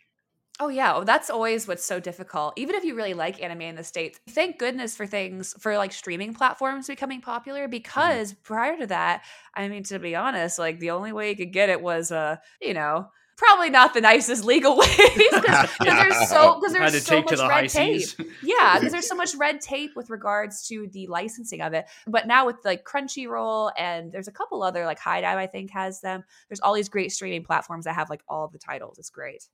Oh 0.60 0.70
yeah, 0.70 0.94
well, 0.94 1.06
that's 1.06 1.32
always 1.32 1.68
what's 1.68 1.84
so 1.84 2.00
difficult. 2.00 2.54
Even 2.58 2.76
if 2.76 2.84
you 2.84 2.94
really 2.96 3.16
like 3.16 3.42
anime 3.42 3.62
in 3.62 3.76
the 3.76 3.84
states, 3.84 4.20
thank 4.30 4.60
goodness 4.60 4.96
for 4.96 5.08
things 5.08 5.56
for 5.60 5.78
like 5.78 5.91
streaming 5.91 6.36
platforms 6.36 6.88
becoming 6.88 7.22
popular. 7.22 7.68
Because 7.68 8.34
prior 8.34 8.78
to 8.78 8.88
that, 8.88 9.24
I 9.56 9.68
mean, 9.68 9.84
to 9.86 9.97
be 9.97 10.16
honest, 10.16 10.60
like 10.60 10.80
the 10.80 10.91
only 10.91 11.12
way 11.12 11.32
you 11.32 11.36
could 11.36 11.54
get 11.54 11.70
it 11.70 11.82
was, 11.82 12.12
uh, 12.12 12.38
you 12.62 12.76
know, 12.76 13.08
probably 13.36 13.72
not 13.72 13.95
the 13.95 14.01
nicest 14.14 14.43
legal 14.45 14.78
ways 14.80 14.89
because 15.16 15.70
there's 15.80 16.30
so 16.30 16.60
because 16.60 16.74
there's 16.74 17.04
so 17.04 17.24
much 17.24 17.38
the 17.38 17.47
red 17.47 17.70
tape. 17.70 18.08
Yeah, 18.43 18.76
because 18.76 18.91
there's 18.91 19.10
so 19.10 19.16
much 19.16 19.34
red 19.34 19.60
tape 19.60 19.95
with 19.95 20.12
regards 20.12 20.68
to 20.68 20.88
the 20.93 21.08
licensing 21.08 21.62
of 21.62 21.74
it. 21.74 21.86
But 22.06 22.28
now 22.28 22.45
with 22.45 22.58
like 22.64 22.84
Crunchyroll 22.84 23.72
and 23.76 24.12
there's 24.12 24.28
a 24.28 24.32
couple 24.32 24.62
other 24.62 24.86
like 24.86 24.99
HIDIVE 24.99 25.36
I 25.36 25.47
think 25.47 25.72
has 25.72 25.99
them. 26.01 26.24
There's 26.47 26.60
all 26.60 26.76
these 26.76 26.89
great 26.89 27.12
streaming 27.12 27.43
platforms 27.43 27.86
that 27.86 27.95
have 27.95 28.12
like 28.12 28.22
all 28.30 28.47
the 28.47 28.60
titles. 28.60 28.99
It's 28.99 29.10
great. 29.10 29.47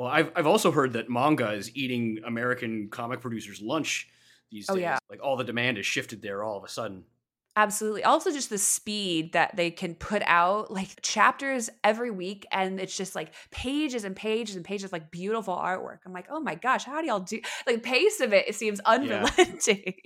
Well, 0.00 0.08
I've 0.08 0.32
I've 0.34 0.46
also 0.46 0.70
heard 0.70 0.94
that 0.94 1.10
manga 1.10 1.52
is 1.52 1.76
eating 1.76 2.20
American 2.24 2.88
comic 2.88 3.20
producers' 3.20 3.60
lunch 3.60 4.08
these 4.50 4.66
days. 4.66 4.70
Oh, 4.70 4.76
days. 4.76 4.82
yeah. 4.82 4.98
Like 5.10 5.22
all 5.22 5.36
the 5.36 5.44
demand 5.44 5.76
is 5.76 5.84
shifted 5.84 6.22
there 6.22 6.42
all 6.42 6.56
of 6.56 6.64
a 6.64 6.68
sudden. 6.68 7.04
Absolutely. 7.54 8.02
Also, 8.04 8.32
just 8.32 8.48
the 8.48 8.56
speed 8.56 9.34
that 9.34 9.56
they 9.56 9.70
can 9.70 9.94
put 9.94 10.22
out 10.24 10.70
like 10.70 11.02
chapters 11.02 11.68
every 11.84 12.10
week, 12.10 12.46
and 12.50 12.80
it's 12.80 12.96
just 12.96 13.14
like 13.14 13.34
pages 13.50 14.04
and 14.04 14.16
pages 14.16 14.56
and 14.56 14.64
pages, 14.64 14.90
like 14.90 15.10
beautiful 15.10 15.54
artwork. 15.54 15.98
I'm 16.06 16.14
like, 16.14 16.28
oh 16.30 16.40
my 16.40 16.54
gosh, 16.54 16.84
how 16.84 17.02
do 17.02 17.06
y'all 17.06 17.20
do? 17.20 17.38
Like, 17.66 17.76
the 17.76 17.82
pace 17.82 18.20
of 18.20 18.32
it, 18.32 18.48
it 18.48 18.54
seems 18.54 18.80
unrelenting. 18.86 19.94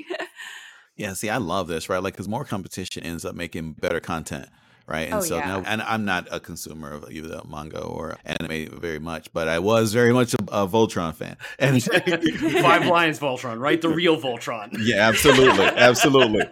Yeah, 0.96 1.14
see, 1.14 1.28
I 1.28 1.38
love 1.38 1.66
this, 1.66 1.88
right? 1.88 2.00
Like, 2.00 2.14
because 2.14 2.28
more 2.28 2.44
competition 2.44 3.02
ends 3.02 3.24
up 3.24 3.34
making 3.34 3.72
better 3.72 3.98
content, 3.98 4.48
right? 4.86 5.08
And 5.08 5.14
Oh, 5.14 5.20
so 5.20 5.36
yeah. 5.36 5.46
now, 5.46 5.62
and 5.66 5.82
I'm 5.82 6.04
not 6.04 6.28
a 6.30 6.40
consumer 6.40 6.92
of 6.92 7.10
either 7.10 7.40
manga 7.48 7.82
or 7.82 8.16
anime 8.24 8.78
very 8.80 8.98
much, 8.98 9.32
but 9.32 9.48
I 9.48 9.58
was 9.58 9.92
very 9.92 10.12
much 10.12 10.34
a, 10.34 10.42
a 10.48 10.68
Voltron 10.68 11.14
fan. 11.14 11.36
And 11.58 11.82
Five 12.62 12.86
Lions 12.86 13.18
Voltron, 13.18 13.58
right? 13.58 13.80
The 13.80 13.88
real 13.88 14.20
Voltron. 14.20 14.76
yeah, 14.80 15.08
absolutely, 15.08 15.64
absolutely. 15.64 16.42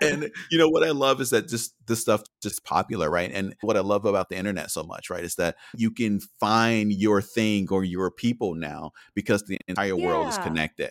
and 0.00 0.30
you 0.50 0.58
know 0.58 0.68
what 0.68 0.82
I 0.82 0.90
love 0.90 1.20
is 1.20 1.30
that 1.30 1.48
just 1.48 1.74
this 1.86 2.00
stuff 2.00 2.22
just 2.42 2.64
popular, 2.64 3.10
right? 3.10 3.30
And 3.32 3.54
what 3.60 3.76
I 3.76 3.80
love 3.80 4.04
about 4.04 4.28
the 4.28 4.36
internet 4.36 4.70
so 4.70 4.82
much, 4.82 5.10
right, 5.10 5.24
is 5.24 5.34
that 5.36 5.56
you 5.76 5.90
can 5.90 6.20
find 6.40 6.92
your 6.92 7.20
thing 7.20 7.68
or 7.70 7.84
your 7.84 8.10
people 8.10 8.54
now 8.54 8.92
because 9.14 9.44
the 9.44 9.58
entire 9.68 9.96
world 9.96 10.28
is 10.28 10.38
connected, 10.38 10.90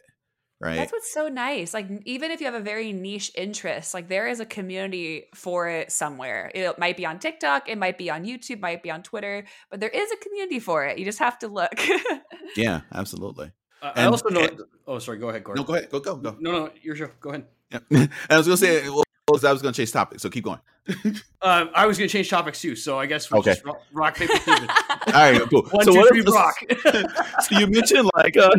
right? 0.61 0.75
That's 0.75 0.91
what's 0.91 1.11
so 1.13 1.27
nice. 1.27 1.73
Like, 1.73 1.87
even 2.05 2.31
if 2.31 2.39
you 2.39 2.45
have 2.45 2.55
a 2.55 2.59
very 2.63 2.93
niche 2.93 3.31
interest, 3.35 3.93
like 3.93 4.07
there 4.07 4.27
is 4.27 4.39
a 4.39 4.45
community 4.45 5.25
for 5.35 5.67
it 5.67 5.91
somewhere. 5.91 6.51
It 6.53 6.77
might 6.79 6.97
be 6.97 7.05
on 7.05 7.19
TikTok, 7.19 7.67
it 7.67 7.77
might 7.77 7.97
be 7.97 8.09
on 8.09 8.23
YouTube, 8.23 8.59
might 8.59 8.83
be 8.83 8.91
on 8.91 9.03
Twitter, 9.03 9.45
but 9.69 9.79
there 9.79 9.89
is 9.89 10.11
a 10.11 10.17
community 10.17 10.59
for 10.59 10.85
it. 10.85 10.97
You 10.97 11.05
just 11.05 11.19
have 11.19 11.39
to 11.39 11.47
look. 11.47 11.73
yeah, 12.55 12.81
absolutely. 12.93 13.51
I 13.81 14.03
I 14.03 14.05
also 14.05 14.29
know. 14.29 14.41
and- 14.41 14.61
oh, 14.87 14.99
sorry. 14.99 15.17
Go 15.17 15.29
ahead, 15.29 15.43
Gordon. 15.43 15.63
No, 15.63 15.67
go 15.67 15.73
ahead, 15.73 15.89
go, 15.89 15.99
go, 15.99 16.15
go. 16.15 16.35
No, 16.39 16.51
no, 16.51 16.69
your 16.81 16.95
show. 16.95 17.09
Go 17.19 17.31
ahead. 17.31 17.47
Yeah. 17.71 18.07
I 18.29 18.37
was 18.37 18.45
gonna 18.47 18.57
say, 18.57 18.87
well, 18.89 19.03
I 19.43 19.51
was 19.51 19.61
gonna 19.61 19.73
change 19.73 19.91
topics, 19.91 20.21
so 20.21 20.29
keep 20.29 20.43
going. 20.43 20.59
Uh, 21.41 21.65
I 21.75 21.85
was 21.85 21.97
going 21.99 22.07
to 22.07 22.11
change 22.11 22.27
topics 22.29 22.59
too, 22.59 22.75
so 22.75 22.97
I 22.97 23.05
guess 23.05 23.29
we'll 23.29 23.41
Okay. 23.41 23.51
just 23.51 23.63
rock, 23.63 23.81
rock 23.93 24.15
paper 24.17 24.33
scissors. 24.37 24.67
All 24.89 25.13
right, 25.13 25.39
cool. 25.47 25.61
One, 25.69 25.85
so 25.85 25.91
two, 25.93 25.99
what 25.99 26.09
three, 26.09 26.21
if 26.21 26.27
rock. 26.27 26.55
so 27.43 27.59
you 27.59 27.67
mentioned 27.67 28.09
like 28.15 28.35
uh, 28.35 28.49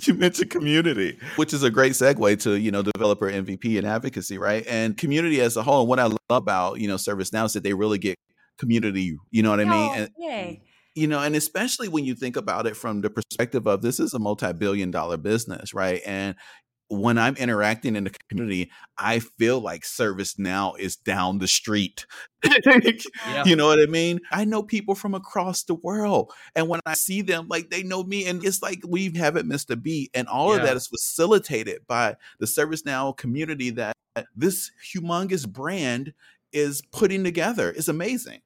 you 0.00 0.12
mentioned 0.12 0.50
community, 0.50 1.18
which 1.36 1.54
is 1.54 1.62
a 1.62 1.70
great 1.70 1.92
segue 1.92 2.38
to 2.42 2.58
you 2.60 2.70
know 2.70 2.82
developer 2.82 3.30
MVP 3.32 3.78
and 3.78 3.86
advocacy, 3.86 4.36
right? 4.36 4.64
And 4.68 4.94
community 4.96 5.40
as 5.40 5.56
a 5.56 5.62
whole. 5.62 5.80
And 5.80 5.88
what 5.88 5.98
I 5.98 6.04
love 6.04 6.18
about 6.28 6.80
you 6.80 6.86
know 6.86 6.96
ServiceNow 6.96 7.46
is 7.46 7.54
that 7.54 7.62
they 7.62 7.72
really 7.72 7.98
get 7.98 8.14
community. 8.58 9.16
You 9.30 9.42
know 9.42 9.50
what 9.50 9.60
I 9.60 9.64
mean? 9.64 9.90
Oh, 9.90 9.94
And, 9.94 10.10
yay. 10.18 10.62
you 10.94 11.06
know, 11.06 11.20
and 11.20 11.34
especially 11.34 11.88
when 11.88 12.04
you 12.04 12.14
think 12.14 12.36
about 12.36 12.66
it 12.66 12.76
from 12.76 13.00
the 13.00 13.08
perspective 13.08 13.66
of 13.66 13.80
this 13.80 13.98
is 13.98 14.12
a 14.12 14.18
multi-billion-dollar 14.18 15.16
business, 15.16 15.72
right? 15.72 16.02
And 16.04 16.34
when 16.90 17.18
I'm 17.18 17.36
interacting 17.36 17.94
in 17.94 18.04
the 18.04 18.12
community, 18.28 18.70
I 18.98 19.20
feel 19.20 19.60
like 19.60 19.82
ServiceNow 19.82 20.78
is 20.78 20.96
down 20.96 21.38
the 21.38 21.48
street. 21.48 22.06
Yeah. 23.28 23.44
You 23.44 23.54
know 23.54 23.66
what 23.66 23.80
I 23.80 23.86
mean? 23.86 24.20
I 24.32 24.44
know 24.44 24.62
people 24.62 24.94
from 24.94 25.14
across 25.14 25.62
the 25.62 25.74
world. 25.74 26.32
And 26.56 26.68
when 26.68 26.80
I 26.86 26.94
see 26.94 27.20
them, 27.20 27.46
like 27.48 27.68
they 27.70 27.82
know 27.82 28.02
me. 28.02 28.26
And 28.26 28.42
it's 28.44 28.62
like 28.62 28.80
we 28.88 29.12
haven't 29.14 29.46
missed 29.46 29.70
a 29.70 29.76
beat. 29.76 30.10
And 30.14 30.26
all 30.26 30.54
of 30.54 30.62
that 30.62 30.76
is 30.76 30.86
facilitated 30.88 31.86
by 31.86 32.16
the 32.38 32.46
ServiceNow 32.46 33.16
community 33.16 33.70
that 33.70 33.94
this 34.34 34.70
humongous 34.94 35.46
brand 35.48 36.14
is 36.52 36.82
putting 36.92 37.22
together. 37.22 37.70
It's 37.70 37.88
amazing. 37.88 38.40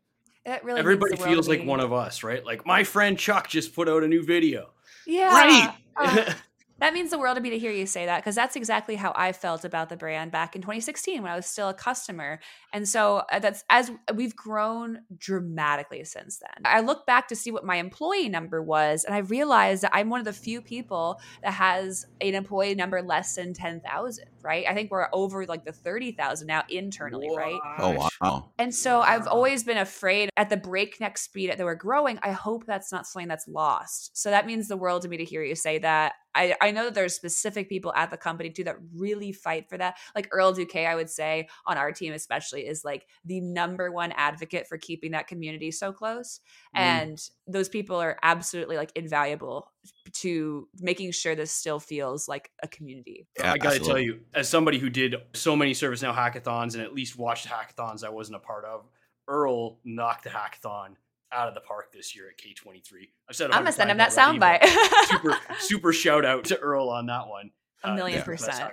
That 0.45 0.65
really 0.65 0.81
Everybody 0.81 1.17
feels 1.17 1.47
to 1.47 1.53
like 1.53 1.61
me. 1.61 1.67
one 1.67 1.81
of 1.81 1.93
us, 1.93 2.23
right? 2.23 2.45
Like 2.45 2.67
my 2.67 2.85
friend 2.85 3.19
Chuck 3.19 3.49
just 3.49 3.75
put 3.75 3.89
out 3.89 4.03
a 4.03 4.09
new 4.09 4.23
video. 4.25 4.71
Yeah. 5.07 5.29
Right. 5.29 5.75
Uh, 5.97 6.33
that 6.79 6.93
means 6.93 7.11
the 7.11 7.19
world 7.19 7.37
to 7.37 7.43
me 7.43 7.51
to 7.51 7.59
hear 7.59 7.71
you 7.71 7.87
say 7.87 8.07
that 8.07 8.19
because 8.19 8.35
that's 8.35 8.57
exactly 8.57 8.97
how 8.97 9.13
I 9.15 9.33
felt 9.33 9.65
about 9.65 9.89
the 9.89 9.97
brand 9.97 10.33
back 10.33 10.57
in 10.57 10.63
2016 10.63 11.23
when 11.23 11.31
I 11.31 11.37
was 11.37 11.47
still 11.47 11.69
a 11.69 11.75
customer. 11.75 12.41
And 12.73 12.89
so 12.89 13.23
uh, 13.33 13.39
that's 13.39 13.65
as 13.71 13.91
we've 14.15 14.35
grown 14.35 15.03
dramatically 15.17 16.05
since 16.05 16.39
then. 16.39 16.63
I 16.65 16.81
look 16.81 17.07
back 17.07 17.29
to 17.29 17.37
see 17.37 17.51
what 17.51 17.65
my 17.65 17.77
employee 17.77 18.29
number 18.29 18.63
was, 18.63 19.05
and 19.05 19.15
I 19.15 19.19
realized 19.19 19.83
that 19.83 19.93
I'm 19.95 20.11
one 20.11 20.21
of 20.21 20.27
the 20.27 20.33
few 20.33 20.61
people 20.61 21.21
that 21.43 21.53
has 21.53 22.07
an 22.21 22.35
employee 22.35 22.75
number 22.75 23.03
less 23.03 23.37
than 23.37 23.55
10,000, 23.55 24.25
right? 24.43 24.65
I 24.69 24.75
think 24.75 24.91
we're 24.91 25.09
over 25.13 25.47
like 25.47 25.65
the 25.65 25.73
30,000 25.73 26.47
now 26.47 26.65
internally, 26.69 27.29
right? 27.37 27.61
Oh, 27.79 28.09
wow. 28.21 28.51
And 28.59 28.75
so 28.75 29.01
I've 29.01 29.27
always 29.27 29.63
been 29.65 29.79
afraid 29.79 30.31
at 30.37 30.51
the 30.51 30.57
breakneck 30.57 31.19
speed 31.19 31.51
that 31.51 31.59
we're 31.59 31.75
growing. 31.75 32.19
I 32.23 32.33
hope 32.33 32.67
that's 32.67 32.91
not 32.91 33.07
something 33.07 33.29
that's 33.29 33.47
lost. 33.47 34.17
So 34.17 34.31
that 34.31 34.47
means 34.47 34.69
the 34.69 34.77
world 34.77 35.03
to 35.03 35.09
me 35.09 35.17
to 35.19 35.25
hear 35.25 35.43
you 35.43 35.55
say 35.55 35.79
that. 35.79 36.15
I, 36.35 36.55
I 36.61 36.73
know 36.75 36.85
that 36.85 36.95
there's 36.95 37.15
specific 37.15 37.69
people 37.69 37.93
at 37.95 38.11
the 38.11 38.17
company 38.17 38.51
too 38.51 38.65
that 38.65 38.77
really 38.95 39.33
fight 39.33 39.69
for 39.69 39.79
that. 39.79 39.97
Like 40.15 40.29
Earl 40.31 40.53
Duque, 40.53 40.77
I 40.77 40.95
would 40.95 41.11
say 41.11 41.49
on 41.67 41.79
our 41.79 41.93
team 41.93 42.13
especially, 42.13 42.63
is 42.67 42.85
like 42.85 43.07
the 43.25 43.41
number 43.41 43.91
one 43.91 44.13
advocate 44.13 44.67
for 44.67 44.79
keeping 44.79 45.13
that 45.13 45.27
community 45.27 45.71
so 45.71 45.93
close. 45.93 46.41
Mm. 46.77 46.81
And 46.81 47.19
those 47.47 47.69
people 47.69 47.97
are 47.97 48.19
absolutely 48.23 48.77
like 48.77 48.93
invaluable 48.95 49.71
to 50.13 50.69
making 50.79 51.13
sure 51.13 51.35
this 51.35 51.53
still 51.53 51.81
feels 51.81 52.29
like 52.29 52.51
a 52.63 52.69
community. 52.69 53.27
Yeah, 53.39 53.53
I 53.53 53.59
got 53.59 53.75
to 53.75 53.79
tell 53.81 53.99
you, 53.99 54.21
as 54.35 54.49
somebody 54.49 54.79
who 54.79 54.91
did 54.91 55.17
so 55.35 55.57
many 55.57 55.73
ServiceNow 55.73 56.15
hackathons 56.15 56.75
and 56.75 56.83
at 56.83 56.95
least 56.95 57.19
watched 57.19 57.47
hackathons 57.47 58.05
I 58.05 58.11
wasn't 58.11 58.37
a 58.37 58.41
part 58.41 58.65
of, 58.65 58.87
Earl 59.27 59.79
knocked 59.85 60.25
the 60.25 60.31
hackathon 60.31 60.97
out 61.33 61.49
of 61.49 61.55
the 61.55 61.61
park 61.61 61.93
this 61.93 62.15
year 62.15 62.27
at 62.29 62.37
K23. 62.39 63.09
I've 63.29 63.37
said 63.37 63.51
I'm 63.51 63.61
gonna 63.63 63.73
send 63.73 63.91
him 63.91 63.97
that 63.99 64.17
already, 64.17 64.39
but 64.39 64.61
soundbite. 64.63 65.09
super, 65.09 65.37
super 65.59 65.93
shout 65.93 66.25
out 66.25 66.45
to 66.47 66.59
Earl 66.59 66.89
on 66.91 67.07
that 67.07 67.29
one. 67.29 67.51
A 67.83 67.95
million 67.95 68.19
yeah, 68.21 68.25
best 68.27 68.45
percent. 68.47 68.73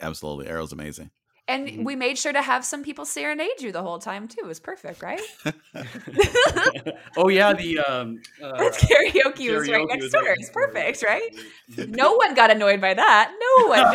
Absolutely. 0.00 0.48
Earl's 0.48 0.72
amazing. 0.72 1.10
And 1.46 1.68
Mhm. 1.68 1.84
we 1.84 1.94
made 1.94 2.16
sure 2.16 2.32
to 2.32 2.40
have 2.40 2.64
some 2.64 2.82
people 2.82 3.04
serenade 3.04 3.60
you 3.60 3.70
the 3.70 3.82
whole 3.82 3.98
time 3.98 4.28
too. 4.28 4.40
It 4.44 4.46
was 4.46 4.60
perfect, 4.60 5.02
right? 5.02 5.20
oh 7.18 7.28
yeah, 7.28 7.52
the 7.52 7.80
um, 7.80 8.22
uh, 8.42 8.56
That's 8.56 8.82
karaoke, 8.82 9.54
was 9.54 9.68
right 9.68 9.86
next 9.86 10.04
was 10.04 10.12
door. 10.12 10.22
right 10.22 10.36
It's 10.38 10.46
next 10.48 10.54
door. 10.54 10.68
perfect, 10.68 11.02
right? 11.02 11.30
No 11.88 12.14
one 12.14 12.34
got 12.34 12.50
annoyed 12.50 12.80
by 12.80 12.94
that. 12.94 13.30
No 13.38 13.68
one. 13.68 13.94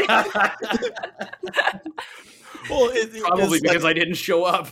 Well, 2.70 2.90
it, 2.90 3.16
it- 3.16 3.24
Probably 3.24 3.60
because 3.62 3.84
like, 3.84 3.96
I 3.96 4.00
didn't 4.00 4.16
show 4.16 4.44
up. 4.44 4.68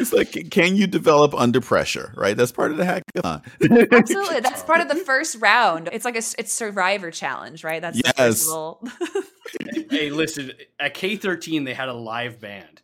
It's 0.00 0.12
like, 0.12 0.50
can 0.50 0.76
you 0.76 0.86
develop 0.86 1.34
under 1.34 1.60
pressure? 1.60 2.12
Right. 2.16 2.36
That's 2.36 2.52
part 2.52 2.70
of 2.72 2.76
the 2.78 2.84
hackathon. 2.84 3.42
Absolutely, 3.92 4.40
that's 4.40 4.62
part 4.62 4.80
of 4.80 4.88
the 4.88 4.96
first 4.96 5.36
round. 5.40 5.88
It's 5.92 6.04
like 6.04 6.14
a 6.16 6.22
it's 6.38 6.52
Survivor 6.52 7.10
challenge, 7.10 7.62
right? 7.64 7.80
That's 7.82 7.96
the 8.00 8.12
Yes. 8.16 8.16
first 8.16 8.48
little 8.48 8.88
hey, 9.90 10.10
listen, 10.10 10.52
at 10.78 10.94
K13 10.94 11.64
they 11.64 11.74
had 11.74 11.88
a 11.88 11.94
live 11.94 12.40
band. 12.40 12.82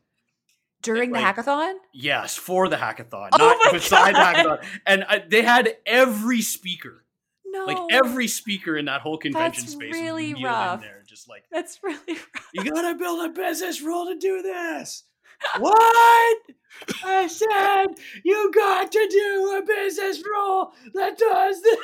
during 0.83 1.11
the 1.13 1.19
Like, 1.21 1.37
hackathon. 1.37 1.75
Yes, 1.93 2.37
for 2.37 2.69
the 2.69 2.77
hackathon, 2.77 3.31
Oh 3.33 3.39
not 3.39 3.73
beside 3.73 4.15
God. 4.15 4.35
the 4.37 4.41
hackathon. 4.49 4.65
And 4.87 5.05
uh, 5.09 5.19
they 5.29 5.43
had 5.43 5.77
every 5.87 6.43
speaker, 6.43 7.05
No, 7.45 7.65
like 7.67 7.79
every 7.91 8.29
speaker 8.29 8.77
in 8.77 8.85
that 8.87 9.01
whole 9.01 9.19
convention 9.19 9.63
That's 9.65 9.73
space, 9.73 9.93
really 9.93 10.35
rough. 10.43 10.81
there, 10.81 11.03
just 11.07 11.29
like 11.29 11.45
That's 11.51 11.81
really 11.83 11.99
rough. 12.09 12.49
you 12.53 12.65
gotta 12.65 12.95
build 12.97 13.25
a 13.25 13.33
business 13.33 13.81
rule 13.81 14.07
to 14.07 14.17
do 14.19 14.43
this. 14.43 15.05
What? 15.59 16.39
I 17.05 17.27
said 17.27 17.87
you 18.25 18.53
got 18.55 18.93
to 18.93 19.09
do 19.11 19.59
a 19.59 19.67
business 19.67 20.23
rule 20.25 20.73
that 20.95 21.19
does 21.19 21.63
this. 21.63 21.83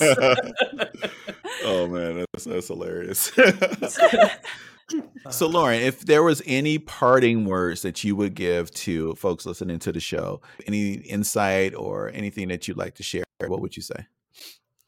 oh 1.64 1.86
man, 1.88 2.24
that's, 2.32 2.44
that's 2.44 2.68
hilarious. 2.68 3.32
so, 5.30 5.48
Lauren, 5.48 5.80
if 5.80 6.00
there 6.00 6.22
was 6.22 6.42
any 6.46 6.78
parting 6.78 7.44
words 7.44 7.82
that 7.82 8.04
you 8.04 8.14
would 8.16 8.34
give 8.34 8.70
to 8.72 9.14
folks 9.14 9.46
listening 9.46 9.78
to 9.80 9.92
the 9.92 10.00
show, 10.00 10.40
any 10.66 10.94
insight 10.94 11.74
or 11.74 12.10
anything 12.10 12.48
that 12.48 12.68
you'd 12.68 12.76
like 12.76 12.94
to 12.96 13.02
share, 13.02 13.24
what 13.46 13.60
would 13.60 13.76
you 13.76 13.82
say? 13.82 14.06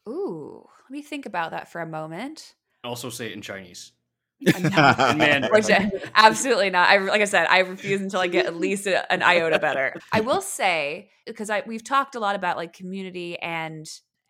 Ooh, 0.07 0.65
let 0.83 0.91
me 0.91 1.01
think 1.01 1.25
about 1.25 1.51
that 1.51 1.71
for 1.71 1.81
a 1.81 1.85
moment. 1.85 2.55
also 2.83 3.09
say 3.09 3.27
it 3.27 3.33
in 3.33 3.41
Chinese. 3.41 3.91
Man, 5.17 5.49
Which, 5.51 5.69
absolutely 6.15 6.69
not. 6.69 6.89
I 6.89 6.97
like 6.97 7.21
I 7.21 7.25
said, 7.25 7.47
I 7.49 7.59
refuse 7.59 8.01
until 8.01 8.21
I 8.21 8.27
get 8.27 8.45
at 8.45 8.55
least 8.55 8.87
a, 8.87 9.11
an 9.11 9.21
iota 9.21 9.59
better. 9.59 9.95
I 10.11 10.21
will 10.21 10.41
say 10.41 11.09
because 11.25 11.49
I 11.49 11.63
we've 11.65 11.83
talked 11.83 12.15
a 12.15 12.19
lot 12.19 12.35
about 12.35 12.57
like 12.57 12.73
community 12.73 13.37
and 13.39 13.85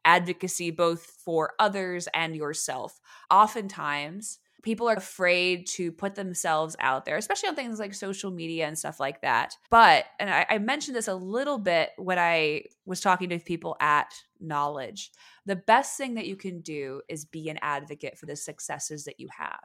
advocacy 0.05 0.71
both 0.71 1.03
for 1.23 1.53
others 1.59 2.07
and 2.13 2.35
yourself. 2.35 2.99
Oftentimes, 3.29 4.39
People 4.61 4.89
are 4.89 4.95
afraid 4.95 5.67
to 5.67 5.91
put 5.91 6.15
themselves 6.15 6.75
out 6.79 7.05
there, 7.05 7.15
especially 7.15 7.47
on 7.47 7.55
things 7.55 7.79
like 7.79 7.93
social 7.93 8.29
media 8.29 8.67
and 8.67 8.77
stuff 8.77 8.99
like 8.99 9.21
that. 9.21 9.55
But, 9.69 10.03
and 10.19 10.29
I, 10.29 10.45
I 10.49 10.57
mentioned 10.57 10.97
this 10.97 11.07
a 11.07 11.15
little 11.15 11.57
bit 11.57 11.91
when 11.95 12.19
I 12.19 12.63
was 12.85 12.99
talking 12.99 13.29
to 13.29 13.39
people 13.39 13.77
at 13.79 14.13
Knowledge, 14.39 15.11
the 15.45 15.55
best 15.55 15.97
thing 15.97 16.15
that 16.15 16.27
you 16.27 16.35
can 16.35 16.61
do 16.61 17.01
is 17.09 17.25
be 17.25 17.49
an 17.49 17.59
advocate 17.61 18.17
for 18.17 18.25
the 18.25 18.35
successes 18.35 19.05
that 19.05 19.19
you 19.19 19.27
have. 19.35 19.59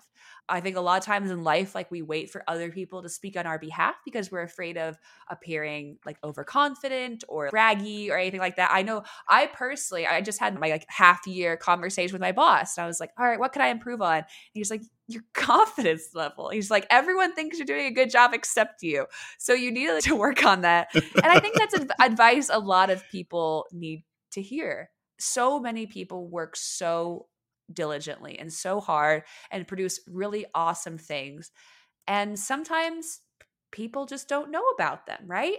I 0.49 0.61
think 0.61 0.77
a 0.77 0.81
lot 0.81 0.99
of 0.99 1.05
times 1.05 1.31
in 1.31 1.45
life, 1.45 1.75
like 1.75 1.91
we 1.91 2.03
wait 2.03 2.31
for 2.31 2.43
other 2.49 2.71
people 2.71 3.03
to 3.03 3.09
speak 3.09 3.37
on 3.37 3.47
our 3.47 3.59
behalf 3.59 3.95
because 4.05 4.31
we're 4.31 4.43
afraid 4.43 4.77
of 4.77 4.97
appearing 5.29 5.99
like 6.05 6.19
overconfident 6.25 7.25
or 7.29 7.51
braggy 7.51 8.11
or 8.11 8.17
anything 8.17 8.41
like 8.41 8.57
that. 8.57 8.71
I 8.73 8.83
know 8.83 9.05
I 9.29 9.47
personally, 9.47 10.07
I 10.07 10.21
just 10.21 10.41
had 10.41 10.59
my 10.59 10.69
like 10.69 10.87
half 10.89 11.27
year 11.27 11.57
conversation 11.57 12.13
with 12.13 12.23
my 12.23 12.33
boss. 12.33 12.77
And 12.77 12.85
I 12.85 12.87
was 12.87 13.01
like, 13.01 13.11
all 13.19 13.27
right, 13.27 13.39
what 13.39 13.53
can 13.53 13.63
I 13.63 13.69
improve 13.69 14.03
on? 14.03 14.19
And 14.19 14.27
he's 14.53 14.71
like, 14.71 14.83
your 15.09 15.23
confidence 15.35 16.15
level. 16.15 16.49
He's 16.51 16.71
like, 16.71 16.87
everyone 16.91 17.35
thinks 17.35 17.59
you're 17.59 17.67
doing 17.67 17.87
a 17.87 17.93
good 17.93 18.11
job 18.11 18.33
except 18.35 18.83
you. 18.83 19.07
So 19.39 19.53
you 19.55 19.71
need 19.71 20.03
to 20.03 20.17
work 20.17 20.45
on 20.45 20.63
that. 20.63 20.89
And 20.95 21.27
I 21.27 21.41
think 21.41 21.57
that's 21.57 21.75
advice 22.01 22.51
a 22.53 22.59
lot 22.59 22.91
of 22.91 23.07
people 23.11 23.67
need 23.73 24.05
to 24.35 24.43
hear. 24.43 24.91
So 25.19 25.59
many 25.59 25.87
people 25.87 26.29
work 26.29 26.57
so 26.57 27.27
diligently 27.73 28.39
and 28.39 28.53
so 28.53 28.81
hard 28.81 29.23
and 29.51 29.67
produce 29.67 30.01
really 30.07 30.47
awesome 30.55 30.99
things. 30.99 31.51
And 32.07 32.39
sometimes 32.39 33.21
people 33.71 34.07
just 34.07 34.29
don't 34.29 34.51
know 34.51 34.65
about 34.75 35.07
them, 35.07 35.23
right? 35.27 35.57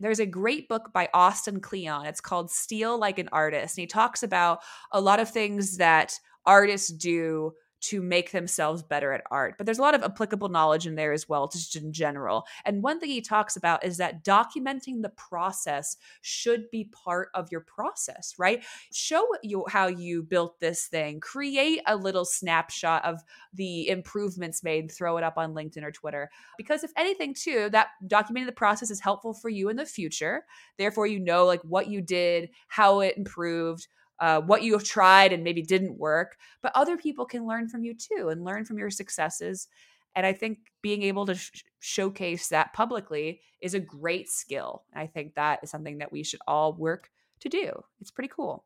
There's 0.00 0.20
a 0.20 0.26
great 0.26 0.68
book 0.68 0.92
by 0.92 1.08
Austin 1.14 1.60
Kleon. 1.60 2.06
It's 2.06 2.20
called 2.20 2.50
Steal 2.50 2.98
Like 2.98 3.18
an 3.18 3.28
Artist. 3.30 3.76
And 3.76 3.82
he 3.82 3.86
talks 3.86 4.22
about 4.22 4.60
a 4.90 5.00
lot 5.00 5.20
of 5.20 5.30
things 5.30 5.76
that 5.76 6.18
artists 6.44 6.88
do 6.88 7.52
to 7.82 8.00
make 8.00 8.30
themselves 8.30 8.82
better 8.82 9.12
at 9.12 9.24
art. 9.30 9.56
But 9.58 9.66
there's 9.66 9.78
a 9.78 9.82
lot 9.82 9.94
of 9.94 10.02
applicable 10.02 10.48
knowledge 10.48 10.86
in 10.86 10.94
there 10.94 11.12
as 11.12 11.28
well, 11.28 11.48
just 11.48 11.74
in 11.74 11.92
general. 11.92 12.44
And 12.64 12.82
one 12.82 13.00
thing 13.00 13.10
he 13.10 13.20
talks 13.20 13.56
about 13.56 13.84
is 13.84 13.96
that 13.96 14.24
documenting 14.24 15.02
the 15.02 15.08
process 15.10 15.96
should 16.20 16.70
be 16.70 16.84
part 16.84 17.30
of 17.34 17.50
your 17.50 17.60
process, 17.60 18.34
right? 18.38 18.64
Show 18.92 19.26
you 19.42 19.64
how 19.68 19.88
you 19.88 20.22
built 20.22 20.60
this 20.60 20.86
thing, 20.86 21.18
create 21.18 21.82
a 21.86 21.96
little 21.96 22.24
snapshot 22.24 23.04
of 23.04 23.20
the 23.52 23.88
improvements 23.88 24.62
made, 24.62 24.90
throw 24.90 25.16
it 25.16 25.24
up 25.24 25.36
on 25.36 25.52
LinkedIn 25.52 25.82
or 25.82 25.92
Twitter. 25.92 26.30
Because 26.56 26.84
if 26.84 26.92
anything, 26.96 27.34
too, 27.34 27.68
that 27.70 27.88
documenting 28.06 28.46
the 28.46 28.52
process 28.52 28.90
is 28.90 29.00
helpful 29.00 29.34
for 29.34 29.48
you 29.48 29.68
in 29.68 29.76
the 29.76 29.84
future. 29.84 30.44
Therefore, 30.78 31.08
you 31.08 31.18
know 31.18 31.46
like 31.46 31.62
what 31.62 31.88
you 31.88 32.00
did, 32.00 32.50
how 32.68 33.00
it 33.00 33.16
improved 33.16 33.88
uh, 34.22 34.40
what 34.40 34.62
you 34.62 34.72
have 34.72 34.84
tried 34.84 35.32
and 35.32 35.42
maybe 35.42 35.62
didn't 35.62 35.98
work, 35.98 36.36
but 36.62 36.70
other 36.76 36.96
people 36.96 37.26
can 37.26 37.44
learn 37.44 37.68
from 37.68 37.82
you 37.82 37.92
too 37.92 38.28
and 38.28 38.44
learn 38.44 38.64
from 38.64 38.78
your 38.78 38.88
successes. 38.88 39.66
And 40.14 40.24
I 40.24 40.32
think 40.32 40.58
being 40.80 41.02
able 41.02 41.26
to 41.26 41.34
sh- 41.34 41.64
showcase 41.80 42.48
that 42.48 42.72
publicly 42.72 43.40
is 43.60 43.74
a 43.74 43.80
great 43.80 44.30
skill. 44.30 44.84
I 44.94 45.08
think 45.08 45.34
that 45.34 45.58
is 45.64 45.70
something 45.70 45.98
that 45.98 46.12
we 46.12 46.22
should 46.22 46.38
all 46.46 46.72
work 46.72 47.10
to 47.40 47.48
do. 47.48 47.82
It's 48.00 48.12
pretty 48.12 48.30
cool. 48.34 48.64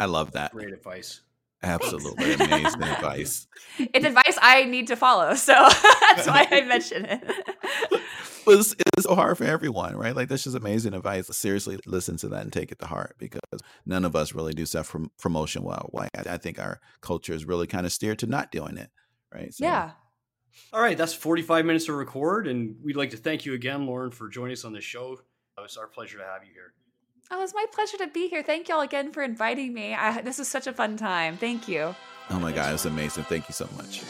I 0.00 0.06
love 0.06 0.32
that. 0.32 0.50
Great 0.50 0.72
advice. 0.72 1.20
Absolutely 1.62 2.32
amazing 2.40 2.82
advice. 2.82 3.46
It's 3.78 4.04
advice 4.04 4.38
I 4.42 4.64
need 4.64 4.88
to 4.88 4.96
follow. 4.96 5.34
So 5.34 5.52
that's 5.52 6.26
why 6.26 6.48
I 6.50 6.62
mention 6.62 7.04
it. 7.04 7.22
it's, 8.46 8.74
it's 8.78 9.06
so 9.06 9.14
hard 9.14 9.38
for 9.38 9.44
everyone, 9.44 9.96
right? 9.96 10.14
Like 10.14 10.28
that's 10.28 10.44
just 10.44 10.56
amazing 10.56 10.94
advice. 10.94 11.26
Seriously, 11.36 11.78
listen 11.86 12.16
to 12.18 12.28
that 12.28 12.42
and 12.42 12.52
take 12.52 12.72
it 12.72 12.78
to 12.80 12.86
heart 12.86 13.16
because 13.18 13.40
none 13.84 14.04
of 14.04 14.16
us 14.16 14.34
really 14.34 14.52
do 14.52 14.66
self 14.66 14.94
promotion 15.18 15.62
well. 15.62 15.88
Why 15.90 16.08
I 16.28 16.38
think 16.38 16.58
our 16.58 16.80
culture 17.00 17.34
is 17.34 17.44
really 17.44 17.66
kind 17.66 17.86
of 17.86 17.92
steered 17.92 18.18
to 18.20 18.26
not 18.26 18.52
doing 18.52 18.76
it, 18.76 18.90
right? 19.32 19.52
So, 19.52 19.64
yeah. 19.64 19.92
All 20.72 20.80
right, 20.80 20.96
that's 20.96 21.12
45 21.12 21.66
minutes 21.66 21.84
to 21.86 21.92
record, 21.92 22.46
and 22.46 22.76
we'd 22.82 22.96
like 22.96 23.10
to 23.10 23.18
thank 23.18 23.44
you 23.44 23.52
again, 23.52 23.86
Lauren, 23.86 24.10
for 24.10 24.28
joining 24.28 24.54
us 24.54 24.64
on 24.64 24.72
this 24.72 24.84
show. 24.84 25.20
It's 25.62 25.76
our 25.76 25.86
pleasure 25.86 26.18
to 26.18 26.24
have 26.24 26.44
you 26.44 26.52
here. 26.52 26.72
Oh, 27.30 27.42
it's 27.42 27.54
my 27.54 27.66
pleasure 27.72 27.98
to 27.98 28.06
be 28.06 28.28
here. 28.28 28.42
Thank 28.42 28.68
y'all 28.68 28.80
again 28.80 29.12
for 29.12 29.22
inviting 29.22 29.74
me. 29.74 29.94
I, 29.94 30.20
this 30.22 30.38
was 30.38 30.48
such 30.48 30.66
a 30.66 30.72
fun 30.72 30.96
time. 30.96 31.36
Thank 31.36 31.68
you. 31.68 31.94
Oh 32.30 32.38
my 32.38 32.52
God, 32.52 32.72
it's 32.74 32.84
amazing. 32.84 33.24
Thank 33.24 33.48
you 33.48 33.52
so 33.52 33.68
much. 33.76 34.02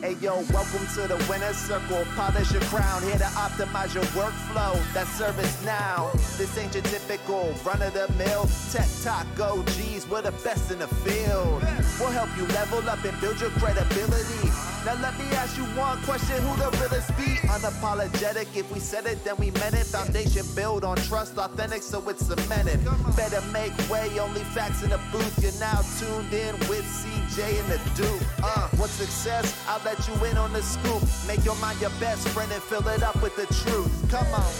Hey 0.00 0.16
yo, 0.20 0.42
welcome 0.52 0.86
to 0.94 1.06
the 1.06 1.16
winner's 1.28 1.56
circle. 1.56 2.04
Polish 2.14 2.52
your 2.52 2.62
crown, 2.62 3.02
here 3.02 3.18
to 3.18 3.24
optimize 3.24 3.94
your 3.94 4.04
workflow. 4.14 4.74
That's 4.94 5.20
ServiceNow. 5.20 6.12
This 6.38 6.56
ain't 6.56 6.74
your 6.74 6.82
typical 6.84 7.54
run 7.64 7.82
of 7.82 7.92
the 7.92 8.10
mill. 8.16 8.48
Tech 8.72 8.88
talk 9.02 9.26
OGs, 9.38 10.08
we're 10.08 10.22
the 10.22 10.32
best 10.44 10.70
in 10.70 10.78
the 10.78 10.88
field. 10.88 11.62
We'll 11.98 12.10
help 12.10 12.30
you 12.38 12.46
level 12.54 12.88
up 12.88 13.04
and 13.04 13.20
build 13.20 13.40
your 13.40 13.50
credibility. 13.50 14.48
Now 14.86 14.94
let 15.02 15.18
me 15.18 15.24
ask 15.34 15.56
you 15.58 15.64
one 15.74 16.00
question, 16.02 16.40
who 16.42 16.56
the 16.58 16.70
realest 16.78 17.08
be? 17.16 17.34
Unapologetic, 17.48 18.56
if 18.56 18.70
we 18.72 18.78
said 18.78 19.04
it, 19.06 19.24
then 19.24 19.34
we 19.36 19.50
meant 19.50 19.74
it. 19.74 19.84
Foundation 19.84 20.46
built 20.54 20.84
on 20.84 20.96
trust, 20.98 21.36
authentic, 21.38 21.82
so 21.82 22.08
it's 22.08 22.24
cemented. 22.24 22.78
Better 23.16 23.42
make 23.50 23.72
way, 23.90 24.16
only 24.20 24.42
facts 24.54 24.84
in 24.84 24.90
the 24.90 25.00
booth. 25.10 25.42
You're 25.42 25.58
now 25.58 25.82
tuned 25.98 26.32
in 26.32 26.54
with 26.70 26.84
CJ 26.86 27.58
and 27.58 27.68
the 27.68 27.80
Duke. 28.00 28.22
Uh, 28.40 28.68
what 28.76 28.88
success? 28.88 29.60
I'll 29.66 29.82
let 29.84 30.06
you 30.06 30.14
in 30.24 30.36
on 30.36 30.52
the 30.52 30.62
scoop. 30.62 31.02
Make 31.26 31.44
your 31.44 31.56
mind 31.56 31.80
your 31.80 31.90
best 31.98 32.28
friend 32.28 32.52
and 32.52 32.62
fill 32.62 32.86
it 32.86 33.02
up 33.02 33.20
with 33.20 33.34
the 33.34 33.52
truth. 33.64 33.90
Come 34.08 34.28
on, 34.34 34.52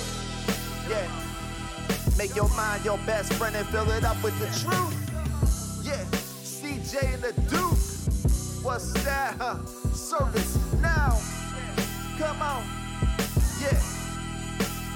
yeah. 0.91 1.07
Make 2.19 2.35
your 2.35 2.49
mind 2.57 2.85
your 2.85 2.99
best 3.07 3.33
friend 3.35 3.55
and 3.55 3.67
fill 3.69 3.89
it 3.93 4.03
up 4.03 4.21
with 4.25 4.37
the 4.41 4.47
truth. 4.59 5.87
Yeah, 5.87 6.03
CJ 6.43 7.15
and 7.15 7.23
the 7.23 7.33
Duke. 7.43 8.65
What's 8.65 8.93
that? 9.05 9.37
Huh? 9.39 9.86
Service 9.97 10.59
now. 10.83 11.19
Come 12.19 12.43
on. 12.43 12.63
Yeah. 13.59 13.81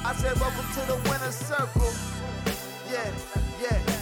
I 0.05 0.15
said, 0.15 0.39
welcome 0.39 0.67
to 0.75 0.81
the 0.87 0.97
winner's 1.09 1.37
circle. 1.37 1.91
Yeah, 2.91 3.11
yeah. 3.63 4.00